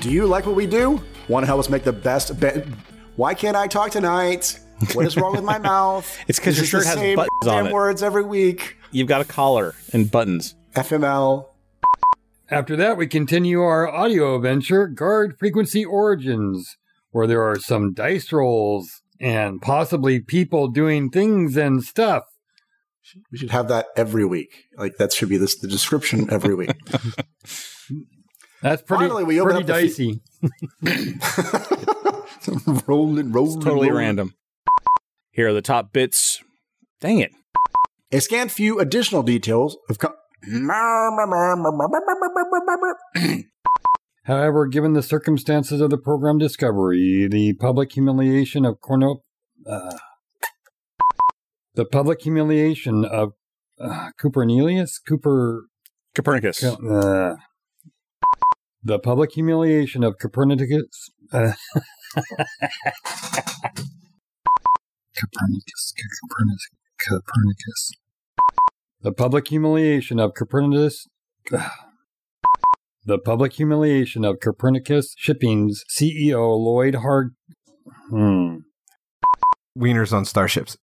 Do 0.00 0.10
you 0.10 0.26
like 0.26 0.46
what 0.46 0.54
we 0.54 0.66
do? 0.66 1.02
Want 1.28 1.42
to 1.42 1.46
help 1.46 1.58
us 1.58 1.68
make 1.68 1.82
the 1.82 1.92
best? 1.92 2.38
Be- 2.38 2.62
Why 3.16 3.34
can't 3.34 3.56
I 3.56 3.66
talk 3.66 3.90
tonight? 3.90 4.58
What 4.94 5.06
is 5.06 5.16
wrong 5.16 5.32
with 5.34 5.42
my 5.44 5.58
mouth? 5.74 6.06
It's 6.28 6.38
'cause 6.38 6.56
your 6.56 6.62
It's 6.62 6.70
shirt 6.70 6.82
the 6.82 6.88
has 6.88 6.98
same 6.98 7.16
buttons 7.16 7.30
on 7.42 7.46
damn 7.64 7.66
it. 7.66 7.72
words 7.72 8.02
every 8.02 8.22
week. 8.22 8.76
You've 8.92 9.08
got 9.08 9.20
a 9.20 9.24
collar 9.24 9.74
and 9.92 10.10
buttons. 10.10 10.54
FML. 10.74 11.48
After 12.50 12.76
that, 12.76 12.96
we 12.96 13.06
continue 13.06 13.60
our 13.60 13.88
audio 13.92 14.36
adventure, 14.36 14.86
Guard 14.86 15.36
Frequency 15.38 15.84
Origins, 15.84 16.76
where 17.10 17.26
there 17.26 17.42
are 17.42 17.58
some 17.58 17.92
dice 17.92 18.32
rolls 18.32 19.02
and 19.20 19.60
possibly 19.60 20.20
people 20.20 20.68
doing 20.68 21.10
things 21.10 21.56
and 21.56 21.82
stuff. 21.82 22.22
We 23.32 23.38
should 23.38 23.50
have 23.50 23.68
that 23.68 23.86
every 23.96 24.24
week. 24.24 24.66
Like 24.76 24.96
that 24.98 25.12
should 25.12 25.28
be 25.28 25.38
this 25.38 25.56
the 25.58 25.66
description 25.68 26.28
every 26.30 26.54
week. 26.54 26.70
That's 28.62 28.82
pretty, 28.82 29.04
Finally, 29.04 29.24
we 29.24 29.40
open 29.40 29.54
pretty 29.64 29.72
up 29.72 29.78
the 29.78 29.86
dicey. 29.86 30.20
rolling, 32.86 33.32
rolling, 33.32 33.60
Totally 33.60 33.88
rolling. 33.88 33.94
random. 33.94 34.34
Here 35.30 35.48
are 35.48 35.52
the 35.52 35.62
top 35.62 35.92
bits. 35.92 36.42
Dang 37.00 37.18
it. 37.20 37.30
A 38.10 38.20
scant 38.20 38.50
few 38.50 38.80
additional 38.80 39.22
details 39.22 39.76
of. 39.88 39.98
Co- 39.98 40.14
However, 44.24 44.66
given 44.66 44.92
the 44.92 45.02
circumstances 45.02 45.80
of 45.80 45.90
the 45.90 45.98
program 45.98 46.38
discovery, 46.38 47.28
the 47.30 47.54
public 47.54 47.92
humiliation 47.92 48.64
of 48.64 48.80
Cornell, 48.80 49.24
uh, 49.66 49.96
the 51.74 51.84
public 51.86 52.22
humiliation 52.22 53.04
of 53.04 53.32
uh, 53.80 54.10
Coopernius, 54.20 54.98
Cooper, 55.06 55.64
Copernicus. 56.14 56.62
uh, 56.62 57.36
the 58.88 58.98
public 58.98 59.32
humiliation 59.32 60.02
of 60.02 60.16
Copernicus, 60.18 61.10
uh, 61.30 61.52
Copernicus, 65.14 65.92
Copernicus, 65.94 66.70
Copernicus, 66.98 67.92
the 69.02 69.12
public 69.12 69.48
humiliation 69.48 70.18
of 70.18 70.32
Copernicus. 70.34 71.06
The 73.04 73.18
public 73.18 73.54
humiliation 73.54 74.22
of 74.24 74.38
Copernicus 74.40 75.14
Shipping's 75.16 75.82
CEO 75.90 76.58
Lloyd 76.58 76.96
Hard. 76.96 77.34
Hmm. 78.10 78.56
Wieners 79.78 80.12
on 80.12 80.26
starships. 80.26 80.76